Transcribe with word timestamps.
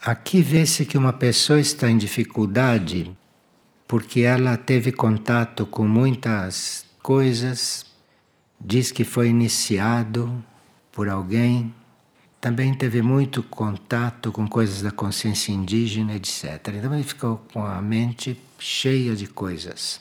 Aqui 0.00 0.40
vê-se 0.40 0.86
que 0.86 0.96
uma 0.96 1.12
pessoa 1.12 1.60
está 1.60 1.90
em 1.90 1.98
dificuldade 1.98 3.16
porque 3.86 4.20
ela 4.20 4.56
teve 4.56 4.92
contato 4.92 5.66
com 5.66 5.88
muitas 5.88 6.84
coisas, 7.02 7.86
diz 8.60 8.92
que 8.92 9.02
foi 9.02 9.28
iniciado 9.28 10.44
por 10.92 11.08
alguém, 11.08 11.74
também 12.40 12.74
teve 12.74 13.02
muito 13.02 13.42
contato 13.42 14.30
com 14.30 14.46
coisas 14.46 14.82
da 14.82 14.92
consciência 14.92 15.50
indígena, 15.52 16.14
etc. 16.14 16.68
Então 16.76 16.94
ele 16.94 17.02
ficou 17.02 17.44
com 17.52 17.64
a 17.64 17.80
mente 17.82 18.40
cheia 18.58 19.16
de 19.16 19.26
coisas. 19.26 20.00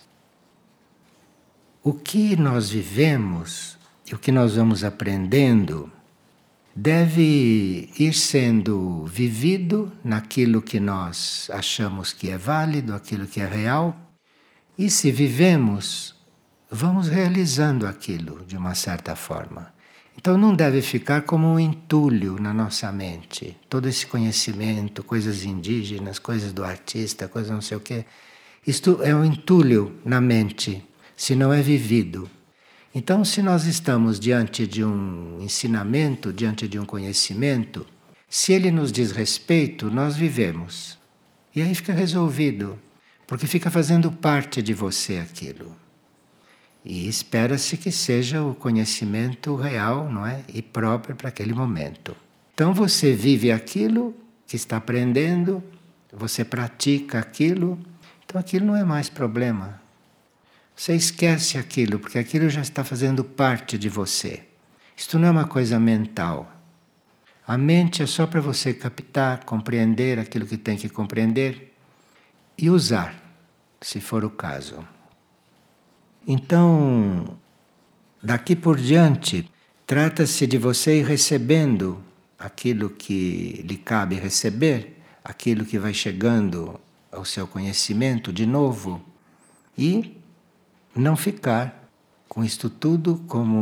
O 1.81 1.93
que 1.93 2.35
nós 2.35 2.69
vivemos 2.69 3.77
e 4.05 4.13
o 4.13 4.19
que 4.19 4.31
nós 4.31 4.55
vamos 4.55 4.83
aprendendo 4.83 5.91
deve 6.79 7.89
ir 7.97 8.13
sendo 8.13 9.03
vivido 9.07 9.91
naquilo 10.03 10.61
que 10.61 10.79
nós 10.79 11.49
achamos 11.51 12.13
que 12.13 12.29
é 12.29 12.37
válido, 12.37 12.93
aquilo 12.93 13.25
que 13.25 13.41
é 13.41 13.47
real. 13.47 13.97
E 14.77 14.87
se 14.87 15.11
vivemos, 15.11 16.15
vamos 16.69 17.07
realizando 17.07 17.87
aquilo 17.87 18.45
de 18.45 18.55
uma 18.55 18.75
certa 18.75 19.15
forma. 19.15 19.73
Então 20.15 20.37
não 20.37 20.53
deve 20.53 20.83
ficar 20.83 21.23
como 21.23 21.47
um 21.47 21.59
entulho 21.59 22.39
na 22.39 22.53
nossa 22.53 22.91
mente. 22.91 23.57
Todo 23.67 23.89
esse 23.89 24.05
conhecimento, 24.05 25.03
coisas 25.03 25.43
indígenas, 25.43 26.19
coisas 26.19 26.53
do 26.53 26.63
artista, 26.63 27.27
coisas 27.27 27.51
não 27.51 27.61
sei 27.61 27.77
o 27.77 27.81
quê. 27.81 28.05
Isto 28.67 29.01
é 29.01 29.15
um 29.15 29.25
entulho 29.25 29.95
na 30.05 30.21
mente, 30.21 30.87
se 31.15 31.33
não 31.35 31.51
é 31.51 31.59
vivido. 31.59 32.29
Então, 32.93 33.23
se 33.23 33.41
nós 33.41 33.65
estamos 33.65 34.19
diante 34.19 34.65
de 34.65 34.83
um 34.83 35.39
ensinamento, 35.41 36.33
diante 36.33 36.67
de 36.67 36.79
um 36.79 36.85
conhecimento, 36.85 37.85
se 38.29 38.53
ele 38.53 38.71
nos 38.71 38.91
diz 38.91 39.11
respeito, 39.11 39.89
nós 39.91 40.15
vivemos. 40.15 40.97
E 41.55 41.61
aí 41.61 41.73
fica 41.73 41.93
resolvido, 41.93 42.79
porque 43.25 43.47
fica 43.47 43.69
fazendo 43.69 44.11
parte 44.11 44.61
de 44.61 44.73
você 44.73 45.17
aquilo. 45.17 45.75
E 46.83 47.07
espera-se 47.07 47.75
que 47.77 47.91
seja 47.91 48.41
o 48.43 48.55
conhecimento 48.55 49.55
real, 49.55 50.09
não 50.09 50.25
é? 50.25 50.43
E 50.47 50.61
próprio 50.61 51.15
para 51.15 51.29
aquele 51.29 51.53
momento. 51.53 52.15
Então 52.53 52.73
você 52.73 53.13
vive 53.13 53.51
aquilo 53.51 54.15
que 54.45 54.55
está 54.55 54.77
aprendendo, 54.77 55.63
você 56.11 56.45
pratica 56.45 57.19
aquilo, 57.19 57.77
então 58.25 58.39
aquilo 58.39 58.65
não 58.65 58.75
é 58.75 58.83
mais 58.83 59.09
problema. 59.09 59.81
Você 60.77 60.93
esquece 60.93 61.57
aquilo, 61.57 61.97
porque 61.97 62.19
aquilo 62.19 62.47
já 62.51 62.61
está 62.61 62.83
fazendo 62.83 63.23
parte 63.23 63.79
de 63.79 63.89
você. 63.89 64.43
Isto 64.95 65.17
não 65.17 65.27
é 65.27 65.31
uma 65.31 65.47
coisa 65.47 65.79
mental. 65.79 66.51
A 67.47 67.57
mente 67.57 68.03
é 68.03 68.05
só 68.05 68.27
para 68.27 68.39
você 68.39 68.75
captar, 68.75 69.43
compreender 69.43 70.19
aquilo 70.19 70.45
que 70.45 70.55
tem 70.55 70.77
que 70.77 70.87
compreender 70.87 71.73
e 72.55 72.69
usar, 72.69 73.15
se 73.81 73.99
for 73.99 74.23
o 74.23 74.29
caso. 74.29 74.87
Então, 76.27 77.39
daqui 78.21 78.55
por 78.55 78.77
diante, 78.77 79.49
trata-se 79.87 80.45
de 80.45 80.59
você 80.59 80.99
ir 80.99 81.05
recebendo 81.05 82.03
aquilo 82.37 82.91
que 82.91 83.65
lhe 83.67 83.77
cabe 83.77 84.13
receber, 84.13 85.01
aquilo 85.23 85.65
que 85.65 85.79
vai 85.79 85.93
chegando 85.93 86.79
ao 87.11 87.25
seu 87.25 87.47
conhecimento 87.47 88.31
de 88.31 88.45
novo 88.45 89.03
e 89.75 90.16
não 90.97 91.15
ficar 91.15 91.89
com 92.27 92.43
isto 92.43 92.69
tudo 92.69 93.23
como 93.27 93.57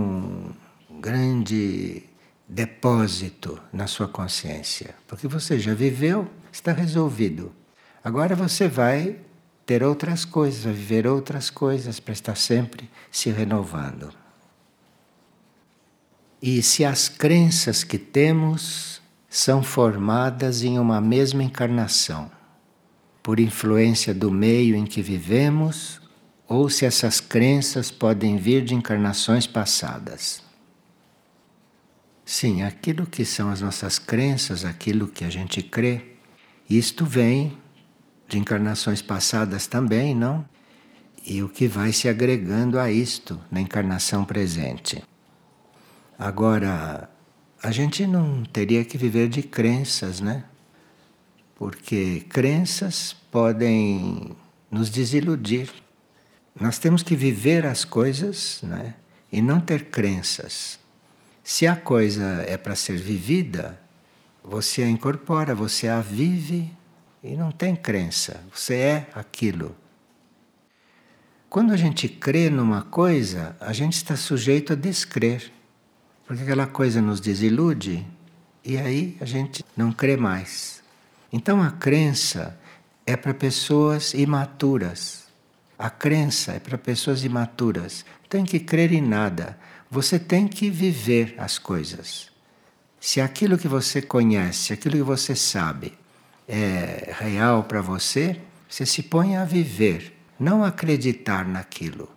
um 0.89 0.99
grande 0.99 2.03
depósito 2.47 3.59
na 3.71 3.87
sua 3.87 4.07
consciência, 4.07 4.95
porque 5.07 5.27
você 5.27 5.59
já 5.59 5.73
viveu, 5.73 6.29
está 6.51 6.71
resolvido. 6.71 7.51
Agora 8.03 8.35
você 8.35 8.67
vai 8.67 9.19
ter 9.65 9.83
outras 9.83 10.25
coisas, 10.25 10.63
vai 10.63 10.73
viver 10.73 11.07
outras 11.07 11.49
coisas 11.49 11.99
para 11.99 12.13
estar 12.13 12.35
sempre 12.35 12.89
se 13.11 13.31
renovando. 13.31 14.11
E 16.41 16.61
se 16.61 16.85
as 16.85 17.09
crenças 17.09 17.83
que 17.83 17.97
temos 17.97 19.01
são 19.27 19.63
formadas 19.63 20.61
em 20.61 20.77
uma 20.77 21.01
mesma 21.01 21.43
encarnação, 21.43 22.31
por 23.23 23.39
influência 23.39 24.13
do 24.13 24.29
meio 24.29 24.75
em 24.75 24.85
que 24.85 25.01
vivemos 25.01 25.99
ou 26.47 26.69
se 26.69 26.85
essas 26.85 27.19
crenças 27.19 27.91
podem 27.91 28.37
vir 28.37 28.63
de 28.63 28.75
encarnações 28.75 29.47
passadas. 29.47 30.43
Sim, 32.23 32.63
aquilo 32.63 33.05
que 33.05 33.23
são 33.23 33.49
as 33.49 33.61
nossas 33.61 33.99
crenças, 33.99 34.65
aquilo 34.65 35.07
que 35.07 35.23
a 35.23 35.29
gente 35.29 35.61
crê, 35.61 36.01
isto 36.69 37.05
vem 37.05 37.57
de 38.27 38.39
encarnações 38.39 39.01
passadas 39.01 39.67
também, 39.67 40.15
não? 40.15 40.43
E 41.23 41.43
o 41.43 41.49
que 41.49 41.67
vai 41.67 41.91
se 41.91 42.09
agregando 42.09 42.79
a 42.79 42.91
isto 42.91 43.39
na 43.51 43.61
encarnação 43.61 44.25
presente. 44.25 45.03
Agora, 46.17 47.09
a 47.61 47.71
gente 47.71 48.05
não 48.07 48.43
teria 48.43 48.85
que 48.85 48.97
viver 48.97 49.27
de 49.27 49.43
crenças, 49.43 50.19
né? 50.19 50.45
Porque 51.55 52.25
crenças 52.29 53.15
podem 53.31 54.35
nos 54.69 54.89
desiludir. 54.89 55.71
Nós 56.59 56.79
temos 56.79 57.03
que 57.03 57.17
viver 57.17 57.65
as 57.65 57.83
coisas 57.83 58.61
né? 58.63 58.93
e 59.29 59.41
não 59.41 59.59
ter 59.59 59.85
crenças. 59.85 60.79
Se 61.43 61.67
a 61.67 61.75
coisa 61.75 62.45
é 62.47 62.55
para 62.55 62.75
ser 62.75 62.97
vivida, 62.97 63.79
você 64.41 64.81
a 64.81 64.89
incorpora, 64.89 65.53
você 65.53 65.89
a 65.89 65.99
vive 65.99 66.71
e 67.21 67.35
não 67.35 67.51
tem 67.51 67.75
crença. 67.75 68.41
Você 68.53 68.75
é 68.75 69.07
aquilo. 69.13 69.75
Quando 71.49 71.73
a 71.73 71.77
gente 71.77 72.07
crê 72.07 72.49
numa 72.49 72.83
coisa, 72.83 73.55
a 73.59 73.73
gente 73.73 73.93
está 73.93 74.15
sujeito 74.15 74.73
a 74.73 74.75
descrer. 74.77 75.51
Porque 76.25 76.43
aquela 76.43 76.67
coisa 76.67 77.01
nos 77.01 77.19
desilude 77.19 78.07
e 78.63 78.77
aí 78.77 79.17
a 79.19 79.25
gente 79.25 79.63
não 79.75 79.91
crê 79.91 80.15
mais. 80.15 80.81
Então 81.33 81.61
a 81.61 81.69
crença 81.69 82.57
é 83.05 83.17
para 83.17 83.33
pessoas 83.33 84.13
imaturas 84.13 85.24
a 85.77 85.89
crença 85.89 86.53
é 86.53 86.59
para 86.59 86.77
pessoas 86.77 87.23
imaturas. 87.23 88.05
Tem 88.29 88.45
que 88.45 88.59
crer 88.59 88.93
em 88.93 89.01
nada. 89.01 89.57
Você 89.91 90.17
tem 90.17 90.47
que 90.47 90.69
viver 90.69 91.35
as 91.37 91.57
coisas. 91.57 92.29
Se 92.99 93.21
aquilo 93.21 93.57
que 93.57 93.67
você 93.67 94.01
conhece, 94.01 94.73
aquilo 94.73 94.95
que 94.95 95.03
você 95.03 95.35
sabe 95.35 95.93
é 96.47 97.13
real 97.19 97.63
para 97.63 97.81
você, 97.81 98.39
você 98.69 98.85
se 98.85 99.03
põe 99.03 99.35
a 99.35 99.45
viver, 99.45 100.17
não 100.39 100.63
acreditar 100.63 101.45
naquilo. 101.45 102.09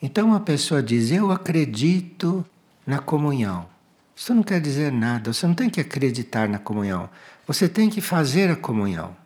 Então 0.00 0.28
uma 0.28 0.40
pessoa 0.40 0.82
diz: 0.82 1.10
Eu 1.10 1.30
acredito 1.30 2.46
na 2.86 2.98
comunhão. 2.98 3.68
Isso 4.16 4.34
não 4.34 4.42
quer 4.42 4.60
dizer 4.60 4.92
nada, 4.92 5.32
você 5.32 5.46
não 5.46 5.54
tem 5.54 5.70
que 5.70 5.80
acreditar 5.80 6.48
na 6.48 6.58
comunhão, 6.58 7.08
você 7.46 7.68
tem 7.68 7.88
que 7.88 8.00
fazer 8.00 8.50
a 8.50 8.56
comunhão 8.56 9.16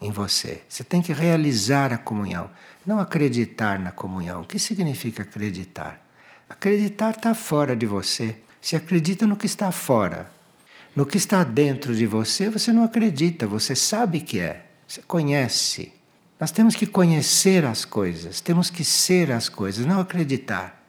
em 0.00 0.10
você. 0.10 0.62
Você 0.68 0.82
tem 0.82 1.02
que 1.02 1.12
realizar 1.12 1.92
a 1.92 1.98
comunhão, 1.98 2.50
não 2.86 2.98
acreditar 2.98 3.78
na 3.78 3.92
comunhão. 3.92 4.42
O 4.42 4.46
que 4.46 4.58
significa 4.58 5.22
acreditar? 5.22 6.04
Acreditar 6.48 7.10
está 7.10 7.34
fora 7.34 7.76
de 7.76 7.86
você. 7.86 8.36
Se 8.60 8.76
acredita 8.76 9.26
no 9.26 9.36
que 9.36 9.46
está 9.46 9.70
fora. 9.70 10.30
No 10.94 11.06
que 11.06 11.16
está 11.16 11.44
dentro 11.44 11.94
de 11.94 12.06
você, 12.06 12.50
você 12.50 12.72
não 12.72 12.82
acredita, 12.82 13.46
você 13.46 13.76
sabe 13.76 14.20
que 14.20 14.40
é, 14.40 14.66
você 14.86 15.00
conhece. 15.02 15.92
Nós 16.38 16.50
temos 16.50 16.74
que 16.74 16.86
conhecer 16.86 17.64
as 17.64 17.84
coisas, 17.84 18.40
temos 18.40 18.70
que 18.70 18.82
ser 18.82 19.30
as 19.30 19.48
coisas, 19.48 19.86
não 19.86 20.00
acreditar. 20.00 20.82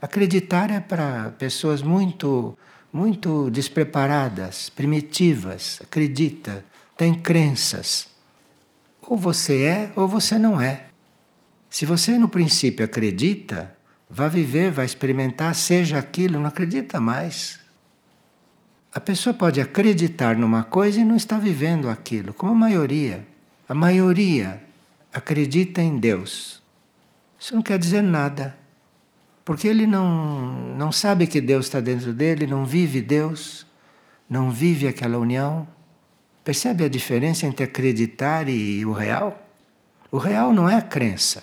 Acreditar 0.00 0.70
é 0.70 0.78
para 0.78 1.30
pessoas 1.38 1.82
muito, 1.82 2.56
muito 2.92 3.50
despreparadas, 3.50 4.68
primitivas. 4.68 5.80
Acredita, 5.82 6.64
tem 6.96 7.14
crenças. 7.14 8.06
Ou 9.06 9.16
você 9.16 9.62
é 9.62 9.92
ou 9.94 10.08
você 10.08 10.38
não 10.38 10.60
é. 10.60 10.86
Se 11.70 11.86
você 11.86 12.18
no 12.18 12.28
princípio 12.28 12.84
acredita, 12.84 13.76
vai 14.08 14.28
viver, 14.28 14.70
vai 14.70 14.84
experimentar, 14.84 15.54
seja 15.54 15.98
aquilo, 15.98 16.38
não 16.38 16.46
acredita 16.46 17.00
mais. 17.00 17.60
A 18.92 19.00
pessoa 19.00 19.34
pode 19.34 19.60
acreditar 19.60 20.36
numa 20.36 20.64
coisa 20.64 21.00
e 21.00 21.04
não 21.04 21.16
está 21.16 21.38
vivendo 21.38 21.88
aquilo, 21.88 22.32
como 22.32 22.52
a 22.52 22.54
maioria. 22.54 23.26
A 23.68 23.74
maioria 23.74 24.62
acredita 25.12 25.82
em 25.82 25.98
Deus. 25.98 26.62
Isso 27.38 27.54
não 27.54 27.62
quer 27.62 27.78
dizer 27.78 28.02
nada. 28.02 28.56
Porque 29.44 29.68
ele 29.68 29.86
não, 29.86 30.74
não 30.76 30.90
sabe 30.90 31.26
que 31.26 31.40
Deus 31.40 31.66
está 31.66 31.78
dentro 31.78 32.12
dele, 32.12 32.46
não 32.46 32.64
vive 32.64 33.00
Deus, 33.00 33.66
não 34.28 34.50
vive 34.50 34.88
aquela 34.88 35.18
união. 35.18 35.68
Percebe 36.46 36.84
a 36.84 36.88
diferença 36.88 37.44
entre 37.44 37.64
acreditar 37.64 38.48
e 38.48 38.86
o 38.86 38.92
real? 38.92 39.36
O 40.12 40.16
real 40.16 40.52
não 40.52 40.70
é 40.70 40.76
a 40.76 40.80
crença. 40.80 41.42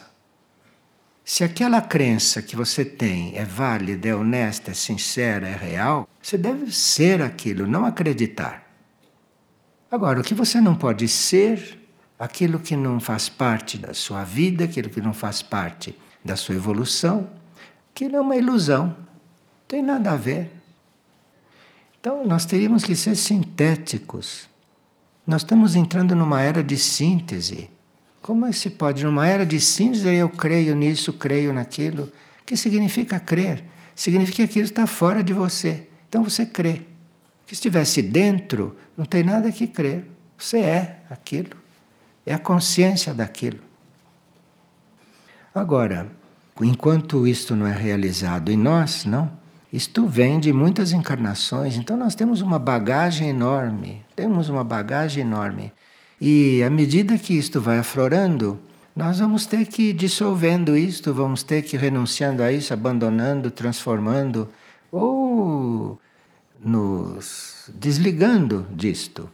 Se 1.26 1.44
aquela 1.44 1.82
crença 1.82 2.42
que 2.42 2.56
você 2.56 2.86
tem 2.86 3.36
é 3.36 3.44
válida, 3.44 4.08
é 4.08 4.16
honesta, 4.16 4.72
é 4.72 4.74
sincera, 4.74 5.46
é 5.46 5.58
real, 5.58 6.08
você 6.22 6.38
deve 6.38 6.72
ser 6.72 7.22
aquilo, 7.22 7.68
não 7.68 7.86
acreditar. 7.86 8.66
Agora, 9.92 10.22
o 10.22 10.24
que 10.24 10.34
você 10.34 10.62
não 10.62 10.74
pode 10.74 11.10
ser, 11.10 11.86
aquilo 12.18 12.58
que 12.58 12.78
não 12.78 12.98
faz 12.98 13.28
parte 13.28 13.78
da 13.78 13.94
sua 13.94 14.24
vida, 14.24 14.64
aquilo 14.64 14.90
que 14.90 15.02
não 15.02 15.14
faz 15.14 15.42
parte 15.42 16.00
da 16.24 16.38
sua 16.38 16.56
evolução, 16.56 17.30
aquilo 17.94 18.16
é 18.16 18.22
uma 18.22 18.38
ilusão. 18.38 18.86
Não 18.88 19.68
tem 19.68 19.84
nada 19.84 20.14
a 20.14 20.16
ver. 20.16 20.50
Então, 22.00 22.26
nós 22.26 22.46
teríamos 22.46 22.86
que 22.86 22.96
ser 22.96 23.18
sintéticos. 23.18 24.53
Nós 25.26 25.42
estamos 25.42 25.76
entrando 25.76 26.16
numa 26.16 26.42
era 26.42 26.64
de 26.64 26.78
síntese. 26.78 27.70
Como 28.22 28.46
é 28.46 28.50
que 28.50 28.58
se 28.58 28.70
pode? 28.70 29.04
Numa 29.04 29.26
era 29.28 29.46
de 29.46 29.60
síntese, 29.60 30.14
eu 30.14 30.30
creio 30.30 30.76
nisso, 30.76 31.14
creio 31.14 31.54
naquilo. 31.54 32.04
O 32.42 32.46
que 32.46 32.58
significa 32.58 33.20
crer? 33.20 33.64
Significa 33.96 34.38
que 34.38 34.44
aquilo 34.44 34.66
está 34.66 34.86
fora 34.86 35.24
de 35.24 35.34
você. 35.34 35.88
Então 36.10 36.24
você 36.24 36.46
crê. 36.46 36.82
Que 37.46 37.54
estivesse 37.54 38.02
dentro, 38.02 38.76
não 38.98 39.06
tem 39.06 39.24
nada 39.24 39.52
que 39.52 39.68
crer. 39.68 40.10
Você 40.38 40.60
é 40.60 41.00
aquilo. 41.10 41.58
É 42.26 42.34
a 42.34 42.40
consciência 42.40 43.14
daquilo. 43.14 43.60
Agora, 45.54 46.10
enquanto 46.62 47.28
isto 47.28 47.56
não 47.56 47.68
é 47.68 47.74
realizado 47.74 48.52
em 48.52 48.58
nós, 48.58 49.06
não, 49.06 49.32
isto 49.74 50.06
vem 50.06 50.40
de 50.40 50.54
muitas 50.54 50.92
encarnações, 50.92 51.78
então 51.78 51.98
nós 51.98 52.14
temos 52.14 52.42
uma 52.42 52.60
bagagem 52.60 53.30
enorme, 53.30 54.06
temos 54.16 54.48
uma 54.48 54.64
bagagem 54.64 55.24
enorme. 55.24 55.74
E 56.22 56.62
à 56.62 56.70
medida 56.70 57.18
que 57.18 57.34
isto 57.34 57.60
vai 57.60 57.80
aflorando, 57.80 58.60
nós 58.96 59.18
vamos 59.18 59.48
ter 59.48 59.66
que 59.66 59.90
ir 59.90 59.94
dissolvendo 59.94 60.78
isto, 60.78 61.12
vamos 61.12 61.42
ter 61.42 61.64
que 61.64 61.76
ir 61.76 61.80
renunciando 61.80 62.44
a 62.44 62.52
isso, 62.52 62.72
abandonando, 62.72 63.50
transformando, 63.50 64.48
ou 64.92 66.00
nos 66.64 67.68
desligando 67.74 68.68
disto. 68.70 69.28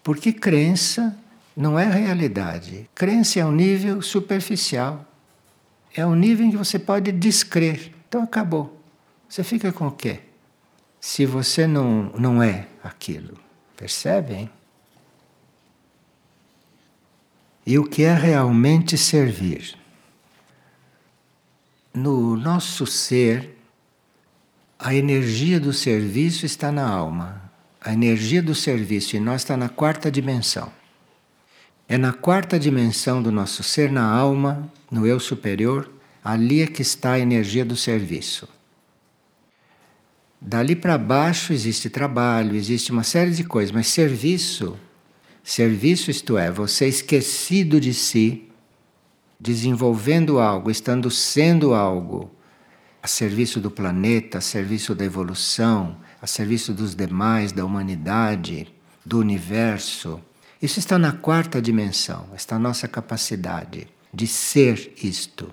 Porque 0.00 0.32
crença 0.32 1.18
não 1.56 1.76
é 1.76 1.90
realidade. 1.90 2.88
Crença 2.94 3.40
é 3.40 3.44
um 3.44 3.50
nível 3.50 4.00
superficial. 4.00 5.04
É 5.92 6.06
um 6.06 6.14
nível 6.14 6.46
em 6.46 6.52
que 6.52 6.56
você 6.56 6.78
pode 6.78 7.10
descrer. 7.10 7.92
Então 8.06 8.22
acabou. 8.22 8.75
Você 9.28 9.42
fica 9.42 9.72
com 9.72 9.88
o 9.88 9.92
quê? 9.92 10.20
Se 11.00 11.26
você 11.26 11.66
não, 11.66 12.04
não 12.18 12.42
é 12.42 12.68
aquilo. 12.82 13.38
Percebem? 13.76 14.50
E 17.66 17.78
o 17.78 17.84
que 17.84 18.04
é 18.04 18.14
realmente 18.14 18.96
servir? 18.96 19.76
No 21.92 22.36
nosso 22.36 22.86
ser, 22.86 23.58
a 24.78 24.94
energia 24.94 25.58
do 25.58 25.72
serviço 25.72 26.46
está 26.46 26.70
na 26.70 26.88
alma. 26.88 27.42
A 27.80 27.92
energia 27.92 28.42
do 28.42 28.54
serviço 28.54 29.16
em 29.16 29.20
nós 29.20 29.42
está 29.42 29.56
na 29.56 29.68
quarta 29.68 30.10
dimensão. 30.10 30.70
É 31.88 31.96
na 31.96 32.12
quarta 32.12 32.58
dimensão 32.58 33.22
do 33.22 33.30
nosso 33.30 33.62
ser, 33.62 33.90
na 33.90 34.04
alma, 34.04 34.70
no 34.90 35.06
eu 35.06 35.18
superior, 35.20 35.90
ali 36.22 36.62
é 36.62 36.66
que 36.66 36.82
está 36.82 37.12
a 37.12 37.18
energia 37.18 37.64
do 37.64 37.76
serviço. 37.76 38.48
Dali 40.46 40.76
para 40.76 40.96
baixo 40.96 41.52
existe 41.52 41.90
trabalho, 41.90 42.54
existe 42.54 42.92
uma 42.92 43.02
série 43.02 43.32
de 43.32 43.42
coisas, 43.42 43.72
mas 43.72 43.88
serviço, 43.88 44.78
serviço 45.42 46.08
isto 46.08 46.38
é, 46.38 46.52
você 46.52 46.86
esquecido 46.86 47.80
de 47.80 47.92
si, 47.92 48.48
desenvolvendo 49.40 50.38
algo, 50.38 50.70
estando 50.70 51.10
sendo 51.10 51.74
algo, 51.74 52.30
a 53.02 53.08
serviço 53.08 53.58
do 53.58 53.72
planeta, 53.72 54.38
a 54.38 54.40
serviço 54.40 54.94
da 54.94 55.04
evolução, 55.04 55.96
a 56.22 56.28
serviço 56.28 56.72
dos 56.72 56.94
demais, 56.94 57.50
da 57.50 57.64
humanidade, 57.64 58.72
do 59.04 59.18
universo. 59.18 60.20
Isso 60.62 60.78
está 60.78 60.96
na 60.96 61.10
quarta 61.10 61.60
dimensão, 61.60 62.28
está 62.36 62.54
a 62.54 62.60
nossa 62.60 62.86
capacidade 62.86 63.88
de 64.14 64.28
ser 64.28 64.94
isto. 65.02 65.52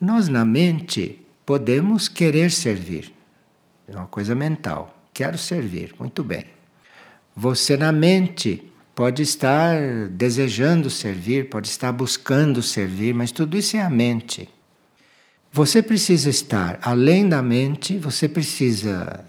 Nós 0.00 0.26
na 0.26 0.46
mente 0.46 1.23
podemos 1.44 2.08
querer 2.08 2.50
servir. 2.50 3.12
É 3.86 3.94
uma 3.94 4.06
coisa 4.06 4.34
mental. 4.34 4.96
Quero 5.12 5.38
servir, 5.38 5.94
muito 5.98 6.24
bem. 6.24 6.44
Você 7.36 7.76
na 7.76 7.92
mente 7.92 8.62
pode 8.94 9.22
estar 9.22 10.08
desejando 10.10 10.88
servir, 10.88 11.48
pode 11.48 11.68
estar 11.68 11.92
buscando 11.92 12.62
servir, 12.62 13.14
mas 13.14 13.32
tudo 13.32 13.56
isso 13.56 13.76
é 13.76 13.80
a 13.80 13.90
mente. 13.90 14.48
Você 15.52 15.82
precisa 15.82 16.30
estar 16.30 16.78
além 16.82 17.28
da 17.28 17.42
mente, 17.42 17.98
você 17.98 18.28
precisa 18.28 19.24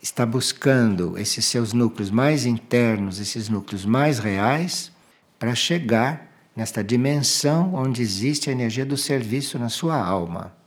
estar 0.00 0.26
buscando 0.26 1.18
esses 1.18 1.44
seus 1.44 1.72
núcleos 1.72 2.10
mais 2.10 2.46
internos, 2.46 3.18
esses 3.18 3.48
núcleos 3.48 3.84
mais 3.84 4.18
reais, 4.18 4.92
para 5.38 5.54
chegar 5.54 6.28
nesta 6.54 6.82
dimensão 6.82 7.74
onde 7.74 8.02
existe 8.02 8.50
a 8.50 8.52
energia 8.52 8.84
do 8.84 8.96
serviço 8.96 9.58
na 9.58 9.68
sua 9.68 9.96
alma. 9.96 10.57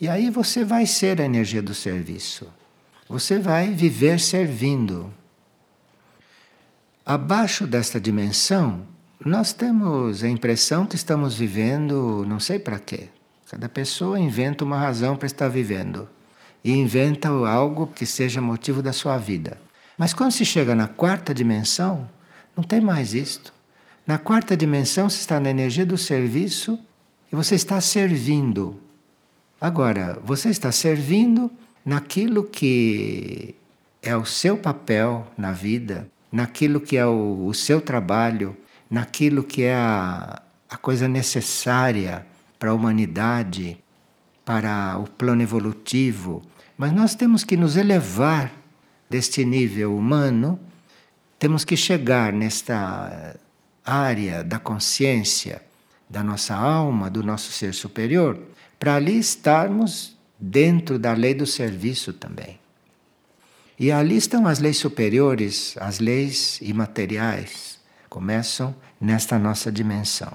E 0.00 0.08
aí 0.08 0.30
você 0.30 0.64
vai 0.64 0.86
ser 0.86 1.20
a 1.20 1.24
energia 1.24 1.60
do 1.60 1.74
serviço. 1.74 2.46
Você 3.08 3.38
vai 3.38 3.72
viver 3.72 4.20
servindo. 4.20 5.12
Abaixo 7.04 7.66
desta 7.66 8.00
dimensão, 8.00 8.86
nós 9.24 9.52
temos 9.52 10.22
a 10.22 10.28
impressão 10.28 10.86
que 10.86 10.94
estamos 10.94 11.34
vivendo 11.34 12.24
não 12.28 12.38
sei 12.38 12.58
para 12.58 12.78
quê. 12.78 13.08
Cada 13.50 13.68
pessoa 13.68 14.20
inventa 14.20 14.64
uma 14.64 14.78
razão 14.78 15.16
para 15.16 15.26
estar 15.26 15.48
vivendo 15.48 16.08
e 16.62 16.70
inventa 16.70 17.28
algo 17.28 17.86
que 17.86 18.06
seja 18.06 18.40
motivo 18.40 18.82
da 18.82 18.92
sua 18.92 19.16
vida. 19.18 19.58
Mas 19.96 20.14
quando 20.14 20.32
se 20.32 20.44
chega 20.44 20.74
na 20.74 20.86
quarta 20.86 21.34
dimensão, 21.34 22.08
não 22.56 22.62
tem 22.62 22.80
mais 22.80 23.14
isto. 23.14 23.52
Na 24.06 24.18
quarta 24.18 24.56
dimensão, 24.56 25.10
você 25.10 25.18
está 25.18 25.40
na 25.40 25.50
energia 25.50 25.84
do 25.84 25.98
serviço 25.98 26.78
e 27.32 27.36
você 27.36 27.56
está 27.56 27.80
servindo. 27.80 28.80
Agora, 29.60 30.20
você 30.22 30.50
está 30.50 30.70
servindo 30.70 31.50
naquilo 31.84 32.44
que 32.44 33.56
é 34.00 34.16
o 34.16 34.24
seu 34.24 34.56
papel 34.56 35.26
na 35.36 35.50
vida, 35.50 36.08
naquilo 36.30 36.80
que 36.80 36.96
é 36.96 37.04
o, 37.04 37.44
o 37.44 37.52
seu 37.52 37.80
trabalho, 37.80 38.56
naquilo 38.88 39.42
que 39.42 39.64
é 39.64 39.74
a, 39.74 40.40
a 40.70 40.76
coisa 40.76 41.08
necessária 41.08 42.24
para 42.56 42.70
a 42.70 42.74
humanidade, 42.74 43.82
para 44.44 44.96
o 44.98 45.10
plano 45.10 45.42
evolutivo. 45.42 46.40
Mas 46.76 46.92
nós 46.92 47.16
temos 47.16 47.42
que 47.42 47.56
nos 47.56 47.76
elevar 47.76 48.52
deste 49.10 49.44
nível 49.44 49.96
humano, 49.96 50.60
temos 51.36 51.64
que 51.64 51.76
chegar 51.76 52.32
nesta 52.32 53.34
área 53.84 54.44
da 54.44 54.60
consciência 54.60 55.67
da 56.08 56.22
nossa 56.22 56.54
alma, 56.54 57.10
do 57.10 57.22
nosso 57.22 57.52
ser 57.52 57.74
superior, 57.74 58.38
para 58.78 58.96
ali 58.96 59.18
estarmos 59.18 60.16
dentro 60.38 60.98
da 60.98 61.12
lei 61.12 61.34
do 61.34 61.46
serviço 61.46 62.12
também. 62.12 62.58
E 63.78 63.92
ali 63.92 64.16
estão 64.16 64.46
as 64.46 64.58
leis 64.58 64.76
superiores, 64.76 65.76
as 65.78 66.00
leis 66.00 66.58
imateriais, 66.60 67.78
começam 68.08 68.74
nesta 69.00 69.38
nossa 69.38 69.70
dimensão. 69.70 70.32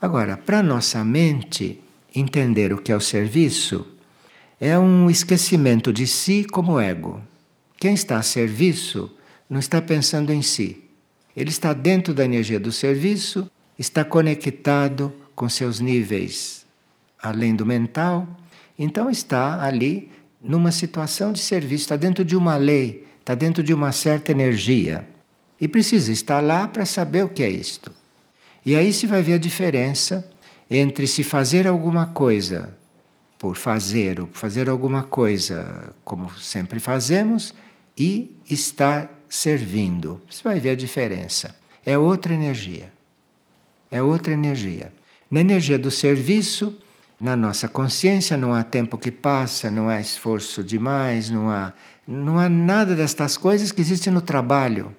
Agora, 0.00 0.36
para 0.36 0.62
nossa 0.62 1.04
mente 1.04 1.82
entender 2.14 2.72
o 2.72 2.78
que 2.78 2.92
é 2.92 2.96
o 2.96 3.00
serviço, 3.00 3.86
é 4.60 4.78
um 4.78 5.10
esquecimento 5.10 5.92
de 5.92 6.06
si 6.06 6.44
como 6.44 6.80
ego. 6.80 7.20
Quem 7.76 7.94
está 7.94 8.18
a 8.18 8.22
serviço 8.22 9.10
não 9.48 9.58
está 9.58 9.82
pensando 9.82 10.32
em 10.32 10.40
si. 10.40 10.84
Ele 11.36 11.50
está 11.50 11.72
dentro 11.72 12.14
da 12.14 12.24
energia 12.24 12.60
do 12.60 12.72
serviço, 12.72 13.50
está 13.78 14.04
conectado 14.04 15.12
com 15.34 15.48
seus 15.48 15.80
níveis 15.80 16.64
além 17.24 17.56
do 17.56 17.64
mental, 17.64 18.28
então 18.78 19.10
está 19.10 19.64
ali 19.64 20.10
numa 20.42 20.70
situação 20.70 21.32
de 21.32 21.40
serviço, 21.40 21.84
está 21.84 21.96
dentro 21.96 22.22
de 22.24 22.36
uma 22.36 22.56
lei, 22.56 23.06
está 23.20 23.34
dentro 23.34 23.62
de 23.62 23.72
uma 23.72 23.92
certa 23.92 24.30
energia. 24.30 25.08
E 25.58 25.66
precisa 25.66 26.12
estar 26.12 26.40
lá 26.40 26.68
para 26.68 26.84
saber 26.84 27.24
o 27.24 27.28
que 27.28 27.42
é 27.42 27.48
isto. 27.48 27.90
E 28.66 28.76
aí 28.76 28.92
se 28.92 29.06
vai 29.06 29.22
ver 29.22 29.34
a 29.34 29.38
diferença 29.38 30.28
entre 30.70 31.06
se 31.06 31.24
fazer 31.24 31.66
alguma 31.66 32.06
coisa 32.06 32.76
por 33.38 33.56
fazer, 33.56 34.20
ou 34.20 34.28
fazer 34.32 34.68
alguma 34.68 35.02
coisa 35.02 35.94
como 36.04 36.30
sempre 36.38 36.78
fazemos, 36.80 37.54
e 37.96 38.36
estar 38.50 39.10
servindo. 39.28 40.20
Você 40.28 40.42
vai 40.42 40.60
ver 40.60 40.70
a 40.70 40.76
diferença. 40.76 41.54
É 41.86 41.96
outra 41.96 42.34
energia. 42.34 42.93
É 43.94 44.02
outra 44.02 44.32
energia. 44.32 44.92
Na 45.30 45.40
energia 45.40 45.78
do 45.78 45.88
serviço, 45.88 46.76
na 47.20 47.36
nossa 47.36 47.68
consciência 47.68 48.36
não 48.36 48.52
há 48.52 48.64
tempo 48.64 48.98
que 48.98 49.12
passa, 49.12 49.70
não 49.70 49.88
há 49.88 50.00
esforço 50.00 50.64
demais, 50.64 51.30
não 51.30 51.48
há, 51.48 51.72
não 52.04 52.36
há 52.36 52.48
nada 52.48 52.96
destas 52.96 53.36
coisas 53.36 53.70
que 53.70 53.80
existem 53.80 54.12
no 54.12 54.20
trabalho. 54.20 54.92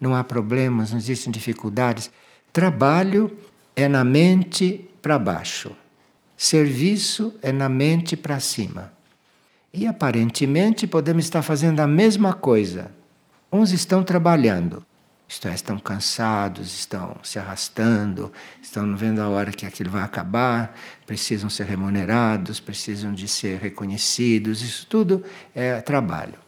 Não 0.00 0.14
há 0.14 0.24
problemas, 0.24 0.92
não 0.92 0.98
existem 0.98 1.30
dificuldades. 1.30 2.10
Trabalho 2.50 3.30
é 3.76 3.86
na 3.86 4.02
mente 4.02 4.88
para 5.02 5.18
baixo. 5.18 5.76
Serviço 6.34 7.34
é 7.42 7.52
na 7.52 7.68
mente 7.68 8.16
para 8.16 8.40
cima. 8.40 8.90
E 9.74 9.86
aparentemente 9.86 10.86
podemos 10.86 11.26
estar 11.26 11.42
fazendo 11.42 11.80
a 11.80 11.86
mesma 11.86 12.32
coisa, 12.32 12.90
Uns 13.50 13.72
estão 13.72 14.02
trabalhando, 14.02 14.84
isto 15.28 15.46
é, 15.46 15.54
estão 15.54 15.78
cansados, 15.78 16.74
estão 16.74 17.16
se 17.22 17.38
arrastando, 17.38 18.32
estão 18.62 18.96
vendo 18.96 19.20
a 19.20 19.28
hora 19.28 19.52
que 19.52 19.66
aquilo 19.66 19.90
vai 19.90 20.02
acabar, 20.02 20.74
precisam 21.06 21.50
ser 21.50 21.66
remunerados, 21.66 22.58
precisam 22.60 23.12
de 23.12 23.28
ser 23.28 23.58
reconhecidos, 23.60 24.62
isso 24.62 24.86
tudo 24.86 25.22
é 25.54 25.82
trabalho. 25.82 26.38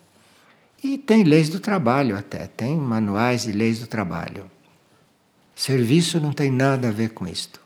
E 0.83 0.97
tem 0.97 1.25
leis 1.25 1.51
do 1.51 1.61
trabalho 1.61 2.17
até, 2.17 2.47
tem 2.47 2.75
manuais 2.75 3.43
de 3.43 3.53
leis 3.53 3.79
do 3.79 3.87
trabalho. 3.87 4.51
Serviço 5.55 6.19
não 6.19 6.33
tem 6.33 6.51
nada 6.51 6.89
a 6.89 6.93
ver 6.93 7.11
com 7.11 7.29
isto. 7.29 7.61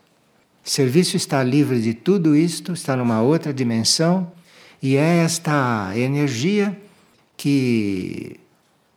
Serviço 0.61 1.15
está 1.15 1.41
livre 1.41 1.79
de 1.79 1.93
tudo 1.93 2.35
isto, 2.35 2.73
está 2.73 2.93
numa 2.97 3.21
outra 3.21 3.53
dimensão, 3.53 4.29
e 4.81 4.97
é 4.97 5.23
esta 5.23 5.93
energia 5.95 6.77
que 7.37 8.37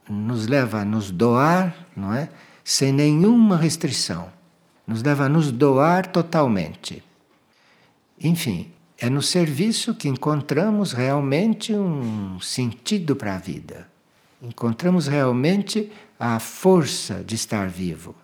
nos 0.09 0.47
leva 0.47 0.81
a 0.81 0.85
nos 0.85 1.11
doar, 1.11 1.87
não 1.99 2.14
é? 2.14 2.28
Sem 2.64 2.93
nenhuma 2.93 3.57
restrição. 3.57 4.28
Nos 4.87 5.02
leva 5.02 5.25
a 5.25 5.28
nos 5.28 5.50
doar 5.50 6.07
totalmente. 6.07 7.02
Enfim, 8.23 8.71
é 8.99 9.09
no 9.09 9.23
serviço 9.23 9.95
que 9.95 10.09
encontramos 10.09 10.93
realmente 10.93 11.73
um 11.73 12.40
sentido 12.40 13.14
para 13.14 13.35
a 13.35 13.38
vida. 13.38 13.87
Encontramos 14.43 15.07
realmente 15.07 15.90
a 16.19 16.38
força 16.38 17.23
de 17.25 17.35
estar 17.35 17.69
vivo. 17.69 18.14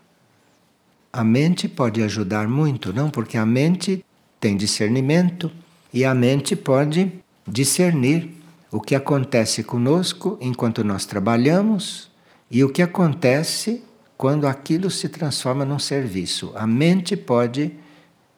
A 1.13 1.23
mente 1.23 1.69
pode 1.69 2.03
ajudar 2.03 2.49
muito, 2.49 2.93
não? 2.93 3.09
Porque 3.09 3.39
a 3.39 3.47
mente 3.47 4.05
tem 4.41 4.57
discernimento 4.57 5.51
e 5.93 6.05
a 6.05 6.13
mente 6.13 6.57
pode 6.57 7.13
discernir 7.47 8.35
o 8.71 8.81
que 8.81 8.97
acontece 8.97 9.63
conosco 9.63 10.37
enquanto 10.41 10.83
nós 10.83 11.07
trabalhamos 11.07 12.11
e 12.51 12.63
o 12.63 12.69
que 12.69 12.83
acontece 12.83 13.83
quando 14.17 14.47
aquilo 14.47 14.91
se 14.91 15.09
transforma 15.09 15.65
num 15.65 15.79
serviço. 15.79 16.53
A 16.55 16.67
mente 16.67 17.17
pode 17.17 17.73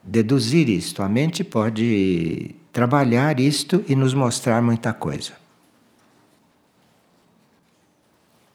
deduzir 0.03 0.69
isto, 0.69 1.03
a 1.03 1.09
mente 1.09 1.45
pode 1.45 2.55
trabalhar 2.73 3.41
isto 3.41 3.85
e 3.89 3.95
nos 3.95 4.15
mostrar 4.15 4.63
muita 4.63 4.93
coisa. 4.93 5.33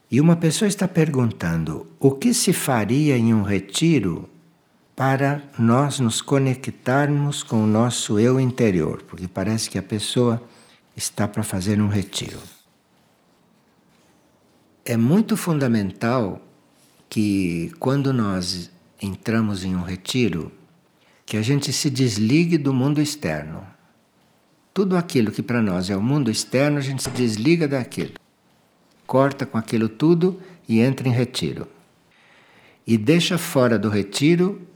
E 0.10 0.20
uma 0.20 0.36
pessoa 0.36 0.68
está 0.68 0.88
perguntando: 0.88 1.88
o 2.00 2.12
que 2.12 2.34
se 2.34 2.52
faria 2.52 3.18
em 3.18 3.34
um 3.34 3.44
retiro 3.44 4.30
para 4.96 5.42
nós 5.58 6.00
nos 6.00 6.22
conectarmos 6.22 7.44
com 7.44 7.64
o 7.64 7.68
nosso 7.68 8.20
eu 8.20 8.40
interior? 8.40 9.04
Porque 9.04 9.28
parece 9.28 9.70
que 9.70 9.78
a 9.78 9.84
pessoa 9.84 10.42
está 10.96 11.28
para 11.28 11.44
fazer 11.44 11.82
um 11.82 11.88
retiro. 11.88 12.40
É 14.84 14.98
muito 14.98 15.38
fundamental 15.38 16.42
que 17.08 17.72
quando 17.78 18.12
nós 18.12 18.72
entramos 19.00 19.64
em 19.64 19.76
um 19.76 19.84
retiro, 19.84 20.52
que 21.24 21.38
a 21.38 21.42
gente 21.44 21.72
se 21.72 21.88
desligue 21.88 22.58
do 22.58 22.74
mundo 22.74 23.00
externo. 23.00 23.64
Tudo 24.74 24.98
aquilo 24.98 25.32
que 25.32 25.44
para 25.44 25.62
nós 25.62 25.92
é 25.92 25.96
o 25.96 26.02
mundo 26.02 26.32
externo, 26.32 26.80
a 26.80 26.82
gente 26.82 27.04
se 27.04 27.12
desliga 27.12 27.68
daquilo. 27.68 28.14
Corta 29.06 29.46
com 29.46 29.56
aquilo 29.56 29.88
tudo 29.88 30.42
e 30.68 30.80
entra 30.80 31.08
em 31.08 31.12
retiro. 31.12 31.68
E 32.88 32.98
deixa 32.98 33.38
fora 33.38 33.78
do 33.78 33.88
retiro 33.88 34.68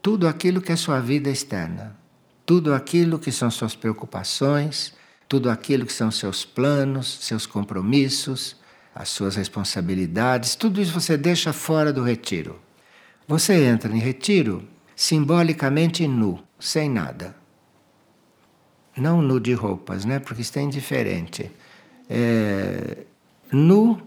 tudo 0.00 0.26
aquilo 0.26 0.60
que 0.60 0.72
é 0.72 0.76
sua 0.76 0.98
vida 0.98 1.30
externa. 1.30 1.96
Tudo 2.44 2.74
aquilo 2.74 3.16
que 3.16 3.30
são 3.30 3.48
suas 3.48 3.76
preocupações, 3.76 4.92
tudo 5.28 5.48
aquilo 5.48 5.86
que 5.86 5.92
são 5.92 6.10
seus 6.10 6.44
planos, 6.44 7.18
seus 7.20 7.46
compromissos, 7.46 8.60
as 8.94 9.08
suas 9.08 9.36
responsabilidades, 9.36 10.54
tudo 10.54 10.80
isso 10.80 10.92
você 10.92 11.16
deixa 11.16 11.52
fora 11.52 11.92
do 11.92 12.02
retiro. 12.02 12.60
Você 13.26 13.64
entra 13.64 13.92
em 13.94 13.98
retiro 13.98 14.68
simbolicamente 14.94 16.06
nu, 16.06 16.42
sem 16.60 16.88
nada. 16.88 17.34
Não 18.96 19.22
nu 19.22 19.40
de 19.40 19.54
roupas, 19.54 20.04
né? 20.04 20.18
Porque 20.18 20.42
isso 20.42 20.58
é 20.58 20.62
indiferente. 20.62 21.50
É, 22.10 22.98
nu 23.50 24.00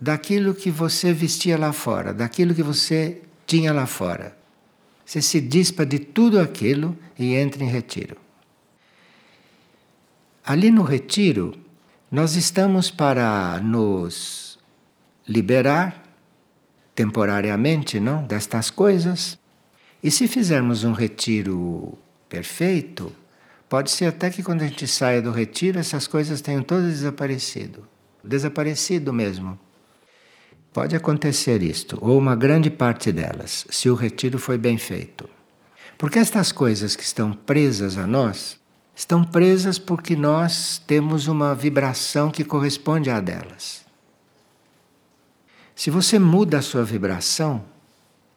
daquilo 0.00 0.52
que 0.52 0.70
você 0.70 1.12
vestia 1.12 1.56
lá 1.56 1.72
fora, 1.72 2.12
daquilo 2.12 2.54
que 2.54 2.62
você 2.62 3.22
tinha 3.46 3.72
lá 3.72 3.86
fora. 3.86 4.36
Você 5.06 5.22
se 5.22 5.40
dispa 5.40 5.86
de 5.86 5.98
tudo 5.98 6.40
aquilo 6.40 6.96
e 7.18 7.34
entra 7.34 7.62
em 7.62 7.68
retiro. 7.68 8.16
Ali 10.44 10.70
no 10.72 10.82
retiro, 10.82 11.54
nós 12.12 12.36
estamos 12.36 12.90
para 12.90 13.58
nos 13.60 14.58
liberar 15.26 16.02
temporariamente, 16.94 17.98
não, 17.98 18.22
destas 18.22 18.68
coisas. 18.68 19.38
E 20.04 20.10
se 20.10 20.28
fizermos 20.28 20.84
um 20.84 20.92
retiro 20.92 21.96
perfeito, 22.28 23.10
pode 23.66 23.90
ser 23.90 24.04
até 24.04 24.28
que 24.28 24.42
quando 24.42 24.60
a 24.60 24.66
gente 24.66 24.86
saia 24.86 25.22
do 25.22 25.30
retiro 25.30 25.78
essas 25.78 26.06
coisas 26.06 26.42
tenham 26.42 26.62
todas 26.62 26.92
desaparecido, 26.92 27.88
desaparecido 28.22 29.10
mesmo. 29.10 29.58
Pode 30.70 30.94
acontecer 30.94 31.62
isto, 31.62 31.96
ou 31.98 32.18
uma 32.18 32.36
grande 32.36 32.70
parte 32.70 33.10
delas, 33.10 33.66
se 33.70 33.88
o 33.88 33.94
retiro 33.94 34.38
foi 34.38 34.58
bem 34.58 34.76
feito. 34.76 35.26
Porque 35.96 36.18
estas 36.18 36.52
coisas 36.52 36.94
que 36.94 37.04
estão 37.04 37.32
presas 37.32 37.96
a 37.96 38.06
nós, 38.06 38.60
estão 38.94 39.24
presas 39.24 39.78
porque 39.78 40.14
nós 40.14 40.80
temos 40.86 41.26
uma 41.26 41.54
vibração 41.54 42.30
que 42.30 42.44
corresponde 42.44 43.10
à 43.10 43.20
delas. 43.20 43.84
Se 45.74 45.90
você 45.90 46.18
muda 46.18 46.58
a 46.58 46.62
sua 46.62 46.84
vibração, 46.84 47.64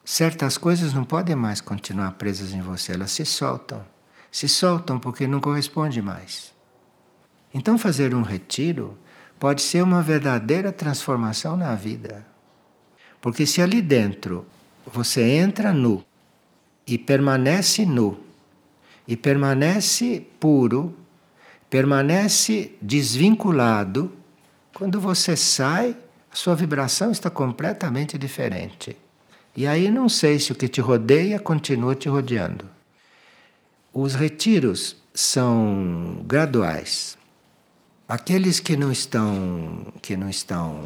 certas 0.04 0.56
coisas 0.56 0.92
não 0.92 1.04
podem 1.04 1.36
mais 1.36 1.60
continuar 1.60 2.12
presas 2.12 2.52
em 2.52 2.60
você, 2.60 2.92
elas 2.92 3.12
se 3.12 3.24
soltam. 3.24 3.84
Se 4.30 4.48
soltam 4.48 4.98
porque 4.98 5.26
não 5.26 5.40
corresponde 5.40 6.02
mais. 6.02 6.52
Então, 7.54 7.78
fazer 7.78 8.14
um 8.14 8.22
retiro 8.22 8.98
pode 9.38 9.62
ser 9.62 9.82
uma 9.82 10.02
verdadeira 10.02 10.72
transformação 10.72 11.56
na 11.56 11.74
vida. 11.74 12.26
Porque 13.20 13.46
se 13.46 13.62
ali 13.62 13.80
dentro 13.80 14.46
você 14.86 15.22
entra 15.22 15.72
nu 15.72 16.04
e 16.86 16.96
permanece 16.98 17.84
nu, 17.84 18.25
e 19.06 19.16
permanece 19.16 20.26
puro, 20.40 20.94
permanece 21.70 22.74
desvinculado. 22.80 24.12
Quando 24.74 25.00
você 25.00 25.36
sai, 25.36 25.96
sua 26.32 26.54
vibração 26.54 27.10
está 27.10 27.30
completamente 27.30 28.18
diferente. 28.18 28.96
E 29.56 29.66
aí 29.66 29.90
não 29.90 30.08
sei 30.08 30.38
se 30.38 30.52
o 30.52 30.54
que 30.54 30.68
te 30.68 30.80
rodeia 30.80 31.38
continua 31.38 31.94
te 31.94 32.08
rodeando. 32.08 32.68
Os 33.92 34.14
retiros 34.14 34.96
são 35.14 36.22
graduais. 36.26 37.16
Aqueles 38.06 38.60
que 38.60 38.76
não 38.76 38.92
estão 38.92 39.92
que 40.02 40.16
não 40.16 40.28
estão 40.28 40.84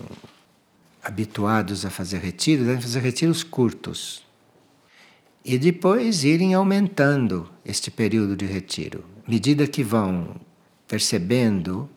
habituados 1.03 1.85
a 1.85 1.91
fazer 1.91 2.19
retiros 2.19 2.67
devem 2.67 2.81
fazer 2.81 3.01
retiros 3.01 3.43
curtos 3.43 4.25
e 5.45 5.59
depois 5.59 6.25
irem 6.25 6.55
aumentando 6.55 7.49
este 7.65 7.91
período 7.91 8.37
de 8.37 8.45
retiro. 8.45 9.05
À 9.27 9.31
medida 9.31 9.67
que 9.67 9.83
vão 9.83 10.37
percebendo 10.87 11.89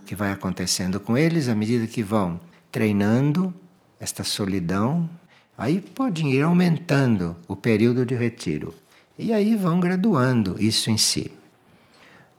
o 0.00 0.04
que 0.04 0.14
vai 0.14 0.30
acontecendo 0.30 1.00
com 1.00 1.16
eles, 1.16 1.48
à 1.48 1.54
medida 1.54 1.86
que 1.86 2.02
vão 2.02 2.40
treinando 2.70 3.52
esta 3.98 4.22
solidão, 4.22 5.08
aí 5.56 5.80
podem 5.80 6.32
ir 6.32 6.42
aumentando 6.42 7.36
o 7.48 7.56
período 7.56 8.04
de 8.04 8.14
retiro. 8.14 8.74
E 9.18 9.32
aí 9.32 9.56
vão 9.56 9.80
graduando 9.80 10.56
isso 10.60 10.90
em 10.90 10.98
si. 10.98 11.32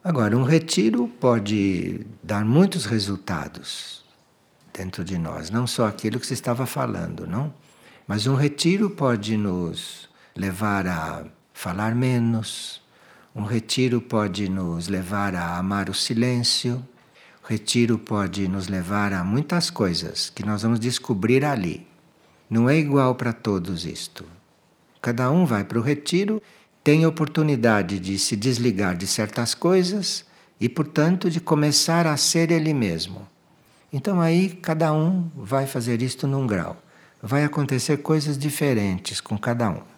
Agora, 0.04 0.38
um 0.38 0.44
retiro 0.44 1.08
pode 1.20 2.06
dar 2.24 2.46
muitos 2.46 2.86
resultados 2.86 4.06
dentro 4.72 5.04
de 5.04 5.18
nós, 5.18 5.50
não 5.50 5.66
só 5.66 5.88
aquilo 5.88 6.20
que 6.20 6.27
se 6.27 6.36
estava 6.36 6.66
falando, 6.66 7.25
não? 7.25 7.54
Mas 8.08 8.27
um 8.27 8.36
retiro 8.36 8.89
pode 8.89 9.36
nos 9.36 10.07
levar 10.38 10.88
a 10.88 11.25
falar 11.53 11.96
menos. 11.96 12.82
Um 13.36 13.44
retiro 13.44 14.00
pode 14.00 14.48
nos 14.48 14.88
levar 14.88 15.36
a 15.36 15.58
amar 15.58 15.89
o 15.89 15.94
silêncio. 15.94 16.86
O 17.44 17.48
retiro 17.48 17.98
pode 17.98 18.48
nos 18.48 18.67
levar 18.67 19.13
a 19.13 19.24
muitas 19.24 19.70
coisas 19.70 20.29
que 20.29 20.46
nós 20.46 20.62
vamos 20.62 20.79
descobrir 20.79 21.44
ali. 21.44 21.88
Não 22.50 22.70
é 22.70 22.77
igual 22.77 23.15
para 23.15 23.34
todos 23.34 23.86
isto. 23.86 24.24
Cada 25.01 25.32
um 25.32 25.46
vai 25.46 25.63
para 25.63 25.79
o 25.79 25.82
retiro, 25.82 26.41
tem 26.84 27.06
oportunidade 27.06 28.00
de 28.00 28.17
se 28.20 28.36
desligar 28.36 28.96
de 28.96 29.08
certas 29.08 29.53
coisas 29.53 30.25
e, 30.60 30.70
portanto, 30.70 31.29
de 31.29 31.39
começar 31.39 32.06
a 32.08 32.15
ser 32.15 32.51
ele 32.51 32.74
mesmo. 32.74 33.27
Então 33.91 34.22
aí 34.22 34.50
cada 34.50 34.94
um 34.94 35.29
vai 35.36 35.65
fazer 35.65 36.01
isto 36.01 36.27
num 36.27 36.46
grau. 36.46 36.77
Vai 37.22 37.44
acontecer 37.44 37.98
coisas 37.98 38.38
diferentes 38.38 39.20
com 39.20 39.38
cada 39.38 39.70
um. 39.70 39.97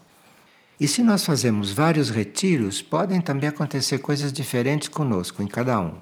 E 0.79 0.87
se 0.87 1.03
nós 1.03 1.25
fazemos 1.25 1.71
vários 1.71 2.09
retiros, 2.09 2.81
podem 2.81 3.19
também 3.19 3.49
acontecer 3.49 3.97
coisas 3.99 4.31
diferentes 4.31 4.87
conosco, 4.87 5.43
em 5.43 5.47
cada 5.47 5.79
um. 5.79 5.95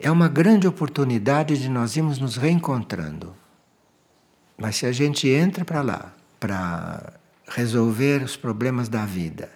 É 0.00 0.10
uma 0.10 0.28
grande 0.28 0.66
oportunidade 0.66 1.58
de 1.58 1.68
nós 1.68 1.94
irmos 1.94 2.18
nos 2.18 2.36
reencontrando. 2.36 3.34
Mas 4.56 4.76
se 4.76 4.86
a 4.86 4.92
gente 4.92 5.28
entra 5.28 5.64
para 5.64 5.82
lá 5.82 6.14
para 6.40 7.12
resolver 7.48 8.22
os 8.22 8.36
problemas 8.36 8.88
da 8.88 9.04
vida, 9.04 9.50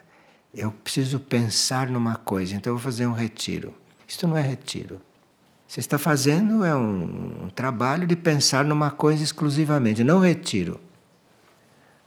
eu 0.53 0.71
preciso 0.71 1.19
pensar 1.19 1.89
numa 1.89 2.17
coisa, 2.17 2.55
então 2.55 2.73
eu 2.73 2.77
vou 2.77 2.85
fazer 2.85 3.07
um 3.07 3.13
retiro. 3.13 3.73
Isto 4.07 4.29
não 4.29 4.37
é 4.37 4.43
retiro. 4.43 5.01
Você 5.67 5.81
está 5.81 5.97
fazendo 5.97 6.63
é 6.65 6.77
um, 6.77 7.45
um 7.45 7.49
trabalho 7.49 8.07
de 8.07 8.15
pensar 8.15 8.65
numa 8.65 8.91
coisa 8.91 9.25
exclusivamente, 9.25 10.05
não 10.05 10.19
retiro. 10.19 10.79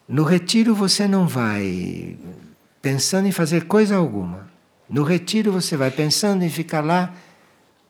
No 0.07 0.23
retiro 0.23 0.75
você 0.75 1.07
não 1.07 1.27
vai 1.27 2.17
pensando 2.81 3.27
em 3.27 3.31
fazer 3.31 3.65
coisa 3.65 3.95
alguma. 3.95 4.47
No 4.87 5.03
retiro 5.03 5.51
você 5.51 5.75
vai 5.75 5.89
pensando 5.89 6.43
em 6.43 6.49
ficar 6.49 6.81
lá 6.81 7.13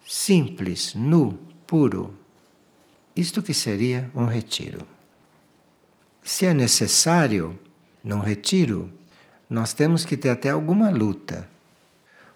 simples, 0.07 0.93
nu, 0.95 1.37
puro. 1.67 2.13
Isto 3.15 3.41
que 3.41 3.53
seria 3.53 4.09
um 4.15 4.25
retiro. 4.25 4.87
Se 6.23 6.45
é 6.45 6.53
necessário 6.53 7.59
num 8.03 8.19
retiro, 8.19 8.89
nós 9.49 9.73
temos 9.73 10.05
que 10.05 10.15
ter 10.15 10.29
até 10.29 10.49
alguma 10.49 10.89
luta. 10.89 11.47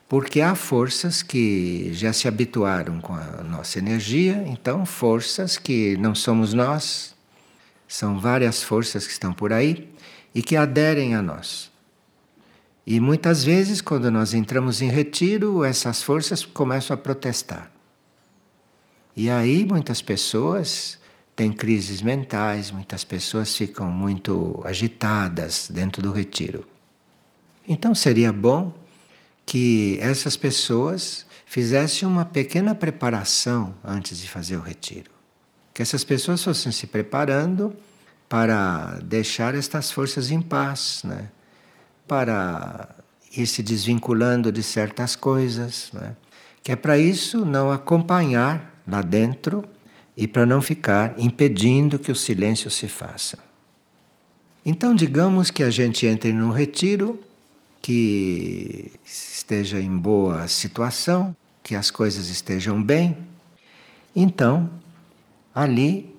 Porque 0.10 0.42
há 0.42 0.56
forças 0.56 1.22
que 1.22 1.94
já 1.94 2.12
se 2.12 2.28
habituaram 2.28 3.00
com 3.00 3.14
a 3.14 3.44
nossa 3.44 3.78
energia, 3.78 4.44
então 4.48 4.86
forças 4.86 5.58
que 5.58 5.96
não 5.98 6.16
somos 6.16 6.54
nós, 6.54 7.16
são 7.90 8.20
várias 8.20 8.62
forças 8.62 9.08
que 9.08 9.12
estão 9.12 9.34
por 9.34 9.52
aí 9.52 9.90
e 10.34 10.44
que 10.44 10.56
aderem 10.56 11.16
a 11.16 11.24
nós. 11.24 11.72
E 12.86 13.00
muitas 13.00 13.44
vezes, 13.44 13.82
quando 13.82 14.12
nós 14.12 14.34
entramos 14.34 14.80
em 14.80 14.90
retiro, 14.90 15.64
essas 15.64 16.04
forças 16.04 16.46
começam 16.46 16.94
a 16.94 16.98
protestar. 16.98 17.72
E 19.16 19.28
aí, 19.28 19.66
muitas 19.66 20.04
pessoas 20.04 21.00
têm 21.36 21.52
crises 21.52 22.02
mentais, 22.02 22.70
muitas 22.70 23.04
pessoas 23.04 23.56
ficam 23.56 23.92
muito 23.92 24.62
agitadas 24.64 25.68
dentro 25.72 26.02
do 26.02 26.12
retiro. 26.12 26.66
Então, 27.68 27.96
seria 27.96 28.32
bom 28.32 28.72
que 29.46 29.98
essas 30.00 30.38
pessoas 30.38 31.26
fizessem 31.44 32.08
uma 32.08 32.24
pequena 32.24 32.76
preparação 32.76 33.74
antes 33.84 34.20
de 34.20 34.30
fazer 34.30 34.58
o 34.58 34.62
retiro. 34.62 35.19
Que 35.80 35.84
essas 35.84 36.04
pessoas 36.04 36.44
fossem 36.44 36.74
se 36.74 36.86
preparando 36.88 37.74
para 38.28 39.00
deixar 39.02 39.56
estas 39.56 39.90
forças 39.90 40.30
em 40.30 40.42
paz, 40.42 41.04
né? 41.06 41.30
para 42.06 42.98
ir 43.34 43.48
se 43.48 43.64
desvinculando 43.64 44.52
de 44.52 44.62
certas 44.62 45.16
coisas, 45.16 45.90
né? 45.94 46.18
que 46.62 46.74
é 46.74 46.76
para 46.76 46.98
isso 46.98 47.46
não 47.46 47.72
acompanhar 47.72 48.84
lá 48.86 49.02
dentro 49.02 49.64
e 50.18 50.28
para 50.28 50.46
não 50.46 50.62
ficar 50.62 51.18
impedindo 51.18 51.98
que 51.98 52.12
o 52.12 52.16
silêncio 52.16 52.70
se 52.70 52.90
faça. 52.90 53.40
Então, 54.66 54.94
digamos 54.94 55.50
que 55.50 55.64
a 55.64 55.70
gente 55.70 56.06
entre 56.06 56.34
num 56.34 56.52
retiro 56.52 57.24
que 57.82 58.92
esteja 59.06 59.80
em 59.80 59.98
boa 59.98 60.46
situação, 60.50 61.34
que 61.64 61.74
as 61.74 61.90
coisas 61.90 62.28
estejam 62.28 62.84
bem. 62.84 63.18
Então, 64.14 64.70
ali 65.54 66.16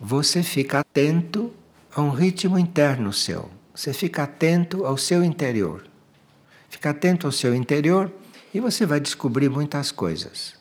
você 0.00 0.42
fica 0.42 0.80
atento 0.80 1.52
a 1.94 2.00
um 2.00 2.10
ritmo 2.10 2.58
interno 2.58 3.12
seu. 3.12 3.50
Você 3.74 3.92
fica 3.92 4.24
atento 4.24 4.84
ao 4.84 4.96
seu 4.96 5.24
interior. 5.24 5.84
Fica 6.68 6.90
atento 6.90 7.26
ao 7.26 7.32
seu 7.32 7.54
interior 7.54 8.12
e 8.52 8.60
você 8.60 8.86
vai 8.86 9.00
descobrir 9.00 9.48
muitas 9.48 9.90
coisas. 9.90 10.54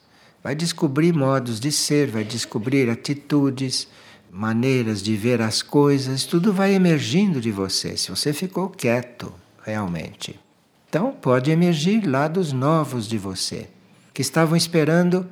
Vai 0.44 0.56
descobrir 0.56 1.14
modos 1.14 1.60
de 1.60 1.72
ser, 1.72 2.10
vai 2.10 2.24
descobrir 2.24 2.90
atitudes, 2.90 3.88
maneiras 4.32 5.02
de 5.02 5.16
ver 5.16 5.42
as 5.42 5.62
coisas, 5.62 6.26
tudo 6.26 6.54
vai 6.54 6.74
emergindo 6.74 7.42
de 7.42 7.52
você, 7.52 7.98
se 7.98 8.10
você 8.10 8.32
ficou 8.34 8.70
quieto 8.70 9.34
realmente. 9.64 10.40
Então, 10.88 11.12
pode 11.12 11.52
emergir 11.52 12.08
lados 12.08 12.54
novos 12.54 13.08
de 13.08 13.18
você, 13.18 13.68
que 14.14 14.22
estavam 14.22 14.56
esperando 14.56 15.28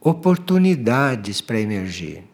oportunidades 0.00 1.40
para 1.40 1.60
emergir. 1.60 2.24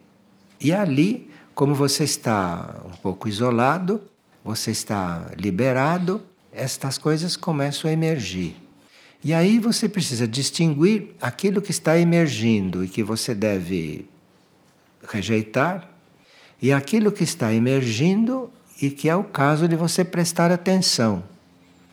E 0.61 0.73
ali, 0.73 1.31
como 1.55 1.75
você 1.75 2.05
está 2.05 2.83
um 2.85 2.97
pouco 2.97 3.29
isolado, 3.29 4.03
você 4.44 4.71
está 4.71 5.31
liberado, 5.37 6.23
estas 6.53 6.99
coisas 6.99 7.37
começam 7.37 7.90
a 7.90 7.92
emergir. 7.92 8.57
E 9.23 9.35
aí 9.35 9.59
você 9.59 9.88
precisa 9.88 10.27
distinguir 10.27 11.14
aquilo 11.21 11.61
que 11.61 11.71
está 11.71 11.99
emergindo 11.99 12.85
e 12.85 12.88
que 12.88 13.03
você 13.03 13.35
deve 13.35 14.09
rejeitar, 15.09 15.90
e 16.61 16.73
aquilo 16.73 17.12
que 17.12 17.25
está 17.25 17.53
emergindo 17.53 18.51
e 18.81 18.90
que 18.90 19.09
é 19.09 19.14
o 19.14 19.25
caso 19.25 19.68
de 19.68 19.77
você 19.77 20.05
prestar 20.05 20.51
atenção 20.51 21.23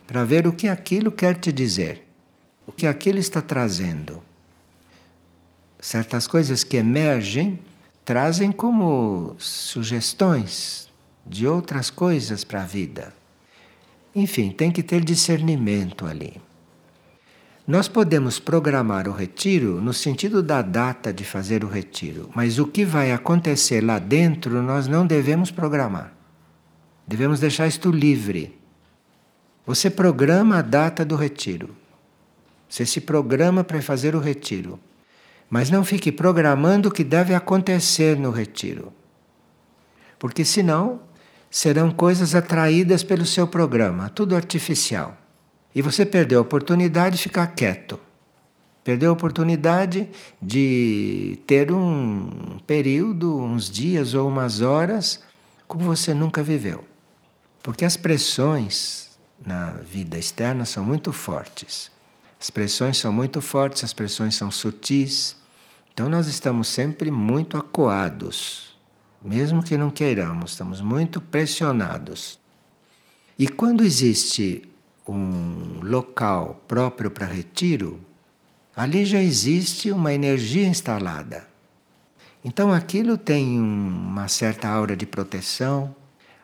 para 0.08 0.24
ver 0.24 0.48
o 0.48 0.54
que 0.54 0.68
aquilo 0.68 1.12
quer 1.12 1.36
te 1.36 1.52
dizer, 1.52 2.06
o 2.66 2.72
que 2.72 2.86
aquilo 2.86 3.18
está 3.18 3.42
trazendo. 3.42 4.22
Certas 5.80 6.28
coisas 6.28 6.64
que 6.64 6.78
emergem 6.78 7.60
trazem 8.06 8.52
como 8.52 9.36
sugestões 9.40 10.88
de 11.26 11.48
outras 11.48 11.90
coisas 11.90 12.44
para 12.44 12.62
a 12.62 12.66
vida. 12.66 13.12
Enfim, 14.14 14.52
tem 14.52 14.72
que 14.72 14.84
ter 14.84 15.04
discernimento 15.04 16.06
ali. 16.06 16.40
Nós 17.68 17.88
podemos 17.88 18.38
programar 18.38 19.08
o 19.08 19.12
retiro 19.12 19.82
no 19.82 19.92
sentido 19.92 20.44
da 20.44 20.62
data 20.62 21.12
de 21.12 21.26
fazer 21.26 21.64
o 21.64 21.68
retiro, 21.68 22.30
mas 22.36 22.60
o 22.60 22.68
que 22.68 22.86
vai 22.86 23.12
acontecer 23.12 23.84
lá 23.84 23.98
dentro 23.98 24.62
nós 24.62 24.88
não 24.88 25.08
devemos 25.08 25.50
programar. 25.50 26.14
Devemos 27.08 27.40
deixar 27.40 27.66
isto 27.66 27.90
livre. 27.90 28.56
Você 29.66 29.90
programa 29.90 30.60
a 30.60 30.62
data 30.62 31.04
do 31.04 31.16
retiro. 31.16 31.76
Você 32.70 32.86
se 32.86 33.02
programa 33.02 33.64
para 33.64 33.82
fazer 33.82 34.16
o 34.16 34.20
retiro. 34.20 34.80
Mas 35.50 35.70
não 35.70 35.84
fique 35.84 36.12
programando 36.12 36.90
o 36.90 36.92
que 36.92 37.04
deve 37.04 37.34
acontecer 37.34 38.18
no 38.18 38.32
retiro. 38.32 38.92
Porque 40.18 40.44
senão 40.44 41.02
serão 41.50 41.92
coisas 41.92 42.36
atraídas 42.36 43.04
pelo 43.04 43.26
seu 43.26 43.48
programa, 43.48 44.10
tudo 44.10 44.36
artificial. 44.36 45.18
E 45.74 45.82
você 45.82 46.06
perdeu 46.06 46.40
a 46.40 46.42
oportunidade 46.42 47.18
de 47.18 47.24
ficar 47.24 47.48
quieto. 47.48 48.00
Perdeu 48.84 49.10
a 49.10 49.14
oportunidade 49.14 50.10
de 50.42 51.40
ter 51.48 51.72
um 51.72 52.60
período, 52.68 53.38
uns 53.38 53.70
dias 53.70 54.14
ou 54.14 54.28
umas 54.28 54.62
horas, 54.62 55.22
como 55.68 55.84
você 55.84 56.14
nunca 56.14 56.44
viveu. 56.44 56.84
Porque 57.64 57.84
as 57.84 57.98
pressões 57.98 59.18
na 59.44 59.72
vida 59.72 60.18
externa 60.18 60.66
são 60.66 60.84
muito 60.84 61.12
fortes. 61.12 61.92
As 62.46 62.52
pressões 62.52 62.98
são 62.98 63.12
muito 63.12 63.42
fortes, 63.42 63.84
as 63.84 63.92
pressões 63.92 64.36
são 64.36 64.52
sutis. 64.52 65.36
Então 65.92 66.08
nós 66.08 66.28
estamos 66.28 66.68
sempre 66.68 67.10
muito 67.10 67.58
acuados 67.58 68.66
mesmo 69.26 69.64
que 69.64 69.76
não 69.76 69.90
queiramos, 69.90 70.52
estamos 70.52 70.82
muito 70.82 71.20
pressionados. 71.20 72.40
E 73.40 73.48
quando 73.48 73.84
existe 73.84 74.70
um 75.08 75.80
local 75.82 76.62
próprio 76.68 77.10
para 77.10 77.26
retiro, 77.26 78.00
ali 78.76 79.04
já 79.04 79.20
existe 79.20 79.92
uma 79.92 80.14
energia 80.14 80.68
instalada. 80.68 81.48
Então 82.44 82.72
aquilo 82.72 83.18
tem 83.18 83.60
uma 83.60 84.28
certa 84.28 84.70
aura 84.70 84.96
de 84.96 85.08
proteção, 85.08 85.96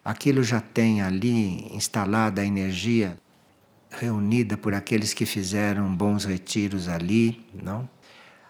aquilo 0.04 0.44
já 0.44 0.60
tem 0.60 1.04
ali 1.04 1.68
instalada 1.76 2.42
a 2.42 2.46
energia 2.46 3.16
reunida 3.92 4.58
por 4.58 4.74
aqueles 4.74 5.14
que 5.14 5.26
fizeram 5.26 5.94
bons 5.94 6.26
retiros 6.26 6.88
ali, 6.88 7.46
não? 7.54 7.88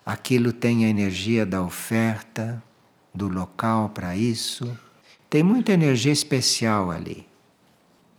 Aquilo 0.05 0.53
tem 0.53 0.85
a 0.85 0.89
energia 0.89 1.45
da 1.45 1.61
oferta, 1.61 2.61
do 3.13 3.27
local 3.27 3.89
para 3.89 4.15
isso. 4.15 4.77
Tem 5.29 5.43
muita 5.43 5.71
energia 5.71 6.11
especial 6.11 6.91
ali. 6.91 7.27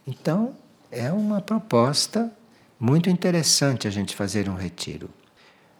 Então, 0.06 0.54
é 0.90 1.10
uma 1.12 1.40
proposta 1.40 2.30
muito 2.78 3.08
interessante 3.08 3.86
a 3.86 3.90
gente 3.90 4.14
fazer 4.16 4.48
um 4.48 4.54
retiro. 4.54 5.08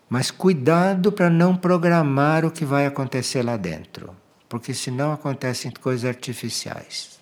Mas 0.09 0.31
cuidado 0.31 1.11
para 1.11 1.31
não 1.31 1.57
programar 1.57 2.45
o 2.45 2.51
que 2.51 2.65
vai 2.65 2.87
acontecer 2.87 3.43
lá 3.43 3.57
dentro, 3.57 4.15
porque 4.49 4.75
senão 4.75 5.13
acontecem 5.13 5.71
coisas 5.71 6.05
artificiais. 6.05 7.19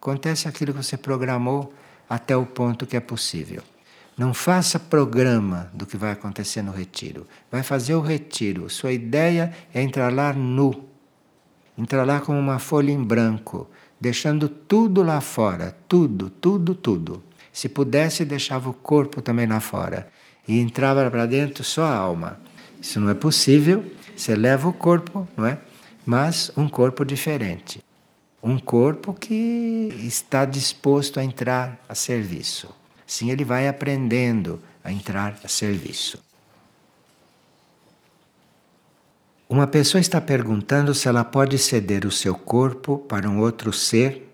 Acontece 0.00 0.46
aquilo 0.46 0.72
que 0.72 0.82
você 0.82 0.96
programou 0.96 1.72
até 2.08 2.36
o 2.36 2.46
ponto 2.46 2.86
que 2.86 2.96
é 2.96 3.00
possível. 3.00 3.62
Não 4.16 4.32
faça 4.32 4.78
programa 4.78 5.70
do 5.74 5.84
que 5.84 5.96
vai 5.96 6.12
acontecer 6.12 6.62
no 6.62 6.72
retiro. 6.72 7.26
Vai 7.50 7.62
fazer 7.62 7.94
o 7.94 8.00
retiro. 8.00 8.70
Sua 8.70 8.92
ideia 8.92 9.52
é 9.74 9.82
entrar 9.82 10.12
lá 10.12 10.32
nu 10.32 10.86
entrar 11.76 12.04
lá 12.04 12.20
como 12.20 12.38
uma 12.38 12.58
folha 12.58 12.90
em 12.90 13.02
branco, 13.02 13.68
deixando 14.00 14.48
tudo 14.48 15.02
lá 15.02 15.20
fora, 15.20 15.76
tudo, 15.86 16.30
tudo, 16.30 16.74
tudo. 16.74 17.22
Se 17.52 17.68
pudesse, 17.68 18.24
deixava 18.24 18.70
o 18.70 18.74
corpo 18.74 19.20
também 19.20 19.46
lá 19.46 19.60
fora 19.60 20.08
e 20.46 20.58
entrava 20.58 21.10
para 21.10 21.26
dentro 21.26 21.64
só 21.64 21.84
a 21.84 21.94
alma. 21.94 22.40
Isso 22.80 23.00
não 23.00 23.10
é 23.10 23.14
possível, 23.14 23.84
você 24.16 24.34
leva 24.34 24.68
o 24.68 24.72
corpo, 24.72 25.26
não 25.36 25.46
é? 25.46 25.58
Mas 26.04 26.50
um 26.56 26.68
corpo 26.68 27.04
diferente. 27.04 27.82
Um 28.46 28.58
corpo 28.58 29.12
que 29.12 29.92
está 30.02 30.44
disposto 30.44 31.18
a 31.18 31.24
entrar 31.24 31.78
a 31.88 31.94
serviço. 31.94 32.68
Sim, 33.04 33.30
ele 33.30 33.44
vai 33.44 33.66
aprendendo 33.66 34.60
a 34.84 34.92
entrar 34.92 35.36
a 35.42 35.48
serviço. 35.48 36.22
Uma 39.48 39.66
pessoa 39.66 40.00
está 40.00 40.20
perguntando 40.20 40.94
se 40.94 41.08
ela 41.08 41.24
pode 41.24 41.58
ceder 41.58 42.06
o 42.06 42.10
seu 42.10 42.34
corpo 42.34 42.98
para 42.98 43.28
um 43.28 43.40
outro 43.40 43.72
ser 43.72 44.26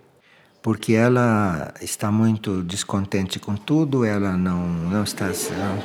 porque 0.62 0.92
ela 0.92 1.74
está 1.80 2.10
muito 2.12 2.62
descontente 2.62 3.40
com 3.40 3.56
tudo, 3.56 4.04
ela 4.04 4.36
não, 4.36 4.64
não 4.68 5.02
está. 5.02 5.26
Não, 5.26 5.82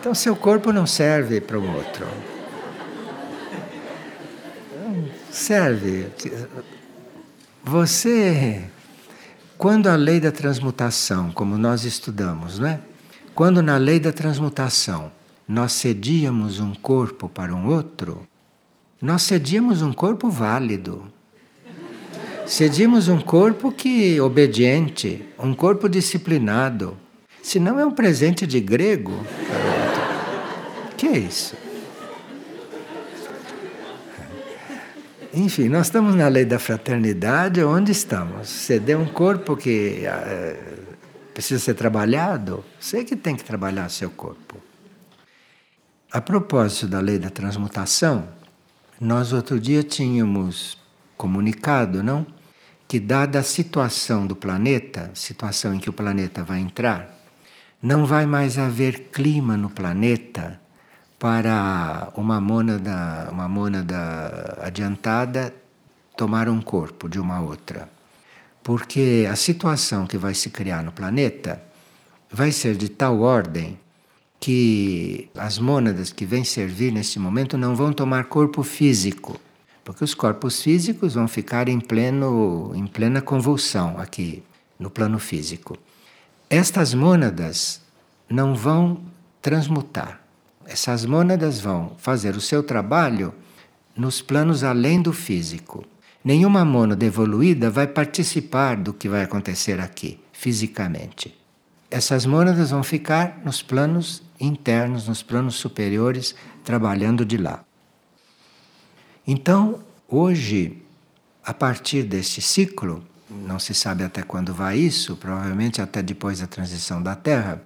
então, 0.00 0.14
seu 0.14 0.34
corpo 0.34 0.72
não 0.72 0.84
serve 0.84 1.40
para 1.40 1.56
o 1.56 1.76
outro. 1.76 2.06
Serve. 5.30 6.08
Você, 7.68 8.62
quando 9.58 9.88
a 9.88 9.96
lei 9.96 10.20
da 10.20 10.30
transmutação, 10.30 11.32
como 11.32 11.58
nós 11.58 11.82
estudamos, 11.82 12.60
não 12.60 12.68
é? 12.68 12.80
Quando 13.34 13.60
na 13.60 13.76
lei 13.76 13.98
da 13.98 14.12
transmutação 14.12 15.10
nós 15.48 15.72
cedíamos 15.72 16.60
um 16.60 16.72
corpo 16.76 17.28
para 17.28 17.52
um 17.52 17.66
outro, 17.66 18.24
nós 19.02 19.22
cedíamos 19.22 19.82
um 19.82 19.92
corpo 19.92 20.30
válido. 20.30 21.06
Cedíamos 22.46 23.08
um 23.08 23.20
corpo 23.20 23.72
que 23.72 24.20
obediente, 24.20 25.24
um 25.36 25.52
corpo 25.52 25.88
disciplinado. 25.88 26.96
Se 27.42 27.58
não 27.58 27.80
é 27.80 27.84
um 27.84 27.90
presente 27.90 28.46
de 28.46 28.60
grego 28.60 29.26
Que 30.96 31.08
é 31.08 31.18
isso? 31.18 31.65
Enfim, 35.38 35.68
nós 35.68 35.88
estamos 35.88 36.14
na 36.14 36.28
lei 36.28 36.46
da 36.46 36.58
fraternidade, 36.58 37.62
onde 37.62 37.92
estamos? 37.92 38.48
Ceder 38.48 38.98
um 38.98 39.04
corpo 39.04 39.54
que 39.54 40.06
é, 40.06 40.56
precisa 41.34 41.62
ser 41.62 41.74
trabalhado, 41.74 42.64
você 42.80 43.04
que 43.04 43.14
tem 43.14 43.36
que 43.36 43.44
trabalhar 43.44 43.90
seu 43.90 44.08
corpo. 44.08 44.56
A 46.10 46.22
propósito 46.22 46.88
da 46.88 47.00
lei 47.00 47.18
da 47.18 47.28
transmutação, 47.28 48.26
nós 48.98 49.34
outro 49.34 49.60
dia 49.60 49.82
tínhamos 49.82 50.78
comunicado, 51.18 52.02
não? 52.02 52.26
Que 52.88 52.98
dada 52.98 53.40
a 53.40 53.42
situação 53.42 54.26
do 54.26 54.34
planeta, 54.34 55.10
situação 55.12 55.74
em 55.74 55.78
que 55.78 55.90
o 55.90 55.92
planeta 55.92 56.42
vai 56.44 56.60
entrar, 56.60 57.14
não 57.82 58.06
vai 58.06 58.24
mais 58.24 58.56
haver 58.56 59.10
clima 59.12 59.54
no 59.54 59.68
planeta 59.68 60.58
para 61.26 62.12
uma 62.14 62.40
mônada, 62.40 63.28
uma 63.32 63.48
mônada 63.48 64.60
adiantada 64.62 65.52
tomar 66.16 66.48
um 66.48 66.60
corpo 66.60 67.08
de 67.08 67.18
uma 67.18 67.40
outra. 67.40 67.88
Porque 68.62 69.26
a 69.28 69.34
situação 69.34 70.06
que 70.06 70.16
vai 70.16 70.34
se 70.34 70.50
criar 70.50 70.84
no 70.84 70.92
planeta 70.92 71.60
vai 72.30 72.52
ser 72.52 72.76
de 72.76 72.88
tal 72.88 73.22
ordem 73.22 73.76
que 74.38 75.28
as 75.34 75.58
mônadas 75.58 76.12
que 76.12 76.24
vêm 76.24 76.44
servir 76.44 76.92
nesse 76.92 77.18
momento 77.18 77.58
não 77.58 77.74
vão 77.74 77.92
tomar 77.92 78.26
corpo 78.26 78.62
físico, 78.62 79.40
porque 79.84 80.04
os 80.04 80.14
corpos 80.14 80.62
físicos 80.62 81.14
vão 81.14 81.26
ficar 81.26 81.68
em, 81.68 81.80
pleno, 81.80 82.70
em 82.72 82.86
plena 82.86 83.20
convulsão 83.20 83.98
aqui 83.98 84.44
no 84.78 84.90
plano 84.90 85.18
físico. 85.18 85.76
Estas 86.48 86.94
mônadas 86.94 87.80
não 88.30 88.54
vão 88.54 89.00
transmutar. 89.42 90.24
Essas 90.66 91.04
mônadas 91.04 91.60
vão 91.60 91.94
fazer 91.96 92.36
o 92.36 92.40
seu 92.40 92.62
trabalho 92.62 93.32
nos 93.96 94.20
planos 94.20 94.64
além 94.64 95.00
do 95.00 95.12
físico. 95.12 95.84
Nenhuma 96.24 96.64
mônada 96.64 97.04
evoluída 97.04 97.70
vai 97.70 97.86
participar 97.86 98.76
do 98.76 98.92
que 98.92 99.08
vai 99.08 99.22
acontecer 99.22 99.80
aqui, 99.80 100.20
fisicamente. 100.32 101.38
Essas 101.88 102.26
mônadas 102.26 102.70
vão 102.70 102.82
ficar 102.82 103.40
nos 103.44 103.62
planos 103.62 104.22
internos, 104.40 105.06
nos 105.06 105.22
planos 105.22 105.54
superiores, 105.54 106.34
trabalhando 106.64 107.24
de 107.24 107.36
lá. 107.36 107.64
Então, 109.24 109.80
hoje, 110.08 110.82
a 111.44 111.54
partir 111.54 112.02
deste 112.02 112.42
ciclo, 112.42 113.04
não 113.30 113.60
se 113.60 113.72
sabe 113.72 114.02
até 114.02 114.20
quando 114.22 114.52
vai 114.52 114.78
isso, 114.78 115.16
provavelmente 115.16 115.80
até 115.80 116.02
depois 116.02 116.40
da 116.40 116.46
transição 116.48 117.00
da 117.00 117.14
Terra, 117.14 117.62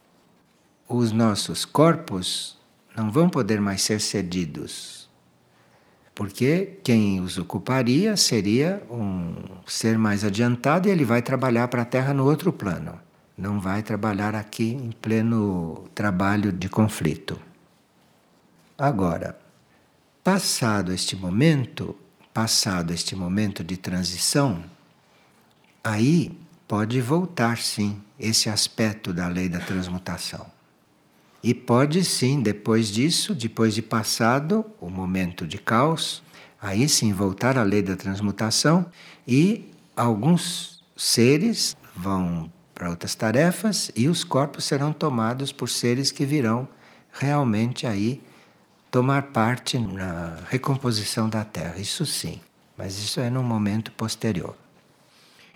os 0.87 1.13
nossos 1.13 1.65
corpos 1.65 2.60
não 2.97 3.11
vão 3.11 3.29
poder 3.29 3.61
mais 3.61 3.83
ser 3.83 4.01
cedidos. 4.01 5.09
Porque 6.15 6.79
quem 6.85 7.21
os 7.21 7.39
ocuparia 7.39 8.17
seria 8.17 8.83
um 8.91 9.35
ser 9.67 9.97
mais 9.97 10.25
adiantado 10.25 10.89
e 10.89 10.91
ele 10.91 11.05
vai 11.05 11.23
trabalhar 11.23 11.69
para 11.69 11.83
a 11.83 11.87
Terra 11.87 12.13
no 12.13 12.25
outro 12.25 12.53
plano 12.53 12.99
não 13.41 13.59
vai 13.59 13.83
trabalhar 13.83 14.35
aqui 14.35 14.73
em 14.73 14.93
pleno 14.93 15.89
trabalho 15.95 16.53
de 16.53 16.69
conflito. 16.69 17.41
Agora, 18.77 19.39
passado 20.23 20.93
este 20.93 21.17
momento, 21.17 21.97
passado 22.35 22.93
este 22.93 23.17
momento 23.17 23.65
de 23.65 23.79
transição, 23.79 24.63
aí 25.83 26.39
pode 26.69 27.01
voltar 27.01 27.57
sim 27.59 28.03
esse 28.19 28.51
aspecto 28.51 29.13
da 29.13 29.27
lei 29.27 29.49
da 29.49 29.59
transmutação. 29.59 30.47
E 31.43 31.55
pode 31.55 32.05
sim, 32.05 32.43
depois 32.43 32.89
disso, 32.89 33.35
depois 33.35 33.75
de 33.75 33.81
passado 33.81 34.65
o 34.81 34.91
momento 34.91 35.47
de 35.47 35.57
caos, 35.57 36.23
aí 36.61 36.89
sim 36.89 37.13
voltar 37.13 37.57
à 37.57 37.63
lei 37.63 37.83
da 37.83 37.97
transmutação 37.97 38.85
e 39.27 39.71
alguns 39.97 40.83
seres 40.97 41.75
vão 41.97 42.53
para 42.75 42.91
outras 42.91 43.15
tarefas 43.15 43.91
e 43.97 44.09
os 44.09 44.23
corpos 44.23 44.65
serão 44.65 44.93
tomados 44.93 45.51
por 45.53 45.69
seres 45.69 46.11
que 46.11 46.27
virão 46.27 46.69
realmente 47.13 47.87
aí 47.87 48.23
tomar 48.91 49.25
parte 49.25 49.79
na 49.79 50.39
recomposição 50.49 51.29
da 51.29 51.45
Terra. 51.45 51.79
Isso 51.79 52.05
sim, 52.05 52.41
mas 52.77 52.99
isso 52.99 53.21
é 53.21 53.31
num 53.31 53.43
momento 53.43 53.93
posterior. 53.93 54.57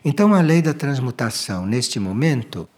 Então 0.04 0.34
a 0.34 0.40
lei 0.40 0.62
da 0.62 0.72
transmutação 0.74 1.66
neste 1.66 1.98
momento 1.98 2.68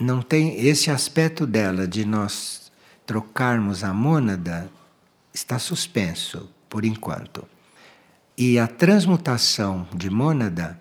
não 0.00 0.22
tem 0.22 0.66
esse 0.66 0.90
aspecto 0.90 1.46
dela 1.46 1.86
de 1.86 2.04
nós 2.06 2.72
trocarmos 3.04 3.84
a 3.84 3.92
mônada 3.92 4.70
está 5.32 5.58
suspenso 5.58 6.48
por 6.68 6.84
enquanto. 6.84 7.46
E 8.36 8.58
a 8.58 8.66
transmutação 8.66 9.86
de 9.94 10.08
mônada 10.08 10.80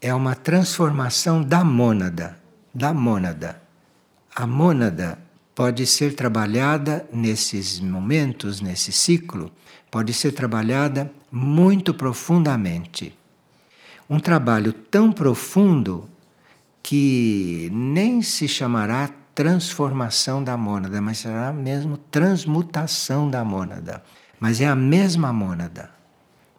é 0.00 0.12
uma 0.12 0.34
transformação 0.34 1.42
da 1.42 1.62
mônada, 1.62 2.38
da 2.74 2.92
mônada. 2.92 3.62
A 4.34 4.46
mônada 4.46 5.18
pode 5.54 5.86
ser 5.86 6.14
trabalhada 6.14 7.08
nesses 7.12 7.78
momentos, 7.78 8.60
nesse 8.60 8.90
ciclo, 8.92 9.52
pode 9.90 10.12
ser 10.12 10.32
trabalhada 10.32 11.10
muito 11.30 11.94
profundamente. 11.94 13.16
Um 14.08 14.18
trabalho 14.18 14.72
tão 14.72 15.12
profundo 15.12 16.08
que 16.88 17.68
nem 17.70 18.22
se 18.22 18.48
chamará 18.48 19.10
transformação 19.34 20.42
da 20.42 20.56
mônada, 20.56 21.02
mas 21.02 21.18
será 21.18 21.52
mesmo 21.52 21.98
transmutação 21.98 23.28
da 23.28 23.44
mônada. 23.44 24.02
Mas 24.40 24.58
é 24.58 24.66
a 24.66 24.74
mesma 24.74 25.30
mônada. 25.30 25.90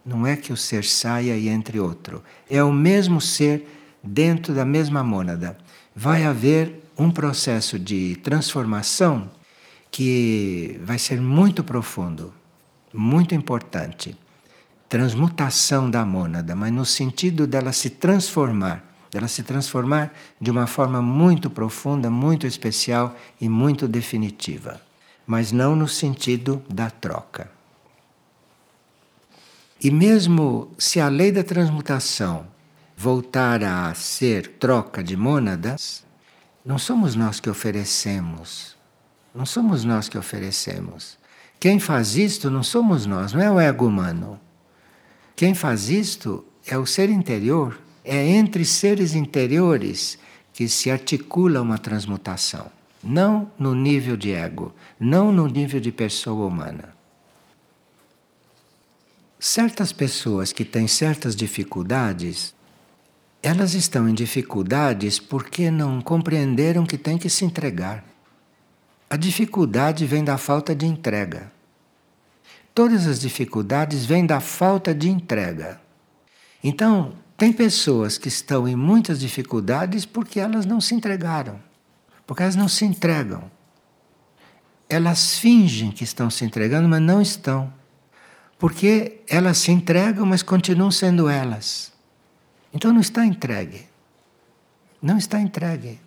Não 0.05 0.27
é 0.27 0.35
que 0.35 0.53
o 0.53 0.55
ser 0.55 0.83
saia 0.83 1.35
e 1.35 1.49
entre 1.49 1.79
outro. 1.79 2.23
É 2.47 2.63
o 2.63 2.71
mesmo 2.71 3.19
ser 3.19 3.67
dentro 4.03 4.53
da 4.53 4.63
mesma 4.63 5.03
mônada. 5.03 5.57
Vai 5.95 6.23
haver 6.23 6.83
um 6.95 7.09
processo 7.09 7.79
de 7.79 8.15
transformação 8.17 9.31
que 9.89 10.79
vai 10.83 10.99
ser 10.99 11.19
muito 11.19 11.63
profundo, 11.63 12.31
muito 12.93 13.33
importante. 13.33 14.15
Transmutação 14.87 15.89
da 15.89 16.05
mônada, 16.05 16.55
mas 16.55 16.71
no 16.71 16.85
sentido 16.85 17.47
dela 17.47 17.73
se 17.73 17.89
transformar, 17.89 18.88
dela 19.11 19.27
se 19.27 19.43
transformar 19.43 20.13
de 20.39 20.51
uma 20.51 20.67
forma 20.67 21.01
muito 21.01 21.49
profunda, 21.49 22.09
muito 22.09 22.45
especial 22.45 23.15
e 23.39 23.49
muito 23.49 23.87
definitiva, 23.87 24.81
mas 25.25 25.51
não 25.51 25.75
no 25.75 25.87
sentido 25.87 26.61
da 26.69 26.89
troca. 26.89 27.51
E 29.81 29.89
mesmo 29.89 30.71
se 30.77 30.99
a 30.99 31.07
lei 31.07 31.31
da 31.31 31.43
transmutação 31.43 32.45
voltar 32.97 33.63
a 33.63 33.93
ser 33.93 34.57
troca 34.59 35.01
de 35.01 35.15
mônadas, 35.15 36.03
não 36.65 36.77
somos 36.77 37.15
nós 37.15 37.39
que 37.39 37.49
oferecemos. 37.49 38.75
Não 39.33 39.45
somos 39.45 39.85
nós 39.85 40.09
que 40.09 40.17
oferecemos. 40.17 41.17
Quem 41.59 41.79
faz 41.79 42.17
isto 42.17 42.49
não 42.49 42.61
somos 42.61 43.05
nós, 43.05 43.31
não 43.31 43.41
é 43.41 43.49
o 43.49 43.59
ego 43.59 43.87
humano. 43.87 44.39
Quem 45.35 45.55
faz 45.55 45.89
isto 45.89 46.43
é 46.65 46.77
o 46.77 46.85
ser 46.85 47.09
interior. 47.09 47.79
É 48.11 48.27
entre 48.27 48.65
seres 48.65 49.13
interiores 49.13 50.17
que 50.51 50.67
se 50.67 50.89
articula 50.89 51.61
uma 51.61 51.77
transmutação. 51.77 52.71
Não 53.03 53.51
no 53.59 53.75
nível 53.75 54.17
de 54.17 54.31
ego, 54.31 54.73
não 54.99 55.31
no 55.31 55.45
nível 55.45 55.79
de 55.79 55.91
pessoa 55.91 56.47
humana. 56.47 56.95
Certas 59.39 59.93
pessoas 59.93 60.51
que 60.51 60.65
têm 60.65 60.87
certas 60.87 61.35
dificuldades 61.35 62.55
elas 63.41 63.73
estão 63.73 64.09
em 64.09 64.13
dificuldades 64.13 65.17
porque 65.17 65.71
não 65.71 66.01
compreenderam 66.01 66.85
que 66.85 66.97
tem 66.97 67.17
que 67.17 67.29
se 67.29 67.45
entregar. 67.45 68.03
A 69.09 69.15
dificuldade 69.15 70.05
vem 70.05 70.23
da 70.23 70.37
falta 70.37 70.75
de 70.75 70.85
entrega. 70.85 71.51
Todas 72.75 73.07
as 73.07 73.19
dificuldades 73.19 74.05
vêm 74.05 74.25
da 74.25 74.39
falta 74.39 74.93
de 74.93 75.09
entrega. 75.09 75.79
Então, 76.61 77.13
tem 77.39 77.53
pessoas 77.53 78.17
que 78.17 78.27
estão 78.27 78.67
em 78.67 78.75
muitas 78.75 79.17
dificuldades 79.17 80.05
porque 80.05 80.41
elas 80.41 80.65
não 80.65 80.81
se 80.81 80.93
entregaram, 80.93 81.57
porque 82.27 82.43
elas 82.43 82.57
não 82.57 82.67
se 82.67 82.83
entregam. 82.83 83.49
Elas 84.89 85.39
fingem 85.39 85.89
que 85.89 86.03
estão 86.03 86.29
se 86.29 86.43
entregando, 86.43 86.89
mas 86.89 87.01
não 87.01 87.21
estão. 87.21 87.73
Porque 88.57 89.21
elas 89.25 89.57
se 89.57 89.71
entregam, 89.71 90.25
mas 90.25 90.43
continuam 90.43 90.91
sendo 90.91 91.29
elas. 91.29 91.93
Então 92.73 92.91
não 92.91 92.99
está 92.99 93.25
entregue. 93.25 93.87
Não 95.01 95.17
está 95.17 95.39
entregue. 95.39 96.01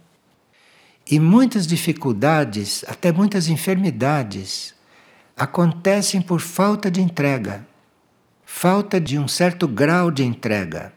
E 1.10 1.18
muitas 1.18 1.66
dificuldades, 1.66 2.84
até 2.86 3.10
muitas 3.10 3.48
enfermidades, 3.48 4.74
acontecem 5.34 6.20
por 6.20 6.42
falta 6.42 6.90
de 6.90 7.00
entrega, 7.00 7.66
falta 8.44 9.00
de 9.00 9.18
um 9.18 9.26
certo 9.26 9.66
grau 9.66 10.10
de 10.10 10.24
entrega. 10.24 10.92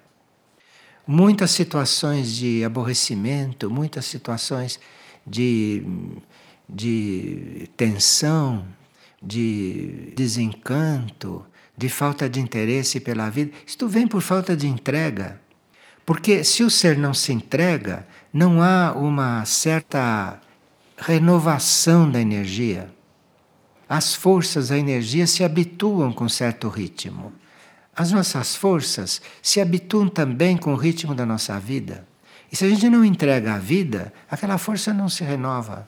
Muitas 1.08 1.52
situações 1.52 2.36
de 2.36 2.64
aborrecimento, 2.64 3.70
muitas 3.70 4.06
situações 4.06 4.80
de, 5.26 5.84
de 6.68 7.70
tensão, 7.78 8.66
de 9.22 10.14
desencanto, 10.16 11.46
de 11.78 11.90
falta 11.90 12.30
de 12.30 12.40
interesse 12.40 13.00
pela 13.00 13.30
vida, 13.30 13.52
isto 13.66 13.88
vem 13.88 14.08
por 14.08 14.22
falta 14.22 14.56
de 14.56 14.68
entrega. 14.68 15.40
Porque 16.06 16.44
se 16.44 16.64
o 16.64 16.70
ser 16.70 16.98
não 16.98 17.14
se 17.14 17.34
entrega, 17.34 18.08
não 18.32 18.62
há 18.62 18.94
uma 18.94 19.44
certa 19.46 20.40
renovação 20.98 22.10
da 22.10 22.22
energia. 22.22 22.94
As 23.88 24.16
forças, 24.16 24.72
a 24.72 24.78
energia 24.78 25.28
se 25.28 25.44
habituam 25.44 26.12
com 26.12 26.28
certo 26.30 26.68
ritmo. 26.68 27.34
As 27.96 28.12
nossas 28.12 28.56
forças 28.56 29.22
se 29.42 29.62
habituam 29.62 30.10
também 30.10 30.58
com 30.58 30.74
o 30.74 30.78
ritmo 30.78 31.16
da 31.16 31.26
nossa 31.26 31.58
vida. 31.60 32.06
E 32.52 32.56
se 32.56 32.66
a 32.66 32.70
gente 32.70 32.90
não 32.90 33.06
entrega 33.06 33.54
a 33.54 33.58
vida, 33.58 34.12
aquela 34.30 34.58
força 34.58 34.94
não 34.94 35.08
se 35.08 35.24
renova. 35.24 35.88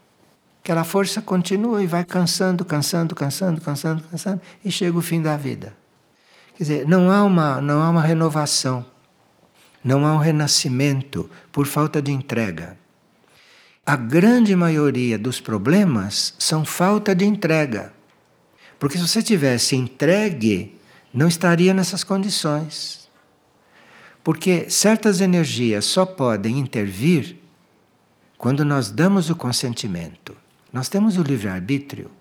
Aquela 0.64 0.84
força 0.84 1.22
continua 1.22 1.84
e 1.84 1.88
vai 1.88 2.06
cansando, 2.06 2.64
cansando, 2.64 3.14
cansando, 3.14 3.62
cansando, 3.62 4.04
cansando, 4.04 4.42
e 4.64 4.72
chega 4.72 4.98
o 4.98 5.02
fim 5.02 5.22
da 5.22 5.36
vida. 5.36 5.76
Quer 6.56 6.64
dizer, 6.64 6.88
não 6.88 7.12
há 7.12 7.24
uma, 7.24 7.62
não 7.62 7.82
há 7.82 7.90
uma 7.90 8.02
renovação. 8.02 8.86
Não 9.84 10.06
há 10.06 10.14
um 10.14 10.18
renascimento 10.18 11.30
por 11.52 11.66
falta 11.66 12.02
de 12.02 12.12
entrega. 12.12 12.78
A 13.86 13.96
grande 13.96 14.56
maioria 14.56 15.18
dos 15.18 15.40
problemas 15.40 16.34
são 16.38 16.66
falta 16.66 17.16
de 17.16 17.24
entrega. 17.26 17.94
Porque 18.78 18.98
se 18.98 19.08
você 19.08 19.24
tivesse 19.24 19.76
entregue, 19.76 20.77
não 21.18 21.28
estaria 21.28 21.74
nessas 21.74 22.04
condições. 22.04 23.10
Porque 24.24 24.70
certas 24.70 25.20
energias 25.20 25.84
só 25.86 26.06
podem 26.06 26.60
intervir 26.60 27.38
quando 28.38 28.64
nós 28.64 28.92
damos 28.92 29.28
o 29.32 29.36
consentimento. 29.36 30.38
Nós 30.72 30.90
temos 30.90 31.18
o 31.18 31.24
livre-arbítrio. 31.24 32.12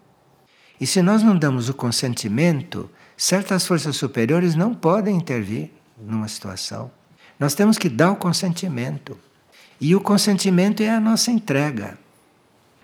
E 0.80 0.86
se 0.86 1.02
nós 1.02 1.22
não 1.22 1.36
damos 1.36 1.68
o 1.68 1.74
consentimento, 1.74 2.90
certas 3.18 3.66
forças 3.66 3.96
superiores 3.96 4.54
não 4.54 4.72
podem 4.74 5.14
intervir 5.14 5.72
numa 5.98 6.26
situação. 6.26 6.90
Nós 7.38 7.54
temos 7.54 7.76
que 7.76 7.90
dar 7.90 8.12
o 8.12 8.16
consentimento. 8.16 9.18
E 9.78 9.94
o 9.94 10.00
consentimento 10.00 10.82
é 10.82 10.88
a 10.88 11.00
nossa 11.00 11.30
entrega. 11.30 11.98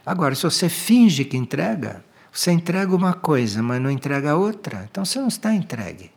Agora, 0.05 0.35
se 0.35 0.43
você 0.43 0.69
finge 0.69 1.25
que 1.25 1.39
entrega, 1.39 2.05
você 2.33 2.51
entrega 2.51 2.97
uma 2.97 3.13
coisa, 3.13 3.63
mas 3.63 3.81
não 3.81 3.91
entrega 3.91 4.35
outra, 4.35 4.89
então 4.91 5.05
você 5.05 5.21
não 5.21 5.29
está 5.29 5.53
entregue. 5.53 6.11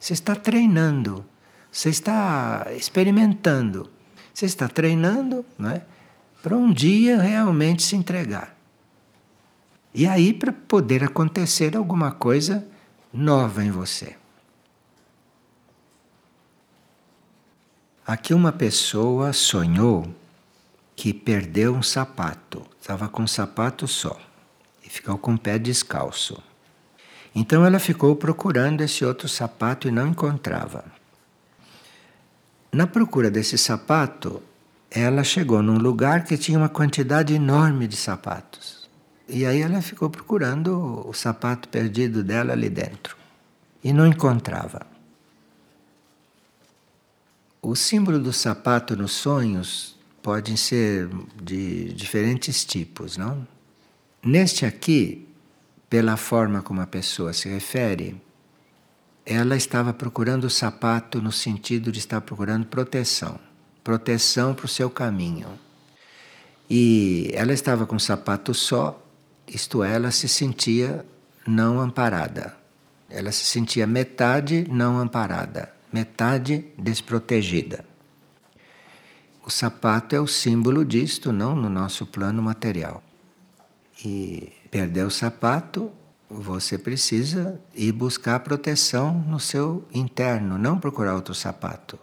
Você 0.00 0.14
está 0.14 0.34
treinando, 0.34 1.24
você 1.70 1.90
está 1.90 2.66
experimentando, 2.76 3.88
você 4.34 4.46
está 4.46 4.66
treinando 4.68 5.44
é? 5.72 5.82
para 6.42 6.56
um 6.56 6.72
dia 6.72 7.20
realmente 7.20 7.84
se 7.84 7.94
entregar. 7.94 8.56
E 9.94 10.08
aí, 10.08 10.32
para 10.32 10.52
poder 10.52 11.04
acontecer 11.04 11.76
alguma 11.76 12.10
coisa 12.10 12.66
nova 13.12 13.62
em 13.64 13.70
você. 13.70 14.16
Aqui 18.04 18.34
uma 18.34 18.50
pessoa 18.50 19.32
sonhou 19.32 20.12
que 20.96 21.12
perdeu 21.12 21.74
um 21.74 21.82
sapato, 21.82 22.66
estava 22.80 23.08
com 23.08 23.22
um 23.22 23.26
sapato 23.26 23.86
só 23.86 24.29
ficou 24.90 25.16
com 25.16 25.34
o 25.34 25.38
pé 25.38 25.56
descalço. 25.56 26.42
Então 27.32 27.64
ela 27.64 27.78
ficou 27.78 28.16
procurando 28.16 28.80
esse 28.80 29.04
outro 29.04 29.28
sapato 29.28 29.86
e 29.86 29.90
não 29.90 30.08
encontrava. 30.08 30.84
Na 32.72 32.88
procura 32.88 33.30
desse 33.30 33.56
sapato, 33.56 34.42
ela 34.90 35.22
chegou 35.22 35.62
num 35.62 35.78
lugar 35.78 36.24
que 36.24 36.36
tinha 36.36 36.58
uma 36.58 36.68
quantidade 36.68 37.32
enorme 37.32 37.86
de 37.86 37.96
sapatos. 37.96 38.88
E 39.28 39.46
aí 39.46 39.62
ela 39.62 39.80
ficou 39.80 40.10
procurando 40.10 41.06
o 41.08 41.12
sapato 41.12 41.68
perdido 41.68 42.24
dela 42.24 42.52
ali 42.52 42.68
dentro 42.68 43.16
e 43.84 43.92
não 43.92 44.08
encontrava. 44.08 44.84
O 47.62 47.76
símbolo 47.76 48.18
do 48.18 48.32
sapato 48.32 48.96
nos 48.96 49.12
sonhos 49.12 49.96
pode 50.20 50.56
ser 50.56 51.08
de 51.40 51.92
diferentes 51.92 52.64
tipos, 52.64 53.16
não? 53.16 53.46
Neste 54.22 54.66
aqui, 54.66 55.28
pela 55.88 56.16
forma 56.16 56.62
como 56.62 56.80
a 56.80 56.86
pessoa 56.86 57.32
se 57.32 57.48
refere, 57.48 58.20
ela 59.24 59.56
estava 59.56 59.92
procurando 59.92 60.44
o 60.44 60.50
sapato 60.50 61.20
no 61.20 61.32
sentido 61.32 61.90
de 61.90 61.98
estar 61.98 62.20
procurando 62.20 62.66
proteção 62.66 63.38
proteção 63.82 64.54
para 64.54 64.66
o 64.66 64.68
seu 64.68 64.90
caminho. 64.90 65.48
E 66.68 67.30
ela 67.32 67.52
estava 67.52 67.86
com 67.86 67.96
o 67.96 68.00
sapato 68.00 68.52
só, 68.52 69.02
isto 69.48 69.82
é, 69.82 69.94
ela 69.94 70.10
se 70.10 70.28
sentia 70.28 71.04
não 71.46 71.80
amparada. 71.80 72.54
Ela 73.08 73.32
se 73.32 73.44
sentia 73.44 73.86
metade 73.86 74.66
não 74.70 74.98
amparada 74.98 75.72
metade 75.92 76.64
desprotegida. 76.78 77.84
O 79.44 79.50
sapato 79.50 80.14
é 80.14 80.20
o 80.20 80.26
símbolo 80.26 80.84
disto, 80.84 81.32
não 81.32 81.56
no 81.56 81.68
nosso 81.68 82.06
plano 82.06 82.42
material. 82.42 83.02
E 84.04 84.52
perder 84.70 85.04
o 85.04 85.10
sapato, 85.10 85.90
você 86.28 86.78
precisa 86.78 87.60
ir 87.74 87.92
buscar 87.92 88.40
proteção 88.40 89.12
no 89.26 89.40
seu 89.40 89.86
interno, 89.92 90.56
não 90.56 90.78
procurar 90.78 91.14
outro 91.14 91.34
sapato. 91.34 91.98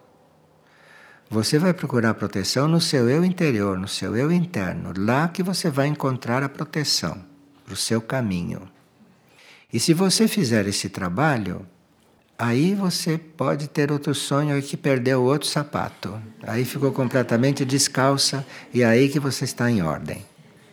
Você 1.30 1.60
vai 1.60 1.74
procurar 1.74 2.14
proteção 2.14 2.68
no 2.68 2.80
seu 2.80 3.10
eu 3.10 3.24
interior, 3.24 3.78
no 3.78 3.88
seu 3.88 4.16
eu 4.16 4.32
interno, 4.32 4.94
lá 4.98 5.28
que 5.28 5.44
você 5.44 5.70
vai 5.70 5.88
encontrar 5.88 6.44
a 6.44 6.50
proteção 6.50 7.24
para 7.66 7.74
o 7.74 7.78
seu 7.78 8.02
caminho. 8.02 8.62
E 9.72 9.80
se 9.80 9.94
você 9.94 10.28
fizer 10.28 10.68
esse 10.68 10.90
trabalho, 10.90 11.66
Aí 12.40 12.76
você 12.76 13.18
pode 13.18 13.68
ter 13.68 13.92
outro 13.92 14.14
sonho 14.14 14.62
que 14.62 14.78
perdeu 14.78 15.24
outro 15.24 15.48
sapato. 15.48 16.22
Aí 16.44 16.64
ficou 16.66 16.92
completamente 16.92 17.66
descalça 17.66 18.46
e 18.72 18.84
é 18.84 18.86
aí 18.86 19.10
que 19.10 19.20
você 19.20 19.44
está 19.44 19.72
em 19.72 19.82
ordem. 19.82 20.24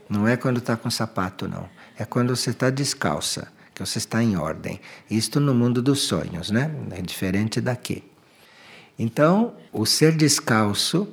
Não 0.09 0.27
é 0.27 0.37
quando 0.37 0.59
está 0.59 0.77
com 0.77 0.90
sapato, 0.90 1.49
não. 1.49 1.69
É 1.99 2.05
quando 2.05 2.35
você 2.35 2.51
está 2.51 2.71
descalça, 2.71 3.49
que 3.75 3.85
você 3.85 3.99
está 3.99 4.23
em 4.23 4.37
ordem. 4.37 4.81
Isto 5.11 5.40
no 5.40 5.55
mundo 5.55 5.81
dos 5.83 6.01
sonhos, 6.01 6.51
né? 6.51 6.71
É 6.90 7.03
diferente 7.03 7.61
daqui. 7.61 8.05
Então, 8.99 9.55
o 9.73 9.85
ser 9.85 10.12
descalço 10.12 11.09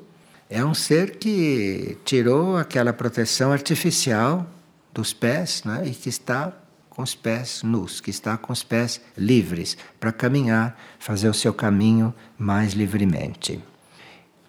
é 0.50 0.64
um 0.64 0.74
ser 0.74 1.18
que 1.18 1.98
tirou 2.04 2.58
aquela 2.58 2.94
proteção 2.94 3.52
artificial 3.52 4.46
dos 4.94 5.14
pés 5.14 5.64
né? 5.64 5.84
e 5.86 5.92
que 5.92 6.10
está 6.10 6.54
com 6.90 7.02
os 7.02 7.16
pés 7.16 7.64
nus, 7.64 8.02
que 8.02 8.10
está 8.10 8.38
com 8.38 8.52
os 8.52 8.64
pés 8.64 9.02
livres 9.18 9.78
para 10.00 10.12
caminhar, 10.12 10.78
fazer 11.00 11.30
o 11.30 11.34
seu 11.34 11.54
caminho 11.54 12.14
mais 12.38 12.74
livremente. 12.74 13.64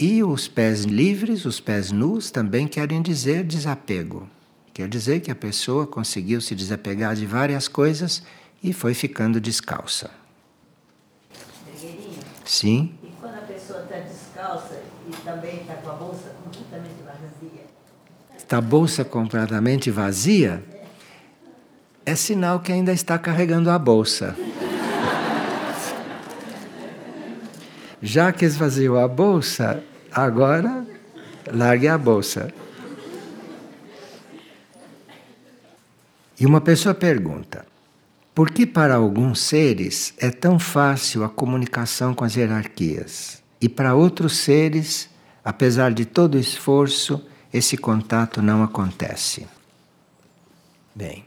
E 0.02 0.24
os 0.24 0.48
pés 0.48 0.82
livres, 0.82 1.44
os 1.44 1.60
pés 1.60 1.92
nus, 1.92 2.32
também 2.32 2.66
querem 2.66 3.00
dizer 3.00 3.44
desapego. 3.44 4.28
Quer 4.74 4.88
dizer 4.88 5.20
que 5.20 5.30
a 5.30 5.34
pessoa 5.34 5.86
conseguiu 5.86 6.40
se 6.40 6.56
desapegar 6.56 7.14
de 7.14 7.24
várias 7.24 7.68
coisas 7.68 8.20
e 8.60 8.72
foi 8.72 8.94
ficando 8.94 9.40
descalça. 9.40 10.10
Sim. 12.44 12.92
E 13.00 13.12
quando 13.20 13.36
a 13.36 13.42
pessoa 13.42 13.84
está 13.84 13.98
descalça 14.00 14.82
e 15.08 15.12
também 15.24 15.60
está 15.60 15.74
com 15.74 15.90
a 15.90 15.94
bolsa 15.94 16.34
completamente 16.42 17.02
vazia? 17.04 17.64
Está 18.36 18.58
a 18.58 18.60
bolsa 18.60 19.04
completamente 19.04 19.88
vazia? 19.88 20.64
é 22.04 22.16
sinal 22.16 22.58
que 22.58 22.72
ainda 22.72 22.92
está 22.92 23.16
carregando 23.20 23.70
a 23.70 23.78
bolsa. 23.78 24.34
Já 28.02 28.32
que 28.32 28.44
esvaziou 28.44 28.98
a 28.98 29.06
bolsa, 29.06 29.80
Agora, 30.14 30.86
largue 31.50 31.88
a 31.88 31.96
bolsa. 31.96 32.52
E 36.38 36.44
uma 36.44 36.60
pessoa 36.60 36.94
pergunta: 36.94 37.64
por 38.34 38.50
que 38.50 38.66
para 38.66 38.96
alguns 38.96 39.40
seres 39.40 40.12
é 40.18 40.30
tão 40.30 40.58
fácil 40.58 41.24
a 41.24 41.30
comunicação 41.30 42.14
com 42.14 42.24
as 42.24 42.36
hierarquias 42.36 43.42
e 43.58 43.70
para 43.70 43.94
outros 43.94 44.36
seres, 44.36 45.08
apesar 45.42 45.92
de 45.92 46.04
todo 46.04 46.34
o 46.34 46.40
esforço, 46.40 47.26
esse 47.50 47.78
contato 47.78 48.42
não 48.42 48.62
acontece? 48.62 49.46
Bem, 50.94 51.24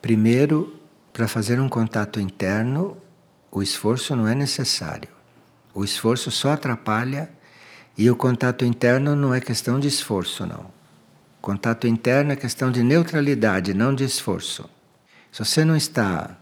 primeiro, 0.00 0.76
para 1.12 1.26
fazer 1.26 1.58
um 1.58 1.68
contato 1.68 2.20
interno, 2.20 2.96
o 3.50 3.60
esforço 3.62 4.14
não 4.14 4.28
é 4.28 4.34
necessário. 4.34 5.08
O 5.74 5.82
esforço 5.82 6.30
só 6.30 6.52
atrapalha 6.52 7.28
e 7.96 8.10
o 8.10 8.16
contato 8.16 8.64
interno 8.64 9.14
não 9.14 9.34
é 9.34 9.40
questão 9.40 9.78
de 9.78 9.88
esforço, 9.88 10.46
não. 10.46 10.66
Contato 11.40 11.86
interno 11.86 12.32
é 12.32 12.36
questão 12.36 12.70
de 12.70 12.82
neutralidade, 12.82 13.74
não 13.74 13.94
de 13.94 14.04
esforço. 14.04 14.68
Se 15.30 15.44
você 15.44 15.64
não 15.64 15.76
está 15.76 16.36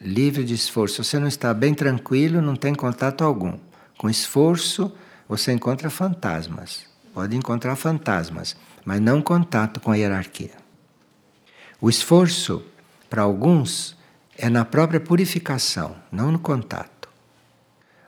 livre 0.00 0.44
de 0.44 0.54
esforço, 0.54 1.02
se 1.02 1.10
você 1.10 1.18
não 1.18 1.28
está 1.28 1.52
bem 1.52 1.74
tranquilo, 1.74 2.40
não 2.40 2.56
tem 2.56 2.74
contato 2.74 3.24
algum. 3.24 3.58
Com 3.98 4.08
esforço, 4.08 4.92
você 5.28 5.52
encontra 5.52 5.90
fantasmas. 5.90 6.86
Pode 7.12 7.36
encontrar 7.36 7.76
fantasmas, 7.76 8.56
mas 8.84 9.00
não 9.00 9.20
contato 9.20 9.80
com 9.80 9.90
a 9.90 9.96
hierarquia. 9.96 10.52
O 11.80 11.90
esforço, 11.90 12.62
para 13.10 13.22
alguns, 13.22 13.96
é 14.36 14.48
na 14.48 14.64
própria 14.64 15.00
purificação, 15.00 15.96
não 16.10 16.32
no 16.32 16.38
contato. 16.38 16.91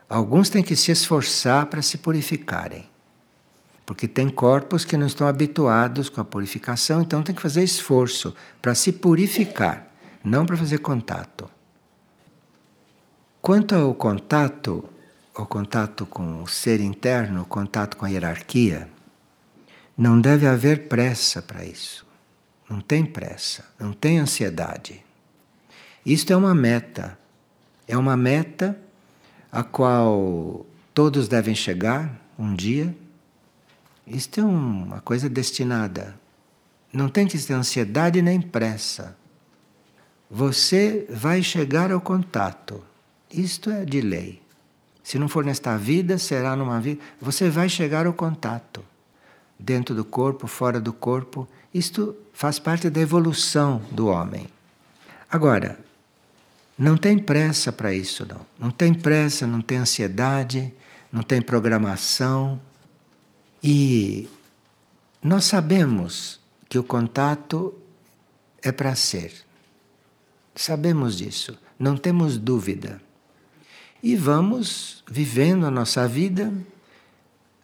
Alguns 0.07 0.49
têm 0.49 0.63
que 0.63 0.75
se 0.75 0.91
esforçar 0.91 1.65
para 1.65 1.81
se 1.81 1.97
purificarem. 1.97 2.87
Porque 3.85 4.07
tem 4.07 4.29
corpos 4.29 4.83
que 4.83 4.97
não 4.97 5.07
estão 5.07 5.27
habituados 5.27 6.09
com 6.09 6.21
a 6.21 6.25
purificação, 6.25 7.01
então 7.01 7.21
tem 7.21 7.35
que 7.35 7.41
fazer 7.41 7.63
esforço 7.63 8.35
para 8.61 8.73
se 8.73 8.91
purificar, 8.91 9.87
não 10.23 10.45
para 10.45 10.57
fazer 10.57 10.79
contato. 10.79 11.49
Quanto 13.41 13.75
ao 13.75 13.93
contato, 13.93 14.83
o 15.35 15.45
contato 15.45 16.05
com 16.05 16.41
o 16.41 16.47
ser 16.47 16.79
interno, 16.79 17.43
o 17.43 17.45
contato 17.45 17.95
com 17.95 18.05
a 18.05 18.09
hierarquia, 18.09 18.89
não 19.97 20.19
deve 20.19 20.47
haver 20.47 20.87
pressa 20.87 21.41
para 21.41 21.63
isso. 21.63 22.05
Não 22.67 22.81
tem 22.81 23.05
pressa, 23.05 23.63
não 23.79 23.93
tem 23.93 24.17
ansiedade. 24.17 25.03
Isto 26.03 26.33
é 26.33 26.35
uma 26.35 26.55
meta. 26.55 27.17
É 27.87 27.95
uma 27.95 28.17
meta 28.17 28.75
a 29.55 29.63
qual 29.63 30.65
todos 30.93 31.27
devem 31.27 31.55
chegar 31.55 32.21
um 32.37 32.53
dia 32.53 32.95
isto 34.07 34.39
é 34.39 34.43
uma 34.43 35.01
coisa 35.01 35.27
destinada. 35.27 36.15
Não 36.93 37.09
tem 37.09 37.25
que 37.25 37.37
ter 37.39 37.53
ansiedade 37.53 38.21
nem 38.21 38.39
pressa. 38.39 39.17
Você 40.29 41.07
vai 41.09 41.41
chegar 41.41 41.91
ao 41.91 41.99
contato. 41.99 42.83
Isto 43.31 43.71
é 43.71 43.83
de 43.83 44.01
lei. 44.01 44.41
Se 45.03 45.17
não 45.17 45.27
for 45.27 45.43
nesta 45.43 45.75
vida, 45.75 46.17
será 46.19 46.55
numa 46.55 46.79
vida. 46.79 47.01
Você 47.19 47.49
vai 47.49 47.67
chegar 47.67 48.05
ao 48.05 48.13
contato. 48.13 48.85
Dentro 49.57 49.95
do 49.95 50.05
corpo, 50.05 50.45
fora 50.45 50.79
do 50.79 50.93
corpo. 50.93 51.47
Isto 51.73 52.15
faz 52.31 52.59
parte 52.59 52.89
da 52.89 53.01
evolução 53.01 53.81
do 53.91 54.07
homem. 54.07 54.47
Agora, 55.29 55.79
não 56.77 56.97
tem 56.97 57.17
pressa 57.17 57.71
para 57.71 57.93
isso, 57.93 58.25
não. 58.25 58.45
Não 58.59 58.71
tem 58.71 58.93
pressa, 58.93 59.47
não 59.47 59.61
tem 59.61 59.77
ansiedade, 59.77 60.73
não 61.11 61.23
tem 61.23 61.41
programação. 61.41 62.59
E 63.63 64.29
nós 65.23 65.45
sabemos 65.45 66.39
que 66.67 66.77
o 66.77 66.83
contato 66.83 67.73
é 68.61 68.71
para 68.71 68.93
ser. 68.95 69.33
Sabemos 70.53 71.17
disso, 71.17 71.57
não 71.79 71.95
temos 71.95 72.37
dúvida. 72.37 73.01
E 74.03 74.15
vamos 74.15 75.03
vivendo 75.09 75.65
a 75.65 75.71
nossa 75.71 76.07
vida 76.07 76.53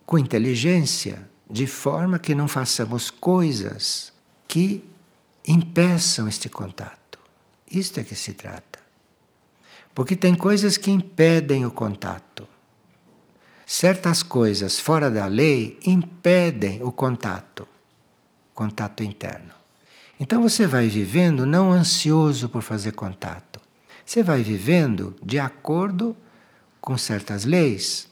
com 0.06 0.18
inteligência, 0.18 1.30
de 1.50 1.68
forma 1.68 2.18
que 2.18 2.34
não 2.34 2.48
façamos 2.48 3.10
coisas 3.10 4.12
que 4.48 4.84
impeçam 5.48 6.28
este 6.28 6.50
contato. 6.50 7.20
Isto 7.70 8.00
é 8.00 8.04
que 8.04 8.16
se 8.16 8.34
trata. 8.34 8.71
Porque 9.94 10.16
tem 10.16 10.36
coisas 10.36 10.78
que 10.78 10.92
impedem 10.92 11.66
o 11.66 11.72
contato 11.72 12.48
certas 13.72 14.22
coisas 14.22 14.82
fora 14.82 15.10
da 15.10 15.28
lei 15.28 15.80
impedem 15.86 16.84
o 16.84 16.92
contato, 16.92 17.66
contato 18.54 19.02
interno. 19.02 19.54
Então 20.20 20.42
você 20.42 20.68
vai 20.68 20.90
vivendo 20.90 21.46
não 21.46 21.72
ansioso 21.72 22.50
por 22.50 22.64
fazer 22.64 22.92
contato. 22.92 23.62
Você 24.06 24.22
vai 24.22 24.44
vivendo 24.44 25.16
de 25.24 25.40
acordo 25.40 26.18
com 26.82 26.98
certas 26.98 27.46
leis 27.46 28.10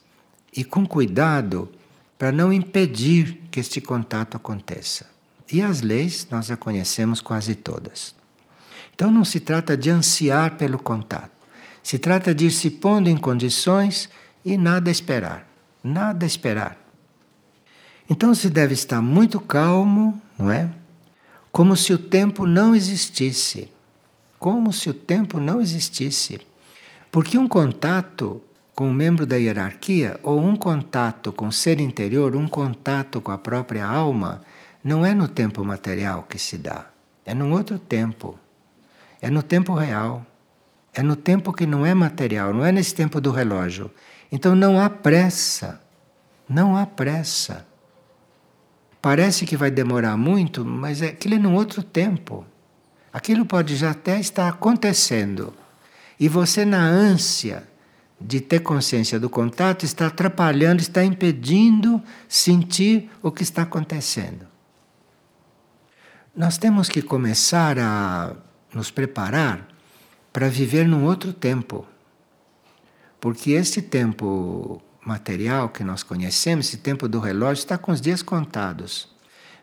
e 0.56 0.63
com 0.63 0.86
cuidado 0.88 1.70
para 2.18 2.32
não 2.32 2.54
impedir 2.54 3.42
que 3.52 3.60
este 3.60 3.82
contato 3.82 4.38
aconteça. 4.38 5.08
E 5.52 5.62
as 5.62 5.82
leis 5.82 6.26
nós 6.32 6.46
já 6.46 6.56
conhecemos 6.56 7.20
quase 7.20 7.54
todas. 7.54 8.15
Então 8.96 9.12
não 9.12 9.26
se 9.26 9.42
trata 9.42 9.76
de 9.76 9.89
ansiar 9.89 10.56
pelo 10.56 10.80
contato. 10.80 11.38
Se 11.89 11.97
trata 11.97 12.36
de 12.36 12.45
ir 12.45 12.52
se 12.52 12.69
pondo 12.69 13.10
em 13.10 13.17
condições 13.17 14.10
e 14.45 14.58
nada 14.58 14.91
esperar 14.91 15.49
nada 15.84 16.25
esperar. 16.25 16.78
Então 18.10 18.34
se 18.34 18.49
deve 18.49 18.73
estar 18.73 19.02
muito 19.02 19.39
calmo, 19.39 20.19
não 20.38 20.52
é? 20.52 20.69
Como 21.52 21.75
se 21.75 21.93
o 21.93 21.97
tempo 21.97 22.45
não 22.45 22.75
existisse. 22.75 23.71
Como 24.38 24.71
se 24.71 24.89
o 24.89 24.93
tempo 24.93 25.39
não 25.39 25.62
existisse. 25.62 26.39
Porque 27.12 27.38
um 27.38 27.47
contato 27.47 28.41
com 28.73 28.88
um 28.89 28.93
membro 28.93 29.25
da 29.25 29.36
hierarquia, 29.36 30.17
ou 30.23 30.39
um 30.39 30.56
contato 30.56 31.34
com 31.34 31.47
o 31.47 31.52
ser 31.52 31.82
interior, 31.82 32.36
um 32.36 32.47
contato 32.47 33.19
com 33.19 33.32
a 33.32 33.38
própria 33.38 33.86
alma, 33.86 34.41
não 34.82 35.06
é 35.06 35.13
no 35.13 35.28
tempo 35.28 35.65
material 35.65 36.23
que 36.23 36.39
se 36.39 36.58
dá. 36.58 36.86
É 37.25 37.34
num 37.34 37.52
outro 37.52 37.78
tempo. 37.78 38.39
É 39.21 39.30
no 39.30 39.43
tempo 39.43 39.73
real. 39.73 40.25
É 40.93 41.04
no 41.04 41.15
tempo 41.15 41.54
que 41.54 41.65
não 41.65 41.86
é 41.86 41.93
material, 41.93 42.54
não 42.54 42.65
é 42.65 42.71
nesse 42.71 42.93
tempo 42.93 43.21
do 43.21 43.32
relógio. 43.32 43.91
Então 44.32 44.56
não 44.56 44.80
há 44.80 44.89
pressa. 44.89 45.82
Não 46.47 46.75
há 46.75 46.86
pressa. 46.86 47.65
Parece 49.02 49.45
que 49.45 49.56
vai 49.56 49.71
demorar 49.71 50.17
muito, 50.17 50.65
mas 50.65 51.02
aquilo 51.02 51.36
é 51.36 51.39
num 51.39 51.56
outro 51.56 51.82
tempo. 51.82 52.45
Aquilo 53.13 53.45
pode 53.45 53.75
já 53.75 53.91
até 53.91 54.19
estar 54.19 54.47
acontecendo. 54.47 55.54
E 56.19 56.28
você, 56.28 56.65
na 56.65 56.84
ânsia 56.84 57.63
de 58.19 58.41
ter 58.41 58.60
consciência 58.60 59.19
do 59.19 59.30
contato, 59.30 59.86
está 59.86 60.08
atrapalhando, 60.08 60.82
está 60.82 61.04
impedindo 61.04 62.02
sentir 62.28 63.10
o 63.21 63.32
que 63.32 63.43
está 63.43 63.62
acontecendo. 63.62 64.45
Nós 66.36 66.58
temos 66.58 66.89
que 66.89 67.02
começar 67.02 67.80
a 67.80 68.36
nos 68.73 68.91
preparar 68.91 69.68
para 70.39 70.47
viver 70.47 70.88
num 70.88 71.04
outro 71.04 71.34
tempo. 71.34 71.86
Porque 73.19 73.52
este 73.52 73.82
tempo 73.82 74.82
material 75.06 75.67
que 75.67 75.84
nós 75.84 76.02
conhecemos, 76.02 76.67
esse 76.67 76.78
tempo 76.78 77.10
do 77.10 77.19
relógio, 77.19 77.60
está 77.60 77.78
com 77.78 77.91
os 77.91 77.99
dias 77.99 78.21
contados. 78.21 79.10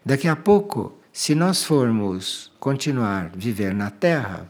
Daqui 0.04 0.28
a 0.28 0.36
pouco, 0.36 0.94
se 1.10 1.34
nós 1.34 1.64
formos 1.64 2.52
continuar 2.60 3.30
viver 3.34 3.74
na 3.74 3.90
Terra, 3.90 4.46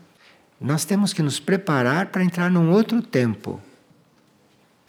nós 0.60 0.84
temos 0.84 1.12
que 1.12 1.22
nos 1.22 1.38
preparar 1.38 2.06
para 2.06 2.24
entrar 2.24 2.50
num 2.50 2.72
outro 2.72 3.00
tempo. 3.00 3.62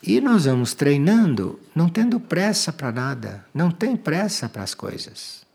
E 0.02 0.20
nós 0.20 0.46
vamos 0.46 0.74
treinando, 0.74 1.60
não 1.76 1.88
tendo 1.88 2.20
pressa 2.20 2.74
para 2.74 2.92
nada, 2.92 3.46
não 3.54 3.70
tem 3.70 3.96
pressa 3.96 4.50
para 4.50 4.64
as 4.64 4.74
coisas. 4.74 5.46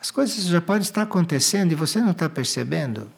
As 0.00 0.12
coisas 0.12 0.44
já 0.44 0.60
podem 0.60 0.82
estar 0.82 1.02
acontecendo 1.02 1.72
e 1.72 1.74
você 1.74 2.00
não 2.00 2.12
está 2.12 2.28
percebendo. 2.28 3.10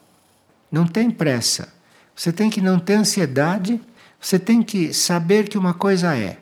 Não 0.71 0.87
tem 0.87 1.11
pressa. 1.11 1.77
Você 2.19 2.33
tem 2.33 2.49
que 2.49 2.59
não 2.59 2.77
ter 2.77 2.95
ansiedade 2.95 3.79
você 4.19 4.37
tem 4.37 4.61
que 4.61 4.93
saber 4.93 5.47
que 5.47 5.57
uma 5.57 5.73
coisa 5.73 6.13
é. 6.13 6.37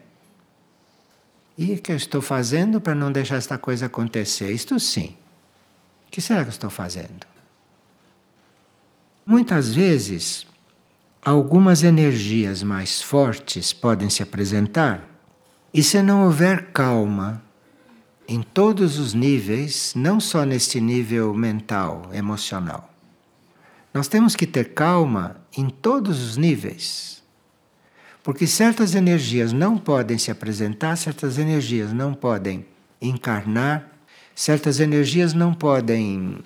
E 1.55 1.73
o 1.73 1.77
que 1.79 1.91
eu 1.91 1.95
estou 1.95 2.23
fazendo 2.23 2.81
para 2.81 2.95
não 2.95 3.11
deixar 3.11 3.35
esta 3.35 3.55
coisa 3.55 3.85
acontecer? 3.85 4.51
Isto 4.51 4.79
sim. 4.79 5.15
O 6.07 6.11
que 6.11 6.19
será 6.19 6.41
que 6.41 6.47
eu 6.47 6.53
estou 6.53 6.71
fazendo? 6.71 7.27
Muitas 9.23 9.75
vezes, 9.75 10.47
algumas 11.23 11.83
energias 11.83 12.63
mais 12.63 12.99
fortes 12.99 13.71
podem 13.73 14.09
se 14.09 14.23
apresentar, 14.23 15.07
e 15.71 15.83
se 15.83 16.01
não 16.01 16.23
houver 16.23 16.71
calma 16.71 17.43
em 18.27 18.41
todos 18.41 18.97
os 18.97 19.13
níveis, 19.13 19.93
não 19.95 20.19
só 20.19 20.43
neste 20.43 20.81
nível 20.81 21.33
mental, 21.35 22.09
emocional, 22.11 22.91
nós 23.97 24.07
temos 24.07 24.35
que 24.35 24.45
ter 24.45 24.75
calma 24.75 25.37
em 25.57 25.71
todos 25.71 26.21
os 26.21 26.37
níveis 26.37 27.23
Porque 28.21 28.45
certas 28.45 28.93
energias 28.93 29.51
não 29.51 29.75
podem 29.75 30.19
se 30.19 30.29
apresentar, 30.29 30.95
certas 30.97 31.39
energias 31.39 31.91
não 31.91 32.13
podem 32.13 32.63
encarnar, 33.01 33.89
certas 34.35 34.79
energias 34.79 35.33
não 35.33 35.51
podem 35.51 36.43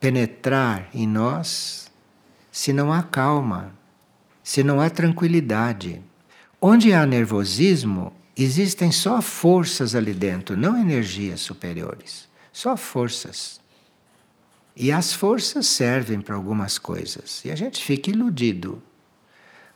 penetrar 0.00 0.90
em 0.92 1.06
nós 1.06 1.88
se 2.50 2.72
não 2.72 2.92
há 2.92 3.00
calma, 3.00 3.72
se 4.42 4.64
não 4.64 4.80
há 4.80 4.90
tranquilidade. 4.90 6.02
Onde 6.60 6.92
há 6.92 7.06
nervosismo, 7.06 8.12
existem 8.36 8.90
só 8.90 9.22
forças 9.22 9.94
ali 9.94 10.12
dentro, 10.12 10.56
não 10.56 10.76
energias 10.76 11.42
superiores, 11.42 12.28
só 12.52 12.76
forças. 12.76 13.64
E 14.76 14.92
as 14.92 15.14
forças 15.14 15.66
servem 15.66 16.20
para 16.20 16.34
algumas 16.34 16.78
coisas, 16.78 17.42
e 17.44 17.50
a 17.50 17.56
gente 17.56 17.82
fica 17.82 18.10
iludido. 18.10 18.82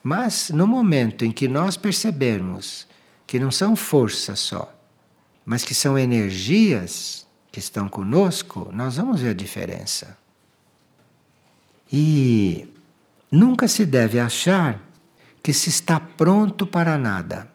Mas 0.03 0.51
no 0.51 0.67
momento 0.67 1.25
em 1.25 1.33
que 1.33 1.49
nós 1.49 1.77
percebermos 1.77 2.87
que 3.27 3.39
não 3.39 3.51
são 3.51 3.75
forças 3.75 4.39
só, 4.39 4.75
mas 5.45 5.65
que 5.65 5.75
são 5.75 5.99
energias 5.99 7.27
que 7.51 7.59
estão 7.59 7.89
conosco, 7.89 8.71
nós 8.73 8.97
vamos 8.97 9.23
ver 9.23 9.31
a 9.31 9.35
diferença. 9.35 10.19
E 11.93 12.69
nunca 13.31 13.67
se 13.67 13.87
deve 13.87 14.21
achar 14.21 14.81
que 15.43 15.53
se 15.53 15.71
está 15.71 15.99
pronto 15.99 16.67
para 16.67 16.99
nada. 16.99 17.51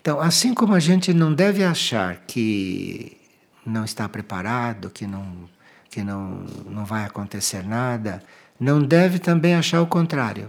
Então, 0.00 0.20
assim 0.20 0.52
como 0.52 0.74
a 0.74 0.80
gente 0.80 1.12
não 1.12 1.32
deve 1.32 1.62
achar 1.62 2.24
que 2.26 3.16
não 3.64 3.84
está 3.84 4.08
preparado, 4.08 4.90
que 4.90 5.06
não, 5.06 5.48
que 5.92 6.02
não, 6.02 6.44
não 6.68 6.84
vai 6.84 7.04
acontecer 7.04 7.62
nada, 7.62 8.20
não 8.58 8.82
deve 8.82 9.20
também 9.20 9.54
achar 9.54 9.80
o 9.80 9.86
contrário 9.86 10.48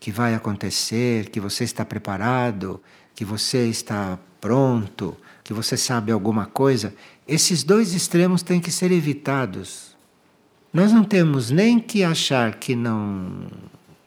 que 0.00 0.10
vai 0.10 0.34
acontecer, 0.34 1.28
que 1.28 1.38
você 1.38 1.62
está 1.62 1.84
preparado, 1.84 2.82
que 3.14 3.24
você 3.24 3.68
está 3.68 4.18
pronto, 4.40 5.14
que 5.44 5.52
você 5.52 5.76
sabe 5.76 6.10
alguma 6.10 6.46
coisa, 6.46 6.94
esses 7.28 7.62
dois 7.62 7.94
extremos 7.94 8.42
têm 8.42 8.58
que 8.58 8.72
ser 8.72 8.90
evitados. 8.90 9.94
Nós 10.72 10.90
não 10.90 11.04
temos 11.04 11.50
nem 11.50 11.78
que 11.78 12.02
achar 12.02 12.54
que 12.54 12.74
não 12.74 13.46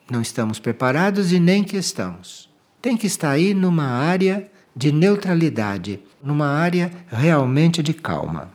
não 0.09 0.21
estamos 0.21 0.59
preparados 0.59 1.31
e 1.31 1.39
nem 1.39 1.63
que 1.63 1.77
estamos. 1.77 2.49
Tem 2.81 2.97
que 2.97 3.07
estar 3.07 3.31
aí 3.31 3.53
numa 3.53 3.85
área 3.85 4.51
de 4.75 4.91
neutralidade, 4.91 6.01
numa 6.21 6.47
área 6.47 6.91
realmente 7.07 7.81
de 7.81 7.93
calma. 7.93 8.52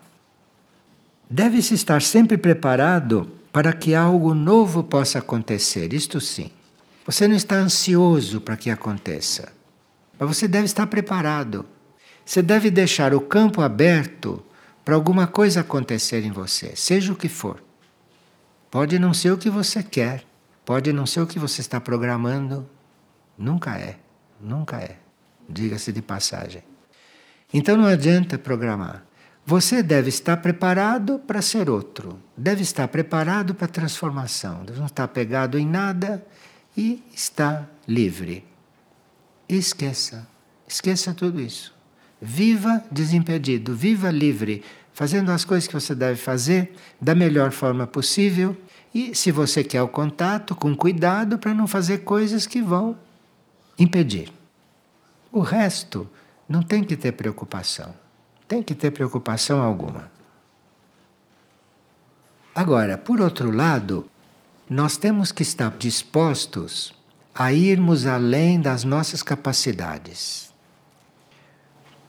Deve-se 1.30 1.74
estar 1.74 2.00
sempre 2.00 2.38
preparado 2.38 3.30
para 3.52 3.72
que 3.72 3.94
algo 3.94 4.34
novo 4.34 4.82
possa 4.82 5.18
acontecer, 5.18 5.92
isto 5.92 6.20
sim. 6.20 6.50
Você 7.04 7.28
não 7.28 7.36
está 7.36 7.56
ansioso 7.56 8.40
para 8.40 8.56
que 8.56 8.70
aconteça, 8.70 9.52
mas 10.18 10.36
você 10.36 10.48
deve 10.48 10.64
estar 10.64 10.86
preparado. 10.86 11.66
Você 12.24 12.42
deve 12.42 12.70
deixar 12.70 13.14
o 13.14 13.20
campo 13.20 13.60
aberto 13.60 14.42
para 14.84 14.94
alguma 14.94 15.26
coisa 15.26 15.60
acontecer 15.60 16.24
em 16.24 16.30
você, 16.30 16.74
seja 16.74 17.12
o 17.12 17.16
que 17.16 17.28
for. 17.28 17.62
Pode 18.70 18.98
não 18.98 19.12
ser 19.12 19.30
o 19.30 19.38
que 19.38 19.50
você 19.50 19.82
quer, 19.82 20.24
pode 20.64 20.92
não 20.92 21.06
ser 21.06 21.20
o 21.20 21.26
que 21.26 21.38
você 21.38 21.60
está 21.60 21.80
programando. 21.80 22.68
Nunca 23.36 23.78
é, 23.78 23.96
nunca 24.40 24.78
é. 24.78 24.98
Diga-se 25.48 25.92
de 25.92 26.02
passagem. 26.02 26.62
Então 27.52 27.76
não 27.76 27.86
adianta 27.86 28.38
programar. 28.38 29.07
Você 29.50 29.82
deve 29.82 30.10
estar 30.10 30.36
preparado 30.36 31.20
para 31.20 31.40
ser 31.40 31.70
outro, 31.70 32.18
deve 32.36 32.60
estar 32.60 32.86
preparado 32.86 33.54
para 33.54 33.64
a 33.64 33.70
transformação, 33.70 34.62
deve 34.62 34.78
não 34.78 34.84
estar 34.84 35.08
pegado 35.08 35.58
em 35.58 35.66
nada 35.66 36.22
e 36.76 37.02
está 37.14 37.66
livre. 37.86 38.44
Esqueça, 39.48 40.28
esqueça 40.68 41.14
tudo 41.14 41.40
isso. 41.40 41.74
Viva 42.20 42.84
desimpedido, 42.90 43.74
viva 43.74 44.10
livre, 44.10 44.62
fazendo 44.92 45.32
as 45.32 45.46
coisas 45.46 45.66
que 45.66 45.72
você 45.72 45.94
deve 45.94 46.20
fazer 46.20 46.74
da 47.00 47.14
melhor 47.14 47.50
forma 47.50 47.86
possível. 47.86 48.54
E 48.94 49.14
se 49.14 49.32
você 49.32 49.64
quer 49.64 49.80
o 49.80 49.88
contato, 49.88 50.54
com 50.54 50.76
cuidado 50.76 51.38
para 51.38 51.54
não 51.54 51.66
fazer 51.66 52.04
coisas 52.04 52.46
que 52.46 52.60
vão 52.60 52.98
impedir. 53.78 54.30
O 55.32 55.40
resto 55.40 56.06
não 56.46 56.62
tem 56.62 56.84
que 56.84 56.98
ter 56.98 57.12
preocupação. 57.12 57.94
Tem 58.48 58.62
que 58.62 58.74
ter 58.74 58.90
preocupação 58.90 59.62
alguma. 59.62 60.10
Agora, 62.54 62.96
por 62.98 63.20
outro 63.20 63.50
lado, 63.50 64.08
nós 64.68 64.96
temos 64.96 65.30
que 65.30 65.42
estar 65.42 65.70
dispostos 65.78 66.94
a 67.34 67.52
irmos 67.52 68.06
além 68.06 68.60
das 68.60 68.82
nossas 68.82 69.22
capacidades. 69.22 70.52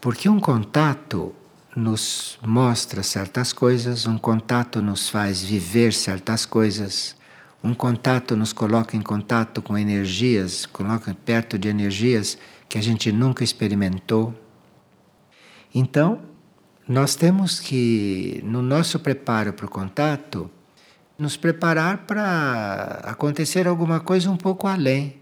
Porque 0.01 0.27
um 0.27 0.39
contato 0.39 1.35
nos 1.75 2.39
mostra 2.41 3.03
certas 3.03 3.53
coisas, 3.53 4.07
um 4.07 4.17
contato 4.17 4.81
nos 4.81 5.09
faz 5.09 5.43
viver 5.43 5.93
certas 5.93 6.45
coisas, 6.45 7.15
um 7.63 7.73
contato 7.73 8.35
nos 8.35 8.53
coloca 8.53 8.95
em 8.95 9.01
contato 9.01 9.61
com 9.61 9.77
energias, 9.77 10.65
coloca 10.65 11.15
perto 11.25 11.59
de 11.59 11.67
energias 11.67 12.37
que 12.67 12.77
a 12.77 12.81
gente 12.81 13.11
nunca 13.11 13.43
experimentou. 13.43 14.33
Então, 15.75 16.28
nós 16.89 17.15
temos 17.15 17.59
que, 17.59 18.41
no 18.43 18.63
nosso 18.63 18.99
preparo 18.99 19.53
para 19.53 19.67
o 19.67 19.69
contato, 19.69 20.49
nos 21.19 21.37
preparar 21.37 22.07
para 22.07 23.01
acontecer 23.03 23.67
alguma 23.67 23.99
coisa 23.99 24.31
um 24.31 24.35
pouco 24.35 24.65
além 24.65 25.17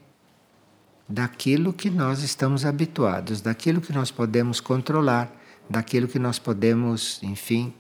daquilo 1.10 1.74
que 1.74 1.90
nós 1.90 2.24
estamos 2.24 2.64
habituados, 2.64 3.42
daquilo 3.42 3.82
que 3.82 3.92
nós 3.92 4.10
podemos 4.10 4.62
controlar, 4.62 5.30
daquilo 5.70 6.08
que 6.08 6.18
nós 6.18 6.40
podemos, 6.40 7.22
enfim, 7.22 7.74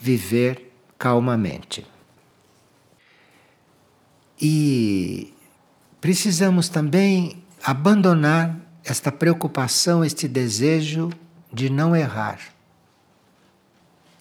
viver 0.00 0.72
calmamente. 0.96 1.84
E 4.40 5.34
precisamos 6.00 6.68
também 6.68 7.42
abandonar 7.60 8.56
esta 8.84 9.10
preocupação, 9.10 10.04
este 10.04 10.28
desejo 10.28 11.10
de 11.52 11.68
não 11.68 11.96
errar 11.96 12.38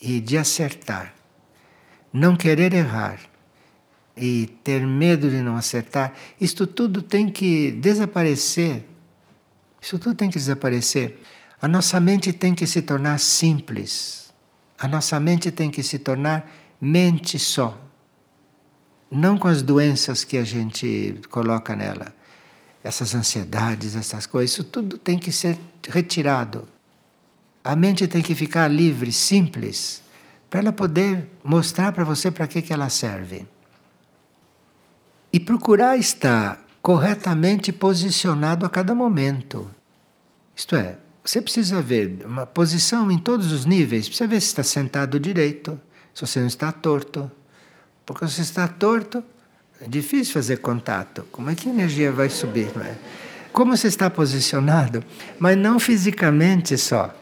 e 0.02 0.20
de 0.20 0.38
acertar. 0.38 1.14
Não 2.12 2.36
querer 2.36 2.74
errar 2.74 3.20
e 4.18 4.48
ter 4.64 4.86
medo 4.86 5.30
de 5.30 5.42
não 5.42 5.56
acertar, 5.56 6.14
isto 6.40 6.68
tudo 6.68 7.02
tem 7.02 7.30
que 7.30 7.72
desaparecer. 7.72 8.86
Isso 9.82 9.98
tudo 9.98 10.16
tem 10.16 10.30
que 10.30 10.38
desaparecer. 10.38 11.20
A 11.62 11.68
nossa 11.68 12.00
mente 12.00 12.34
tem 12.34 12.54
que 12.54 12.68
se 12.68 12.82
tornar 12.82 13.20
simples. 13.20 14.34
A 14.78 14.88
nossa 14.88 15.20
mente 15.20 15.52
tem 15.52 15.70
que 15.70 15.84
se 15.84 16.00
tornar 16.00 16.52
mente 16.80 17.38
só. 17.38 17.80
Não 19.10 19.38
com 19.38 19.48
as 19.48 19.62
doenças 19.62 20.24
que 20.24 20.38
a 20.38 20.44
gente 20.44 21.20
coloca 21.30 21.76
nela. 21.76 22.14
Essas 22.84 23.14
ansiedades, 23.14 23.96
essas 23.96 24.26
coisas, 24.26 24.52
isso 24.52 24.64
tudo 24.64 24.98
tem 24.98 25.20
que 25.20 25.32
ser 25.32 25.58
retirado. 25.88 26.68
A 27.64 27.76
mente 27.76 28.08
tem 28.08 28.22
que 28.22 28.34
ficar 28.34 28.68
livre, 28.68 29.12
simples, 29.12 30.02
para 30.50 30.60
ela 30.60 30.72
poder 30.72 31.30
mostrar 31.44 31.92
para 31.92 32.04
você 32.04 32.32
para 32.32 32.48
que, 32.48 32.62
que 32.62 32.74
ela 32.74 32.90
serve 32.90 33.46
e 35.34 35.40
procurar 35.40 35.98
estar 35.98 36.66
corretamente 36.82 37.72
posicionado 37.72 38.66
a 38.66 38.70
cada 38.70 38.94
momento. 38.94 39.70
Isto 40.56 40.76
é, 40.76 40.98
você 41.24 41.42
precisa 41.42 41.82
ver 41.82 42.26
uma 42.26 42.46
posição 42.46 43.10
em 43.12 43.18
todos 43.18 43.52
os 43.52 43.66
níveis, 43.66 44.08
precisa 44.08 44.28
ver 44.28 44.42
se 44.42 44.48
está 44.48 44.64
sentado 44.64 45.20
direito, 45.20 45.80
se 46.14 46.26
você 46.26 46.40
não 46.40 46.48
está 46.48 46.72
torto. 46.72 47.32
Porque 48.06 48.28
se 48.28 48.42
está 48.42 48.68
torto, 48.68 49.24
é 49.80 49.88
difícil 49.88 50.34
fazer 50.34 50.58
contato. 50.58 51.26
Como 51.32 51.50
é 51.50 51.56
que 51.56 51.70
a 51.70 51.72
energia 51.72 52.12
vai 52.12 52.30
subir? 52.30 52.70
É? 52.78 52.96
Como 53.54 53.76
você 53.78 53.88
está 53.88 54.10
posicionado, 54.10 55.04
mas 55.40 55.58
não 55.58 55.80
fisicamente 55.80 56.78
só. 56.78 57.16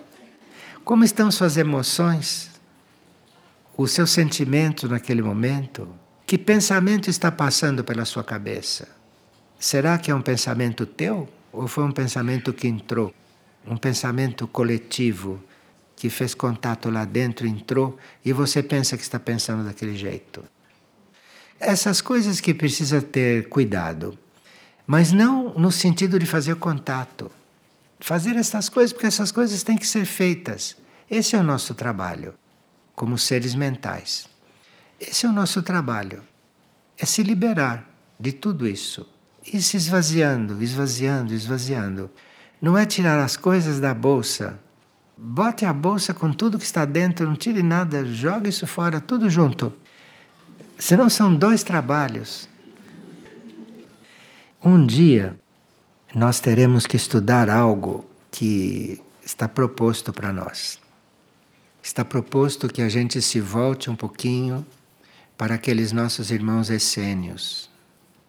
Como 0.90 1.04
estão 1.04 1.30
suas 1.30 1.56
emoções, 1.56 2.50
os 3.78 3.92
seus 3.92 4.10
sentimentos 4.10 4.90
naquele 4.90 5.22
momento, 5.22 5.88
que 6.26 6.36
pensamento 6.36 7.12
está 7.12 7.32
passando 7.32 7.84
pela 7.84 8.06
sua 8.06 8.24
cabeça? 8.24 8.88
Será 9.60 10.00
que 10.00 10.10
é 10.10 10.16
um 10.16 10.22
pensamento 10.24 10.88
teu 10.88 11.30
ou 11.54 11.68
foi 11.68 11.84
um 11.84 11.92
pensamento 11.92 12.52
que 12.52 12.68
entrou? 12.68 13.14
Um 13.68 13.78
pensamento 13.78 14.48
coletivo 14.48 15.40
que 15.96 16.10
fez 16.10 16.34
contato 16.34 16.90
lá 16.90 17.06
dentro, 17.06 17.46
entrou 17.46 17.96
e 18.26 18.34
você 18.34 18.64
pensa 18.64 18.98
que 18.98 19.04
está 19.04 19.20
pensando 19.20 19.64
daquele 19.64 19.96
jeito? 19.96 20.44
Essas 21.60 22.02
coisas 22.02 22.42
que 22.42 22.52
precisa 22.52 23.00
ter 23.00 23.48
cuidado, 23.48 24.18
mas 24.88 25.12
não 25.12 25.54
no 25.54 25.72
sentido 25.72 26.18
de 26.18 26.26
fazer 26.26 26.56
contato. 26.56 27.30
Fazer 28.00 28.36
essas 28.36 28.70
coisas 28.70 28.94
porque 28.94 29.08
essas 29.08 29.32
coisas 29.32 29.64
têm 29.64 29.78
que 29.78 29.88
ser 29.88 30.06
feitas. 30.06 30.78
Esse 31.10 31.36
é 31.36 31.40
o 31.40 31.44
nosso 31.44 31.74
trabalho 31.74 32.34
como 32.96 33.18
seres 33.18 33.56
mentais. 33.56 34.28
Esse 35.00 35.26
é 35.26 35.30
o 35.30 35.34
nosso 35.34 35.62
trabalho. 35.64 36.22
É 36.98 37.06
se 37.06 37.24
liberar 37.24 37.90
de 38.20 38.34
tudo 38.34 38.68
isso 38.68 39.08
ir 39.54 39.62
se 39.62 39.78
esvaziando, 39.78 40.62
esvaziando, 40.62 41.34
esvaziando. 41.34 42.10
Não 42.62 42.78
é 42.78 42.86
tirar 42.86 43.20
as 43.20 43.38
coisas 43.38 43.80
da 43.80 43.94
bolsa. 43.94 44.60
Bote 45.18 45.66
a 45.66 45.74
bolsa 45.74 46.14
com 46.14 46.32
tudo 46.32 46.58
que 46.58 46.66
está 46.66 46.86
dentro, 46.86 47.28
não 47.28 47.36
tire 47.36 47.62
nada, 47.62 48.06
jogue 48.06 48.50
isso 48.50 48.66
fora, 48.66 49.02
tudo 49.02 49.30
junto. 49.30 49.74
Senão 50.78 51.10
são 51.10 51.34
dois 51.34 51.64
trabalhos. 51.64 52.48
Um 54.64 54.86
dia 54.86 55.38
nós 56.14 56.40
teremos 56.40 56.88
que 56.88 56.96
estudar 56.96 57.50
algo 57.50 58.06
que 58.32 59.00
está 59.24 59.48
proposto 59.48 60.12
para 60.12 60.34
nós. 60.34 60.80
Está 61.84 62.04
proposto 62.04 62.68
que 62.68 62.82
a 62.82 62.90
gente 62.90 63.22
se 63.22 63.40
volte 63.40 63.90
um 63.90 63.96
pouquinho 63.96 64.66
para 65.38 65.56
aqueles 65.56 65.92
nossos 65.92 66.32
irmãos 66.32 66.70
essênios 66.70 67.70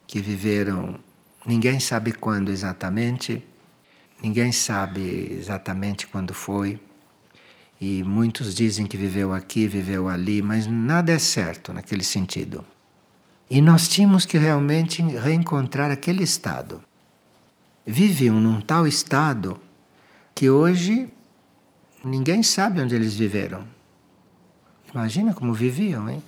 que 0.07 0.21
viveram, 0.21 1.01
ninguém 1.47 1.81
sabe 1.81 2.13
quando 2.13 2.51
exatamente, 2.51 3.43
ninguém 4.23 4.53
sabe 4.53 5.33
exatamente 5.33 6.07
quando 6.07 6.35
foi. 6.35 6.79
E 7.81 8.05
muitos 8.05 8.55
dizem 8.55 8.87
que 8.87 8.97
viveu 8.97 9.33
aqui, 9.33 9.67
viveu 9.67 10.07
ali, 10.07 10.43
mas 10.43 10.67
nada 10.67 11.13
é 11.13 11.19
certo 11.19 11.73
naquele 11.73 12.05
sentido. 12.05 12.63
E 13.49 13.61
nós 13.63 13.89
tínhamos 13.89 14.27
que 14.27 14.37
realmente 14.37 15.03
reencontrar 15.03 15.91
aquele 15.91 16.23
estado. 16.23 16.85
Viviam 17.91 18.41
num 18.41 18.61
tal 18.61 18.87
estado 18.87 19.61
que 20.33 20.49
hoje 20.49 21.09
ninguém 22.05 22.41
sabe 22.41 22.81
onde 22.81 22.95
eles 22.95 23.15
viveram. 23.15 23.67
Imagina 24.95 25.35
como 25.35 25.53
viviam, 25.53 26.09
hein? 26.09 26.23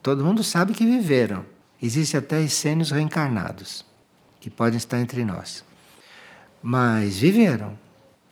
Todo 0.00 0.24
mundo 0.24 0.44
sabe 0.44 0.74
que 0.74 0.84
viveram. 0.84 1.44
Existem 1.82 2.18
até 2.18 2.40
essênios 2.40 2.92
reencarnados 2.92 3.84
que 4.38 4.48
podem 4.48 4.76
estar 4.76 5.00
entre 5.00 5.24
nós. 5.24 5.64
Mas 6.62 7.18
viveram. 7.18 7.76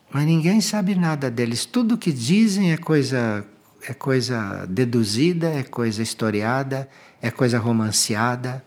Mas 0.09 0.25
ninguém 0.25 0.61
sabe 0.61 0.95
nada 0.95 1.29
deles. 1.29 1.65
Tudo 1.65 1.97
que 1.97 2.13
dizem 2.13 2.71
é 2.71 2.77
coisa 2.77 3.45
é 3.81 3.93
coisa 3.93 4.65
deduzida, 4.65 5.49
é 5.49 5.63
coisa 5.63 6.01
historiada, 6.01 6.89
é 7.21 7.29
coisa 7.29 7.59
romanceada. 7.59 8.63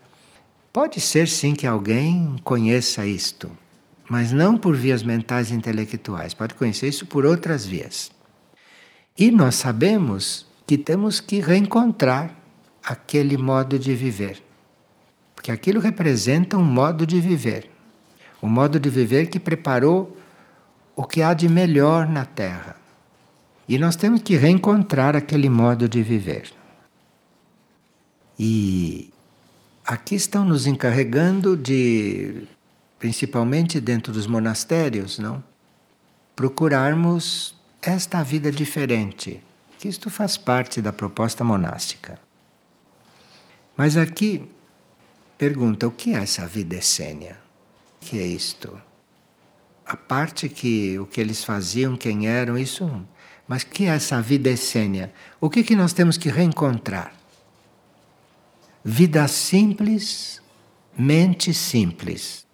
Pode 0.71 1.01
ser 1.01 1.27
sim 1.27 1.55
que 1.55 1.65
alguém 1.65 2.35
conheça 2.43 3.03
isto, 3.03 3.51
mas 4.11 4.33
não 4.33 4.57
por 4.57 4.75
vias 4.75 5.03
mentais 5.03 5.51
e 5.51 5.53
intelectuais. 5.53 6.33
Pode 6.33 6.53
conhecer 6.55 6.89
isso 6.89 7.05
por 7.05 7.25
outras 7.25 7.65
vias. 7.65 8.11
E 9.17 9.31
nós 9.31 9.55
sabemos 9.55 10.45
que 10.67 10.77
temos 10.77 11.21
que 11.21 11.39
reencontrar 11.39 12.35
aquele 12.83 13.37
modo 13.37 13.79
de 13.79 13.95
viver. 13.95 14.43
Porque 15.33 15.49
aquilo 15.49 15.79
representa 15.79 16.57
um 16.57 16.63
modo 16.63 17.07
de 17.07 17.21
viver. 17.21 17.71
Um 18.43 18.49
modo 18.49 18.81
de 18.81 18.89
viver 18.89 19.27
que 19.27 19.39
preparou 19.39 20.17
o 20.93 21.05
que 21.05 21.21
há 21.21 21.33
de 21.33 21.47
melhor 21.47 22.05
na 22.05 22.25
Terra. 22.25 22.75
E 23.65 23.77
nós 23.77 23.95
temos 23.95 24.21
que 24.23 24.35
reencontrar 24.35 25.15
aquele 25.15 25.49
modo 25.49 25.87
de 25.87 26.03
viver. 26.03 26.51
E 28.37 29.09
aqui 29.85 30.15
estão 30.15 30.43
nos 30.43 30.67
encarregando 30.67 31.55
de, 31.55 32.45
principalmente 33.01 33.81
dentro 33.81 34.13
dos 34.13 34.27
monastérios, 34.27 35.17
não? 35.17 35.43
Procurarmos 36.35 37.55
esta 37.81 38.21
vida 38.21 38.51
diferente, 38.51 39.41
que 39.79 39.87
isto 39.87 40.07
faz 40.11 40.37
parte 40.37 40.83
da 40.83 40.93
proposta 40.93 41.43
monástica. 41.43 42.19
Mas 43.75 43.97
aqui 43.97 44.47
pergunta: 45.35 45.87
o 45.87 45.91
que 45.91 46.13
é 46.13 46.19
essa 46.19 46.45
vida 46.45 46.75
essênia? 46.75 47.39
O 47.99 48.05
que 48.05 48.19
é 48.19 48.25
isto? 48.25 48.79
A 49.83 49.97
parte 49.97 50.47
que 50.47 50.99
o 50.99 51.07
que 51.07 51.19
eles 51.19 51.43
faziam, 51.43 51.97
quem 51.97 52.27
eram, 52.27 52.55
isso. 52.55 52.87
Mas 53.47 53.63
que 53.63 53.85
é 53.85 53.95
essa 53.95 54.21
vida 54.21 54.51
essênia? 54.51 55.11
O 55.39 55.49
que, 55.49 55.63
que 55.63 55.75
nós 55.75 55.91
temos 55.91 56.19
que 56.19 56.29
reencontrar? 56.29 57.11
Vida 58.85 59.27
simples, 59.27 60.39
mente 60.95 61.51
simples. 61.51 62.45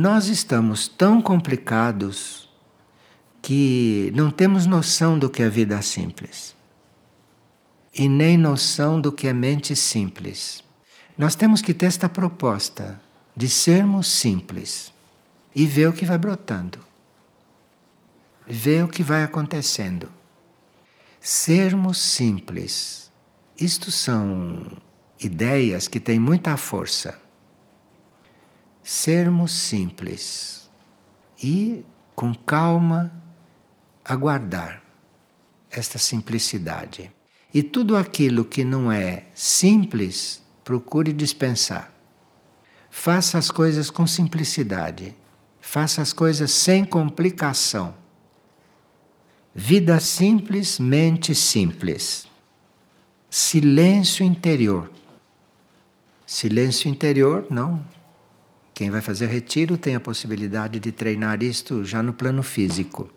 Nós 0.00 0.28
estamos 0.28 0.86
tão 0.86 1.20
complicados 1.20 2.48
que 3.42 4.12
não 4.14 4.30
temos 4.30 4.64
noção 4.64 5.18
do 5.18 5.28
que 5.28 5.42
é 5.42 5.48
vida 5.48 5.82
simples 5.82 6.54
e 7.92 8.08
nem 8.08 8.38
noção 8.38 9.00
do 9.00 9.10
que 9.10 9.26
é 9.26 9.32
mente 9.32 9.74
simples. 9.74 10.62
Nós 11.18 11.34
temos 11.34 11.60
que 11.60 11.74
ter 11.74 11.86
esta 11.86 12.08
proposta 12.08 13.00
de 13.36 13.48
sermos 13.48 14.06
simples 14.06 14.92
e 15.52 15.66
ver 15.66 15.88
o 15.88 15.92
que 15.92 16.06
vai 16.06 16.16
brotando, 16.16 16.78
ver 18.46 18.84
o 18.84 18.88
que 18.88 19.02
vai 19.02 19.24
acontecendo. 19.24 20.08
Sermos 21.20 21.98
simples. 21.98 23.10
Isto 23.60 23.90
são 23.90 24.64
ideias 25.18 25.88
que 25.88 25.98
têm 25.98 26.20
muita 26.20 26.56
força. 26.56 27.20
Sermos 28.90 29.52
simples 29.52 30.66
e, 31.42 31.84
com 32.16 32.34
calma, 32.34 33.12
aguardar 34.02 34.82
esta 35.70 35.98
simplicidade. 35.98 37.12
E 37.52 37.62
tudo 37.62 37.98
aquilo 37.98 38.46
que 38.46 38.64
não 38.64 38.90
é 38.90 39.26
simples, 39.34 40.42
procure 40.64 41.12
dispensar. 41.12 41.92
Faça 42.88 43.36
as 43.36 43.50
coisas 43.50 43.90
com 43.90 44.06
simplicidade. 44.06 45.14
Faça 45.60 46.00
as 46.00 46.14
coisas 46.14 46.50
sem 46.50 46.82
complicação. 46.82 47.94
Vida 49.54 50.00
simples, 50.00 50.78
mente 50.78 51.34
simples. 51.34 52.26
Silêncio 53.28 54.24
interior. 54.24 54.90
Silêncio 56.24 56.88
interior, 56.88 57.46
não. 57.50 57.84
Quem 58.78 58.90
vai 58.90 59.00
fazer 59.00 59.26
retiro 59.26 59.76
tem 59.76 59.96
a 59.96 60.00
possibilidade 60.00 60.78
de 60.78 60.92
treinar 60.92 61.42
isto 61.42 61.84
já 61.84 62.00
no 62.00 62.12
plano 62.12 62.44
físico. 62.44 63.10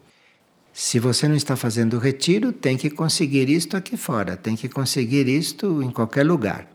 Se 0.74 0.97
você 0.97 1.28
não 1.28 1.36
está 1.36 1.55
fazendo 1.55 1.99
retiro, 1.99 2.51
tem 2.51 2.76
que 2.76 2.89
conseguir 2.89 3.47
isto 3.47 3.78
aqui 3.78 3.95
fora, 3.95 4.36
tem 4.36 4.55
que 4.55 4.68
conseguir 4.68 5.28
isto 5.28 5.84
em 5.84 5.91
qualquer 5.91 6.26
lugar. 6.26 6.68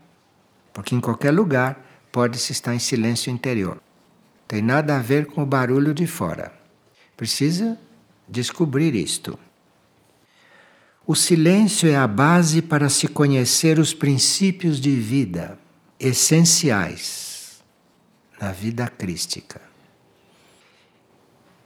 Porque 0.71 0.95
em 0.95 1.01
qualquer 1.01 1.31
lugar 1.31 1.85
pode-se 2.13 2.53
estar 2.53 2.73
em 2.73 2.79
silêncio 2.79 3.29
interior. 3.29 3.77
Tem 4.47 4.61
nada 4.61 4.95
a 4.95 5.01
ver 5.01 5.25
com 5.25 5.43
o 5.43 5.45
barulho 5.45 5.93
de 5.93 6.07
fora. 6.07 6.53
Precisa 7.17 7.77
descobrir 8.25 8.95
isto. 8.95 9.37
O 11.05 11.13
silêncio 11.13 11.89
é 11.89 11.97
a 11.97 12.07
base 12.07 12.61
para 12.61 12.87
se 12.87 13.09
conhecer 13.09 13.79
os 13.79 13.93
princípios 13.93 14.79
de 14.79 14.91
vida 14.91 15.59
essenciais 15.99 17.26
na 18.39 18.51
vida 18.51 18.87
crística. 18.87 19.61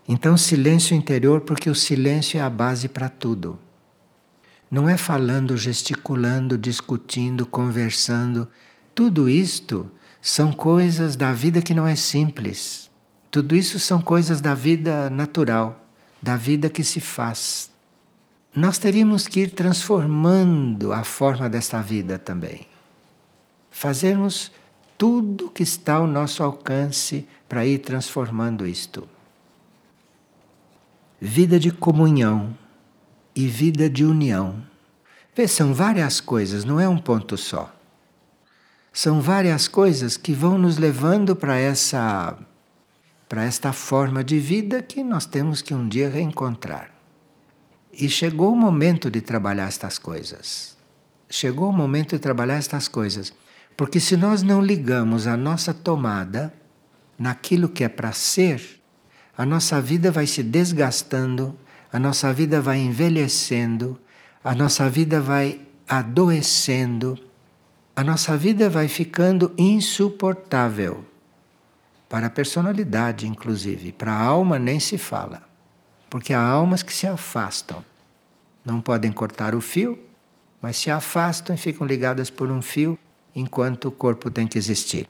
Então, 0.07 0.35
silêncio 0.35 0.95
interior, 0.95 1.41
porque 1.41 1.69
o 1.69 1.75
silêncio 1.75 2.39
é 2.39 2.41
a 2.41 2.49
base 2.49 2.87
para 2.87 3.07
tudo. 3.07 3.59
Não 4.69 4.89
é 4.89 4.97
falando, 4.97 5.57
gesticulando, 5.57 6.57
discutindo, 6.57 7.45
conversando. 7.45 8.47
Tudo 8.95 9.29
isto 9.29 9.89
são 10.21 10.51
coisas 10.51 11.15
da 11.15 11.33
vida 11.33 11.61
que 11.61 11.73
não 11.73 11.85
é 11.85 11.95
simples. 11.95 12.89
Tudo 13.29 13.55
isso 13.55 13.79
são 13.79 14.01
coisas 14.01 14.41
da 14.41 14.53
vida 14.53 15.09
natural, 15.09 15.85
da 16.21 16.35
vida 16.35 16.69
que 16.69 16.83
se 16.83 16.99
faz. 16.99 17.71
Nós 18.53 18.77
teríamos 18.77 19.27
que 19.27 19.41
ir 19.41 19.51
transformando 19.51 20.91
a 20.91 21.03
forma 21.03 21.49
desta 21.49 21.81
vida 21.81 22.19
também. 22.19 22.67
Fazermos 23.69 24.51
tudo 25.01 25.49
que 25.49 25.63
está 25.63 25.95
ao 25.95 26.05
nosso 26.05 26.43
alcance 26.43 27.27
para 27.49 27.65
ir 27.65 27.79
transformando 27.79 28.67
isto 28.67 29.09
vida 31.19 31.59
de 31.59 31.71
comunhão 31.71 32.55
e 33.35 33.47
vida 33.47 33.89
de 33.89 34.05
união. 34.05 34.63
Vê, 35.35 35.47
são 35.47 35.73
várias 35.73 36.21
coisas, 36.21 36.63
não 36.63 36.79
é 36.79 36.87
um 36.87 36.99
ponto 36.99 37.35
só. 37.35 37.75
São 38.93 39.21
várias 39.21 39.67
coisas 39.67 40.17
que 40.17 40.33
vão 40.33 40.59
nos 40.59 40.77
levando 40.77 41.35
para 41.35 41.57
essa 41.57 42.37
para 43.27 43.43
esta 43.43 43.73
forma 43.73 44.23
de 44.23 44.37
vida 44.37 44.83
que 44.83 45.03
nós 45.03 45.25
temos 45.25 45.63
que 45.63 45.73
um 45.73 45.87
dia 45.87 46.11
reencontrar. 46.11 46.91
E 47.91 48.07
chegou 48.07 48.53
o 48.53 48.55
momento 48.55 49.09
de 49.09 49.19
trabalhar 49.19 49.67
estas 49.67 49.97
coisas. 49.97 50.77
Chegou 51.27 51.69
o 51.69 51.73
momento 51.73 52.15
de 52.15 52.19
trabalhar 52.19 52.57
estas 52.57 52.87
coisas, 52.87 53.33
porque 53.81 53.99
se 53.99 54.15
nós 54.15 54.43
não 54.43 54.61
ligamos 54.61 55.25
a 55.25 55.35
nossa 55.35 55.73
tomada 55.73 56.53
naquilo 57.17 57.67
que 57.67 57.83
é 57.83 57.89
para 57.89 58.11
ser, 58.11 58.79
a 59.35 59.43
nossa 59.43 59.81
vida 59.81 60.11
vai 60.11 60.27
se 60.27 60.43
desgastando, 60.43 61.57
a 61.91 61.97
nossa 61.97 62.31
vida 62.31 62.61
vai 62.61 62.77
envelhecendo, 62.77 63.99
a 64.43 64.53
nossa 64.53 64.87
vida 64.87 65.19
vai 65.19 65.61
adoecendo, 65.89 67.17
a 67.95 68.03
nossa 68.03 68.37
vida 68.37 68.69
vai 68.69 68.87
ficando 68.87 69.51
insuportável. 69.57 71.03
para 72.07 72.27
a 72.27 72.29
personalidade, 72.29 73.25
inclusive. 73.25 73.91
Para 73.93 74.11
a 74.11 74.21
alma 74.21 74.59
nem 74.59 74.79
se 74.79 74.99
fala, 74.99 75.41
porque 76.07 76.35
há 76.35 76.39
almas 76.43 76.83
que 76.83 76.93
se 76.93 77.07
afastam. 77.07 77.83
Não 78.63 78.79
podem 78.79 79.11
cortar 79.11 79.55
o 79.55 79.59
fio, 79.59 79.97
mas 80.61 80.77
se 80.77 80.91
afastam 80.91 81.55
e 81.55 81.57
ficam 81.57 81.87
ligadas 81.87 82.29
por 82.29 82.51
um 82.51 82.61
fio 82.61 82.95
enquanto 83.35 83.87
o 83.87 83.91
corpo 83.91 84.29
tem 84.29 84.47
que 84.47 84.57
existir. 84.57 85.07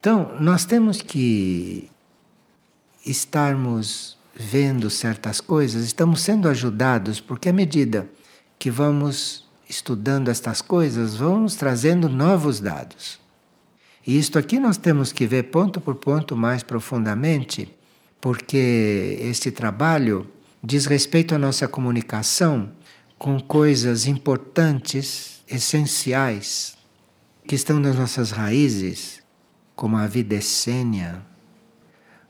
Então, 0.00 0.36
nós 0.40 0.64
temos 0.64 1.02
que 1.02 1.90
estarmos 3.04 4.16
vendo 4.34 4.88
certas 4.88 5.40
coisas, 5.40 5.84
estamos 5.84 6.20
sendo 6.20 6.48
ajudados, 6.48 7.20
porque 7.20 7.48
à 7.48 7.52
medida 7.52 8.08
que 8.58 8.70
vamos 8.70 9.48
estudando 9.68 10.28
estas 10.28 10.62
coisas, 10.62 11.16
vamos 11.16 11.56
trazendo 11.56 12.08
novos 12.08 12.60
dados. 12.60 13.18
E 14.06 14.16
isto 14.16 14.38
aqui 14.38 14.58
nós 14.58 14.76
temos 14.76 15.12
que 15.12 15.26
ver 15.26 15.50
ponto 15.50 15.80
por 15.80 15.96
ponto 15.96 16.36
mais 16.36 16.62
profundamente, 16.62 17.76
porque 18.20 19.18
este 19.20 19.50
trabalho 19.50 20.26
diz 20.62 20.86
respeito 20.86 21.34
à 21.34 21.38
nossa 21.38 21.68
comunicação 21.68 22.70
com 23.18 23.38
coisas 23.40 24.06
importantes, 24.06 25.42
essenciais, 25.48 26.77
que 27.48 27.54
estão 27.54 27.80
nas 27.80 27.96
nossas 27.96 28.30
raízes, 28.30 29.22
como 29.74 29.96
a 29.96 30.06
vida 30.06 30.34
essênia, 30.34 31.22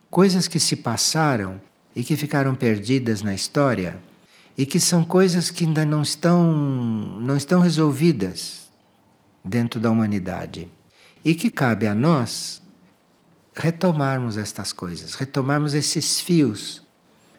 coisas 0.09 0.47
que 0.47 0.61
se 0.61 0.77
passaram 0.77 1.61
e 1.95 2.05
que 2.05 2.17
ficaram 2.17 2.55
perdidas 2.55 3.21
na 3.21 3.35
história 3.35 3.99
e 4.57 4.65
que 4.65 4.79
são 4.79 5.05
coisas 5.05 5.51
que 5.51 5.65
ainda 5.65 5.85
não 5.85 6.03
estão 6.03 6.53
não 7.21 7.37
estão 7.37 7.61
resolvidas 7.61 8.71
dentro 9.45 9.81
da 9.81 9.91
humanidade. 9.91 10.71
E 11.25 11.35
que 11.35 11.51
cabe 11.51 11.89
a 11.89 11.97
nós 11.97 12.63
retomarmos 13.53 14.37
estas 14.37 14.73
coisas, 14.73 15.17
retomarmos 15.17 15.75
esses 15.75 16.21
fios, 16.21 16.81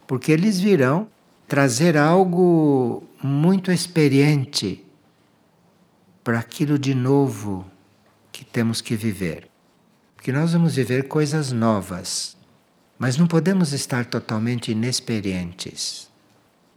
porque 0.05 0.33
eles 0.33 0.59
virão 0.59 1.07
trazer 1.47 1.95
algo 1.95 3.05
muito 3.23 3.71
experiente 3.71 4.85
para 6.29 6.37
aquilo 6.37 6.77
de 6.77 6.93
novo 6.93 7.65
que 8.31 8.45
temos 8.45 8.81
que 8.81 8.95
viver. 8.95 9.49
Porque 10.15 10.31
nós 10.31 10.53
vamos 10.53 10.75
viver 10.75 11.07
coisas 11.07 11.51
novas, 11.51 12.37
mas 12.99 13.17
não 13.17 13.25
podemos 13.25 13.73
estar 13.73 14.05
totalmente 14.05 14.71
inexperientes. 14.71 16.07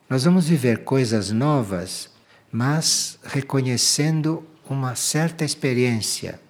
Nós 0.09 0.25
vamos 0.25 0.49
viver 0.49 0.85
coisas 0.85 1.31
novas, 1.31 2.09
mas 2.51 3.19
reconhecendo 3.23 4.43
uma 4.71 4.95
certa 4.95 5.45
experiência. 5.45 6.41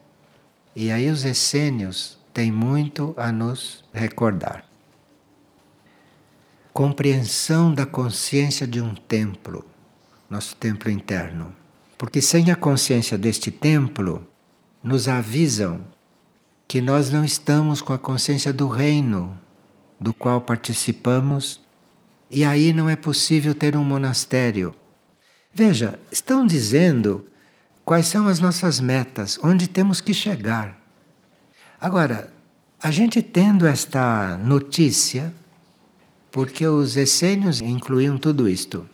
E 0.77 0.93
aí 0.93 1.11
os 1.11 1.25
essênios 1.25 2.17
têm 2.33 2.53
muito 2.53 3.15
a 3.17 3.33
nos 3.33 3.85
recordar. 3.93 4.65
Compreensão 6.73 7.75
da 7.75 7.85
consciência 7.85 8.65
de 8.65 8.81
um 8.81 8.95
templo, 8.95 9.67
nosso 10.31 10.55
templo 10.55 10.89
interno. 10.89 11.62
Porque 12.03 12.21
sem 12.21 12.51
a 12.51 12.57
consciência 12.57 13.17
deste 13.17 13.53
templo, 13.53 14.27
nos 14.83 15.07
avisam 15.07 15.83
que 16.67 16.81
nós 16.81 17.13
não 17.13 17.25
estamos 17.25 17.81
com 17.81 17.93
a 17.93 17.99
consciência 17.99 18.53
do 18.53 18.67
reino 18.67 19.39
do 20.01 20.13
qual 20.13 20.41
participamos, 20.41 21.61
e 22.29 22.43
aí 22.43 22.73
não 22.73 22.91
é 22.91 22.97
possível 22.97 23.55
ter 23.55 23.77
um 23.77 23.85
monastério. 23.85 24.75
Veja, 25.55 25.97
estão 26.11 26.45
dizendo 26.45 27.25
quais 27.85 28.09
são 28.09 28.27
as 28.27 28.41
nossas 28.41 28.81
metas, 28.81 29.39
onde 29.41 29.69
temos 29.69 30.01
que 30.01 30.13
chegar. 30.13 30.77
Agora, 31.81 32.33
a 32.83 32.91
gente 32.91 33.23
tendo 33.23 33.65
esta 33.65 34.37
notícia, 34.39 35.33
porque 36.33 36.67
os 36.67 36.97
essênios 36.97 37.61
incluíam 37.61 38.19
tudo 38.19 38.49
isto. 38.49 38.91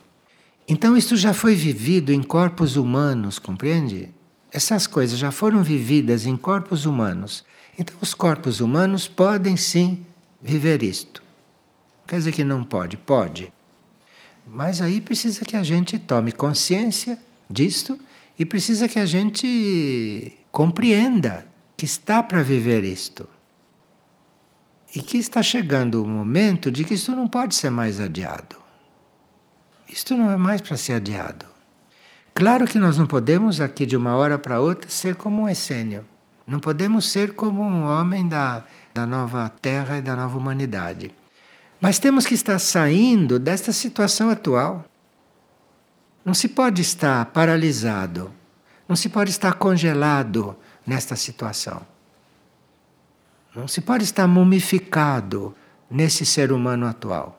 Então, 0.71 0.95
isto 0.95 1.17
já 1.17 1.33
foi 1.33 1.55
vivido 1.55 2.13
em 2.13 2.21
corpos 2.21 2.75
humanos, 2.75 3.39
compreende? 3.39 4.13
Essas 4.51 4.85
coisas 4.85 5.17
já 5.17 5.31
foram 5.31 5.63
vividas 5.63 6.27
em 6.27 6.37
corpos 6.37 6.85
humanos. 6.85 7.43
Então, 7.75 7.95
os 7.99 8.13
corpos 8.13 8.59
humanos 8.59 9.07
podem 9.07 9.57
sim 9.57 10.05
viver 10.39 10.83
isto. 10.83 11.23
Quer 12.05 12.17
dizer 12.17 12.33
que 12.33 12.43
não 12.43 12.63
pode? 12.63 12.97
Pode. 12.97 13.51
Mas 14.45 14.79
aí 14.79 15.01
precisa 15.01 15.43
que 15.43 15.55
a 15.55 15.63
gente 15.63 15.97
tome 15.97 16.31
consciência 16.31 17.17
disto 17.49 17.99
e 18.37 18.45
precisa 18.45 18.87
que 18.87 18.99
a 18.99 19.07
gente 19.07 20.37
compreenda 20.51 21.47
que 21.75 21.85
está 21.85 22.21
para 22.21 22.43
viver 22.43 22.83
isto. 22.83 23.27
E 24.95 25.01
que 25.01 25.17
está 25.17 25.41
chegando 25.41 26.03
o 26.03 26.07
momento 26.07 26.71
de 26.71 26.83
que 26.83 26.93
isto 26.93 27.15
não 27.15 27.27
pode 27.27 27.55
ser 27.55 27.71
mais 27.71 27.99
adiado. 27.99 28.58
Isto 29.89 30.15
não 30.15 30.31
é 30.31 30.37
mais 30.37 30.61
para 30.61 30.77
ser 30.77 30.93
adiado. 30.93 31.45
Claro 32.33 32.65
que 32.65 32.79
nós 32.79 32.97
não 32.97 33.05
podemos 33.05 33.59
aqui 33.59 33.85
de 33.85 33.97
uma 33.97 34.15
hora 34.15 34.37
para 34.37 34.61
outra 34.61 34.89
ser 34.89 35.15
como 35.15 35.41
um 35.41 35.49
essênio. 35.49 36.05
Não 36.47 36.59
podemos 36.59 37.11
ser 37.11 37.33
como 37.33 37.61
um 37.61 37.83
homem 37.83 38.27
da 38.27 38.63
da 38.93 39.05
nova 39.05 39.49
terra 39.49 39.97
e 39.97 40.01
da 40.01 40.15
nova 40.15 40.37
humanidade. 40.37 41.11
Mas 41.79 41.99
temos 41.99 42.25
que 42.25 42.33
estar 42.33 42.59
saindo 42.59 43.39
desta 43.39 43.71
situação 43.71 44.29
atual. 44.29 44.85
Não 46.25 46.33
se 46.33 46.49
pode 46.49 46.81
estar 46.81 47.25
paralisado, 47.27 48.31
não 48.87 48.95
se 48.95 49.07
pode 49.07 49.31
estar 49.31 49.53
congelado 49.53 50.55
nesta 50.85 51.15
situação. 51.15 51.81
Não 53.55 53.67
se 53.67 53.81
pode 53.81 54.03
estar 54.03 54.27
mumificado 54.27 55.55
nesse 55.89 56.25
ser 56.25 56.51
humano 56.51 56.85
atual. 56.85 57.38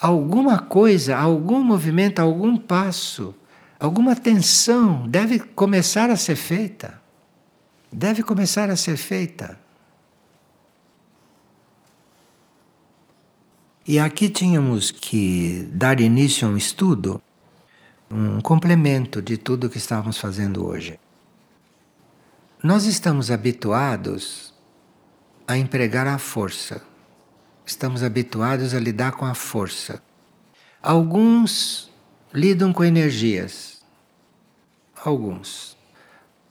Alguma 0.00 0.58
coisa, 0.58 1.16
algum 1.16 1.62
movimento, 1.62 2.20
algum 2.20 2.56
passo, 2.56 3.34
alguma 3.80 4.14
tensão 4.14 5.08
deve 5.08 5.40
começar 5.40 6.08
a 6.10 6.16
ser 6.16 6.36
feita. 6.36 7.00
Deve 7.90 8.22
começar 8.22 8.70
a 8.70 8.76
ser 8.76 8.96
feita. 8.96 9.58
E 13.86 13.98
aqui 13.98 14.28
tínhamos 14.28 14.90
que 14.90 15.66
dar 15.72 15.98
início 15.98 16.46
a 16.46 16.50
um 16.50 16.56
estudo, 16.56 17.22
um 18.10 18.40
complemento 18.40 19.22
de 19.22 19.38
tudo 19.38 19.70
que 19.70 19.78
estávamos 19.78 20.18
fazendo 20.18 20.66
hoje. 20.66 21.00
Nós 22.62 22.84
estamos 22.84 23.30
habituados 23.30 24.52
a 25.46 25.56
empregar 25.56 26.06
a 26.06 26.18
força. 26.18 26.82
Estamos 27.68 28.02
habituados 28.02 28.74
a 28.74 28.80
lidar 28.80 29.12
com 29.12 29.24
a 29.24 29.34
força. 29.34 30.02
Alguns 30.82 31.90
lidam 32.32 32.72
com 32.72 32.82
energias. 32.82 33.82
Alguns. 35.04 35.76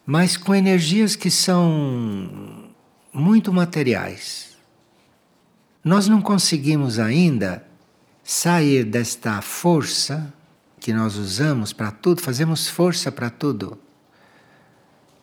Mas 0.06 0.38
com 0.38 0.56
energias 0.56 1.16
que 1.16 1.30
são 1.30 2.70
muito 3.14 3.52
materiais 3.52 4.48
nós 5.88 6.06
não 6.10 6.22
conseguimos 6.22 7.00
ainda 7.00 7.66
sair 8.22 8.84
desta 8.84 9.42
força 9.42 10.34
que 10.82 10.92
nós 10.92 11.16
usamos 11.16 11.72
para 11.72 11.92
tudo, 11.92 12.22
fazemos 12.22 12.68
força 12.68 13.10
para 13.10 13.30
tudo. 13.30 13.80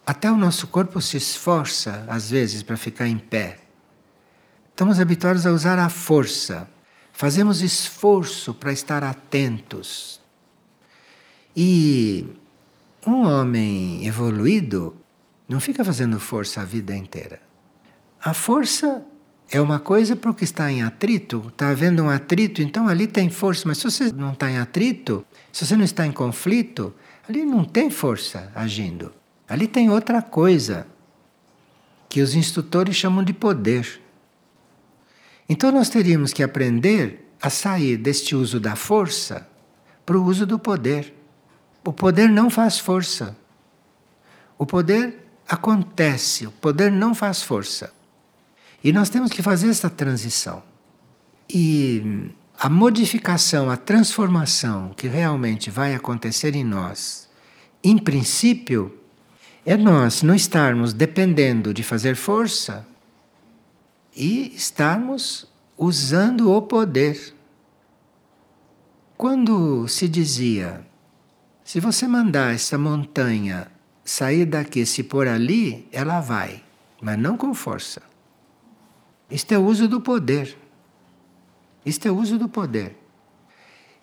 Até 0.06 0.30
o 0.32 0.38
nosso 0.38 0.66
corpo 0.66 1.02
se 1.02 1.18
esforça, 1.18 2.06
às 2.08 2.30
vezes, 2.30 2.62
para 2.62 2.78
ficar 2.78 3.06
em 3.06 3.18
pé. 3.18 3.58
Estamos 4.74 4.98
habituados 4.98 5.46
a 5.46 5.52
usar 5.52 5.78
a 5.78 5.88
força. 5.88 6.68
Fazemos 7.12 7.62
esforço 7.62 8.52
para 8.52 8.72
estar 8.72 9.04
atentos. 9.04 10.20
E 11.56 12.26
um 13.06 13.24
homem 13.24 14.04
evoluído 14.04 14.96
não 15.48 15.60
fica 15.60 15.84
fazendo 15.84 16.18
força 16.18 16.60
a 16.60 16.64
vida 16.64 16.92
inteira. 16.92 17.40
A 18.20 18.34
força 18.34 19.06
é 19.48 19.60
uma 19.60 19.78
coisa 19.78 20.16
porque 20.16 20.42
está 20.42 20.72
em 20.72 20.82
atrito, 20.82 21.44
está 21.46 21.68
havendo 21.68 22.02
um 22.02 22.10
atrito, 22.10 22.60
então 22.60 22.88
ali 22.88 23.06
tem 23.06 23.30
força. 23.30 23.68
Mas 23.68 23.78
se 23.78 23.84
você 23.84 24.10
não 24.12 24.32
está 24.32 24.50
em 24.50 24.58
atrito, 24.58 25.24
se 25.52 25.64
você 25.64 25.76
não 25.76 25.84
está 25.84 26.04
em 26.04 26.10
conflito, 26.10 26.92
ali 27.28 27.44
não 27.44 27.64
tem 27.64 27.90
força 27.90 28.50
agindo. 28.56 29.12
Ali 29.48 29.68
tem 29.68 29.88
outra 29.88 30.20
coisa 30.20 30.84
que 32.08 32.20
os 32.20 32.34
instrutores 32.34 32.96
chamam 32.96 33.22
de 33.22 33.32
poder. 33.32 34.02
Então 35.48 35.70
nós 35.70 35.88
teríamos 35.88 36.32
que 36.32 36.42
aprender 36.42 37.30
a 37.40 37.50
sair 37.50 37.96
deste 37.96 38.34
uso 38.34 38.58
da 38.58 38.74
força 38.74 39.46
para 40.06 40.18
o 40.18 40.24
uso 40.24 40.46
do 40.46 40.58
poder. 40.58 41.14
O 41.84 41.92
poder 41.92 42.28
não 42.28 42.48
faz 42.48 42.78
força. 42.78 43.36
O 44.56 44.64
poder 44.64 45.26
acontece, 45.48 46.46
o 46.46 46.50
poder 46.50 46.90
não 46.90 47.14
faz 47.14 47.42
força. 47.42 47.92
E 48.82 48.92
nós 48.92 49.10
temos 49.10 49.30
que 49.30 49.42
fazer 49.42 49.68
essa 49.68 49.90
transição. 49.90 50.62
E 51.48 52.30
a 52.58 52.68
modificação, 52.68 53.70
a 53.70 53.76
transformação 53.76 54.92
que 54.96 55.08
realmente 55.08 55.70
vai 55.70 55.94
acontecer 55.94 56.54
em 56.54 56.64
nós, 56.64 57.28
em 57.82 57.98
princípio, 57.98 58.98
é 59.66 59.76
nós 59.76 60.22
não 60.22 60.34
estarmos 60.34 60.92
dependendo 60.92 61.74
de 61.74 61.82
fazer 61.82 62.16
força 62.16 62.86
e 64.14 64.54
estarmos 64.54 65.46
usando 65.76 66.52
o 66.52 66.62
poder. 66.62 67.34
Quando 69.16 69.88
se 69.88 70.08
dizia, 70.08 70.86
se 71.64 71.80
você 71.80 72.06
mandar 72.06 72.54
essa 72.54 72.76
montanha 72.76 73.70
sair 74.04 74.44
daqui, 74.44 74.84
se 74.84 75.02
pôr 75.02 75.26
ali, 75.26 75.88
ela 75.90 76.20
vai, 76.20 76.62
mas 77.00 77.18
não 77.18 77.36
com 77.36 77.54
força. 77.54 78.02
Isto 79.30 79.52
é 79.52 79.58
o 79.58 79.64
uso 79.64 79.88
do 79.88 80.00
poder. 80.00 80.56
Isto 81.84 82.08
é 82.08 82.10
o 82.10 82.16
uso 82.16 82.38
do 82.38 82.48
poder. 82.48 82.96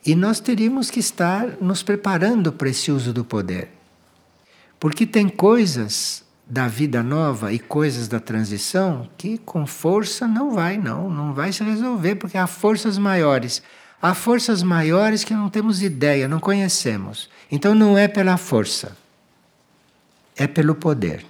E 0.05 0.15
nós 0.15 0.39
teríamos 0.39 0.89
que 0.89 0.99
estar 0.99 1.61
nos 1.61 1.83
preparando 1.83 2.51
para 2.51 2.69
esse 2.69 2.91
uso 2.91 3.13
do 3.13 3.23
poder. 3.23 3.69
Porque 4.79 5.05
tem 5.05 5.29
coisas 5.29 6.25
da 6.51 6.67
vida 6.67 7.01
nova 7.01 7.53
e 7.53 7.57
coisas 7.57 8.09
da 8.09 8.19
transição 8.19 9.09
que 9.17 9.37
com 9.37 9.65
força 9.65 10.27
não 10.27 10.51
vai, 10.51 10.77
não, 10.77 11.09
não 11.09 11.33
vai 11.33 11.53
se 11.53 11.63
resolver, 11.63 12.15
porque 12.15 12.37
há 12.37 12.45
forças 12.45 12.97
maiores. 12.97 13.63
Há 14.01 14.13
forças 14.13 14.61
maiores 14.61 15.23
que 15.23 15.33
não 15.33 15.49
temos 15.49 15.81
ideia, 15.81 16.27
não 16.27 16.41
conhecemos. 16.41 17.29
Então 17.49 17.73
não 17.73 17.97
é 17.97 18.05
pela 18.05 18.35
força, 18.35 18.97
é 20.35 20.45
pelo 20.45 20.75
poder. 20.75 21.25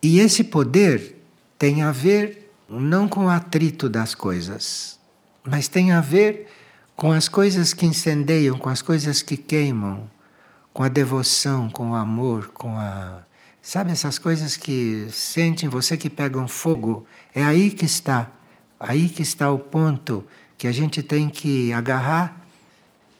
E 0.00 0.20
esse 0.20 0.44
poder 0.44 1.16
tem 1.58 1.82
a 1.82 1.90
ver 1.90 2.52
não 2.68 3.08
com 3.08 3.24
o 3.24 3.28
atrito 3.28 3.88
das 3.88 4.14
coisas, 4.14 5.00
mas 5.42 5.66
tem 5.66 5.90
a 5.90 6.00
ver 6.00 6.46
com 6.94 7.10
as 7.10 7.28
coisas 7.28 7.74
que 7.74 7.86
incendeiam, 7.86 8.56
com 8.56 8.68
as 8.68 8.82
coisas 8.82 9.20
que 9.20 9.36
queimam, 9.36 10.08
com 10.72 10.84
a 10.84 10.88
devoção, 10.88 11.68
com 11.68 11.90
o 11.90 11.94
amor, 11.96 12.52
com 12.54 12.78
a 12.78 13.26
Sabe 13.68 13.92
essas 13.92 14.18
coisas 14.18 14.56
que 14.56 15.08
sentem 15.10 15.68
você 15.68 15.94
que 15.94 16.08
pegam 16.08 16.48
fogo? 16.48 17.06
É 17.34 17.44
aí 17.44 17.70
que 17.70 17.84
está. 17.84 18.30
Aí 18.80 19.10
que 19.10 19.20
está 19.20 19.52
o 19.52 19.58
ponto 19.58 20.24
que 20.56 20.66
a 20.66 20.72
gente 20.72 21.02
tem 21.02 21.28
que 21.28 21.70
agarrar 21.74 22.46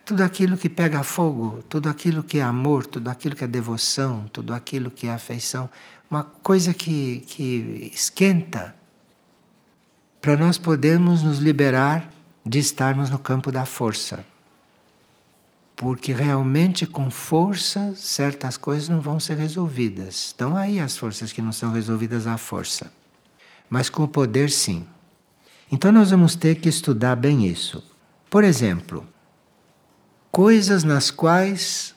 tudo 0.07 0.23
aquilo 0.23 0.57
que 0.57 0.71
pega 0.71 1.03
fogo, 1.03 1.63
tudo 1.69 1.91
aquilo 1.91 2.23
que 2.23 2.39
é 2.39 2.43
amor, 2.43 2.87
tudo 2.87 3.11
aquilo 3.11 3.37
que 3.37 3.45
é 3.45 3.47
devoção, 3.47 4.25
tudo 4.33 4.55
aquilo 4.55 4.91
que 4.91 5.07
é 5.07 5.13
afeição, 5.13 5.69
uma 6.11 6.25
coisa 6.25 6.73
que, 6.73 7.27
que 7.27 7.91
esquenta, 7.93 8.75
para 10.19 10.35
nós 10.35 10.57
podermos 10.57 11.23
nos 11.23 11.41
liberar 11.41 12.11
de 12.43 12.59
estarmos 12.59 13.11
no 13.11 13.19
campo 13.19 13.53
da 13.53 13.67
força 13.67 14.25
porque 15.79 16.13
realmente 16.13 16.85
com 16.85 17.09
força 17.09 17.95
certas 17.95 18.57
coisas 18.57 18.89
não 18.89 19.01
vão 19.01 19.21
ser 19.21 19.37
resolvidas. 19.37 20.27
Estão 20.27 20.57
aí 20.57 20.81
as 20.81 20.97
forças 20.97 21.33
que 21.33 21.41
não 21.41 21.53
são 21.53 21.71
resolvidas 21.71 22.27
à 22.27 22.37
força. 22.37 22.93
Mas 23.71 23.89
com 23.89 24.03
o 24.03 24.09
poder, 24.09 24.51
sim. 24.51 24.85
Então 25.71 25.93
nós 25.93 26.11
vamos 26.11 26.35
ter 26.35 26.57
que 26.57 26.69
estudar 26.69 27.15
bem 27.15 27.47
isso. 27.47 27.81
Por 28.29 28.43
exemplo, 28.43 29.07
coisas 30.33 30.83
nas 30.83 31.13
quais 31.13 31.95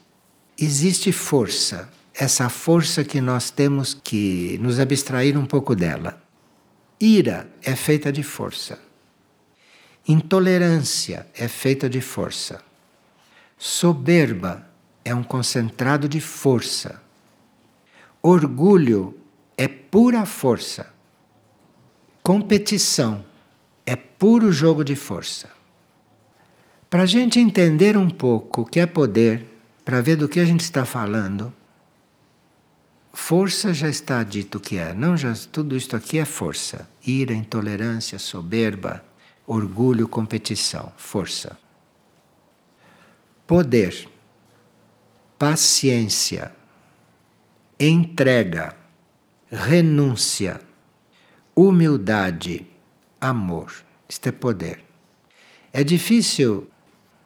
existe 0.56 1.12
força, 1.12 1.90
essa 2.14 2.50
força 2.50 3.04
que 3.04 3.20
nós 3.20 3.50
temos 3.50 3.96
que 3.96 4.60
nos 4.62 4.80
abstrair 4.80 5.36
um 5.36 5.46
pouco 5.48 5.76
dela. 5.76 6.22
Ira 7.00 7.52
é 7.64 7.76
feita 7.76 8.12
de 8.12 8.22
força. 8.22 8.78
Intolerância 10.08 11.26
é 11.34 11.48
feita 11.48 11.90
de 11.90 12.00
força. 12.00 12.62
Soberba 13.64 14.68
é 15.06 15.14
um 15.14 15.22
concentrado 15.22 16.10
de 16.10 16.20
força. 16.20 17.00
Orgulho 18.20 19.16
é 19.56 19.68
pura 19.68 20.26
força. 20.26 20.92
Competição 22.24 23.24
é 23.86 23.96
puro 23.96 24.52
jogo 24.52 24.84
de 24.84 24.96
força. 24.96 25.48
Para 26.90 27.04
a 27.04 27.06
gente 27.06 27.40
entender 27.40 27.96
um 27.96 28.10
pouco 28.10 28.62
o 28.62 28.66
que 28.66 28.80
é 28.80 28.88
poder, 28.88 29.46
para 29.86 30.02
ver 30.02 30.16
do 30.16 30.28
que 30.28 30.40
a 30.40 30.46
gente 30.46 30.62
está 30.62 30.84
falando, 30.84 31.54
força 33.14 33.76
já 33.76 33.88
está 33.88 34.24
dito 34.24 34.60
que 34.60 34.80
é. 34.80 34.92
Não, 34.92 35.16
já 35.16 35.36
tudo 35.52 35.78
isto 35.78 35.96
aqui 35.96 36.18
é 36.18 36.26
força. 36.26 36.90
Ira, 37.06 37.36
intolerância, 37.36 38.18
soberba, 38.18 39.06
orgulho, 39.46 40.08
competição, 40.08 40.92
força 40.98 41.56
poder, 43.52 44.08
paciência, 45.38 46.56
entrega, 47.78 48.78
renúncia, 49.52 50.62
humildade, 51.54 52.66
amor. 53.20 53.74
Isto 54.08 54.30
é 54.30 54.32
poder. 54.32 54.82
É 55.74 55.84
difícil 55.84 56.72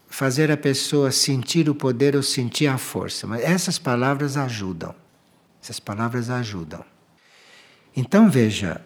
fazer 0.08 0.50
a 0.50 0.58
pessoa 0.58 1.12
sentir 1.12 1.70
o 1.70 1.76
poder 1.76 2.16
ou 2.16 2.24
sentir 2.24 2.66
a 2.66 2.80
força, 2.80 3.28
mas 3.28 3.44
essas 3.44 3.78
palavras 3.78 4.36
ajudam. 4.36 4.96
Essas 5.62 5.80
palavras 5.80 6.32
ajudam. 6.32 6.84
Então 7.96 8.32
veja: 8.32 8.84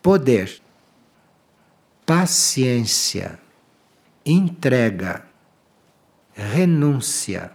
poder, 0.00 0.62
paciência, 2.06 3.38
entrega, 4.24 5.26
renúncia, 6.36 7.50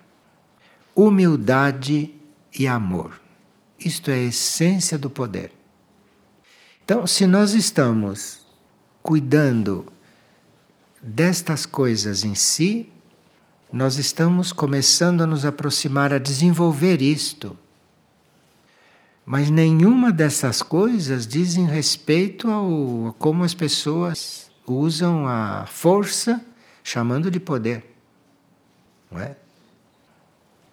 humildade 0.96 2.16
e 2.58 2.68
amor. 2.68 3.22
Isto 3.80 4.10
é 4.10 4.16
a 4.16 4.24
essência 4.24 4.98
do 4.98 5.10
poder. 5.10 5.52
Então, 6.84 7.06
se 7.06 7.28
nós 7.28 7.54
estamos 7.54 8.42
cuidando 9.04 9.86
destas 11.02 11.66
coisas 11.66 12.26
em 12.26 12.34
si, 12.34 12.92
nós 13.72 13.98
estamos 13.98 14.52
começando 14.52 15.22
a 15.22 15.28
nos 15.28 15.46
aproximar 15.46 16.12
a 16.12 16.18
desenvolver 16.18 17.02
isto. 17.02 17.58
Mas 19.24 19.50
nenhuma 19.50 20.12
dessas 20.12 20.64
coisas 20.64 21.28
dizem 21.28 21.66
respeito 21.66 22.50
ao 22.50 23.10
a 23.10 23.14
como 23.14 23.44
as 23.44 23.54
pessoas 23.54 24.52
usam 24.66 25.28
a 25.28 25.66
força 25.68 26.44
chamando 26.84 27.30
de 27.30 27.40
poder 27.40 27.91
não 29.12 29.20
é? 29.20 29.36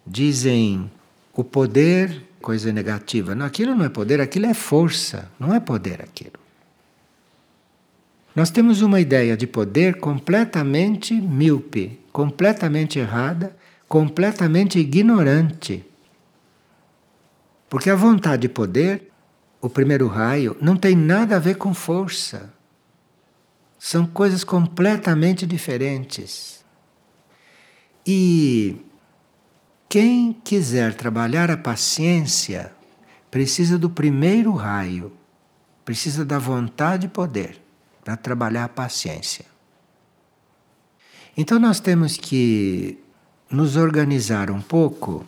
Dizem 0.05 0.89
o 1.33 1.43
poder, 1.43 2.23
coisa 2.41 2.71
negativa. 2.71 3.35
Não, 3.35 3.45
aquilo 3.45 3.75
não 3.75 3.85
é 3.85 3.89
poder, 3.89 4.21
aquilo 4.21 4.45
é 4.45 4.53
força, 4.53 5.29
não 5.39 5.53
é 5.53 5.59
poder 5.59 6.01
aquilo. 6.01 6.39
Nós 8.35 8.49
temos 8.49 8.81
uma 8.81 8.99
ideia 8.99 9.35
de 9.35 9.45
poder 9.45 9.99
completamente 9.99 11.13
míope, 11.13 11.99
completamente 12.11 12.97
errada, 12.97 13.55
completamente 13.87 14.79
ignorante. 14.79 15.85
Porque 17.69 17.89
a 17.89 17.95
vontade 17.95 18.43
de 18.43 18.49
poder, 18.49 19.11
o 19.59 19.69
primeiro 19.69 20.07
raio, 20.07 20.55
não 20.61 20.77
tem 20.77 20.95
nada 20.95 21.35
a 21.35 21.39
ver 21.39 21.55
com 21.55 21.73
força. 21.73 22.53
São 23.77 24.05
coisas 24.05 24.43
completamente 24.43 25.45
diferentes. 25.45 26.58
E 28.05 28.77
quem 29.87 30.33
quiser 30.33 30.93
trabalhar 30.93 31.49
a 31.51 31.57
paciência 31.57 32.71
precisa 33.31 33.77
do 33.77 33.89
primeiro 33.89 34.53
raio, 34.53 35.11
precisa 35.83 36.23
da 36.23 36.37
vontade 36.39 37.07
e 37.07 37.09
poder 37.09 37.61
para 38.03 38.15
trabalhar 38.15 38.65
a 38.65 38.69
paciência. 38.69 39.45
Então 41.35 41.59
nós 41.59 41.79
temos 41.79 42.17
que 42.17 42.99
nos 43.49 43.75
organizar 43.75 44.51
um 44.51 44.61
pouco 44.61 45.25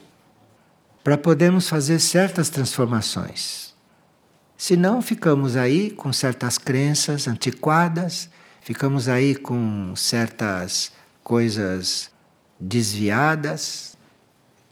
para 1.03 1.17
podermos 1.17 1.67
fazer 1.67 1.99
certas 1.99 2.49
transformações. 2.49 3.73
Senão 4.57 5.01
ficamos 5.01 5.55
aí 5.55 5.89
com 5.89 6.13
certas 6.13 6.57
crenças 6.59 7.27
antiquadas, 7.27 8.29
ficamos 8.61 9.07
aí 9.07 9.35
com 9.35 9.95
certas 9.95 10.91
coisas 11.23 12.11
desviadas, 12.61 13.97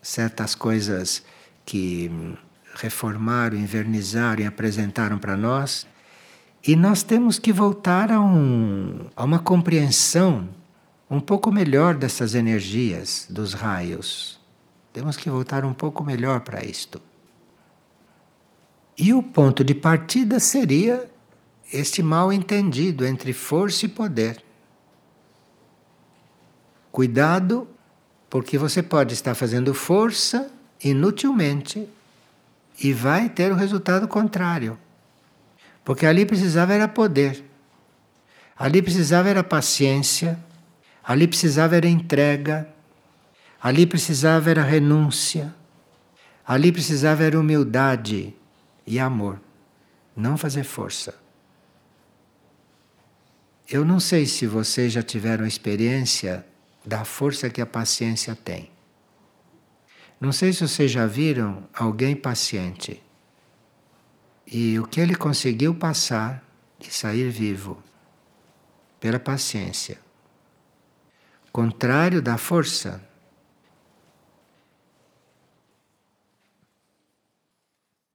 certas 0.02 0.54
coisas 0.54 1.24
que 1.66 2.12
reformaram, 2.76 3.58
invernizaram 3.58 4.44
e 4.44 4.46
apresentaram 4.46 5.18
para 5.18 5.36
nós. 5.36 5.88
E 6.66 6.76
nós 6.76 7.02
temos 7.02 7.40
que 7.40 7.52
voltar 7.52 8.12
a, 8.12 8.22
um, 8.22 9.08
a 9.16 9.24
uma 9.24 9.40
compreensão 9.40 10.48
um 11.10 11.20
pouco 11.20 11.52
melhor 11.52 11.96
dessas 11.96 12.36
energias 12.36 13.26
dos 13.30 13.54
raios. 13.54 14.40
Temos 14.94 15.18
que 15.18 15.30
voltar 15.30 15.66
um 15.66 15.74
pouco 15.74 16.04
melhor 16.04 16.42
para 16.42 16.64
isto. 16.64 17.02
E 18.98 19.14
o 19.14 19.24
ponto 19.24 19.64
de 19.64 19.74
partida 19.74 20.40
seria 20.40 21.10
este 21.72 22.04
mal 22.04 22.32
entendido 22.32 23.06
entre 23.06 23.32
força 23.34 23.86
e 23.86 23.90
poder. 23.90 24.44
Cuidado 26.92 27.68
porque 28.30 28.58
você 28.58 28.84
pode 28.84 29.14
estar 29.14 29.34
fazendo 29.34 29.74
força 29.74 30.52
inutilmente 30.84 31.88
e 32.82 32.94
vai 32.94 33.28
ter 33.28 33.52
o 33.52 33.56
resultado 33.56 34.08
contrário. 34.08 34.78
Porque 35.84 36.06
ali 36.06 36.26
precisava 36.26 36.74
era 36.74 36.88
poder. 36.88 37.44
Ali 38.58 38.82
precisava 38.82 39.30
era 39.30 39.44
paciência, 39.44 40.38
ali 41.04 41.28
precisava 41.28 41.76
era 41.76 41.88
entrega, 41.88 42.70
ali 43.62 43.86
precisava 43.86 44.52
era 44.52 44.62
renúncia, 44.62 45.54
ali 46.46 46.72
precisava 46.72 47.24
era 47.24 47.40
humildade 47.40 48.36
e 48.86 49.00
amor, 49.00 49.40
não 50.16 50.38
fazer 50.38 50.64
força. 50.64 51.16
Eu 53.68 53.86
não 53.86 54.00
sei 54.00 54.26
se 54.26 54.46
vocês 54.46 54.92
já 54.92 55.02
tiveram 55.02 55.46
experiência 55.46 56.46
da 56.90 57.06
força 57.06 57.52
que 57.52 57.62
a 57.62 57.68
paciência 57.68 58.36
tem. 58.36 58.72
Não 60.20 60.32
sei 60.32 60.52
se 60.52 60.68
vocês 60.68 60.90
já 60.90 61.06
viram 61.06 61.70
alguém 61.72 62.16
paciente 62.16 63.02
e 64.48 64.80
o 64.80 64.88
que 64.88 65.00
ele 65.00 65.14
conseguiu 65.14 65.76
passar 65.76 66.44
e 66.80 66.92
sair 66.92 67.30
vivo 67.30 67.82
pela 69.00 69.20
paciência. 69.20 70.00
Contrário 71.52 72.24
da 72.24 72.40
força, 72.40 73.00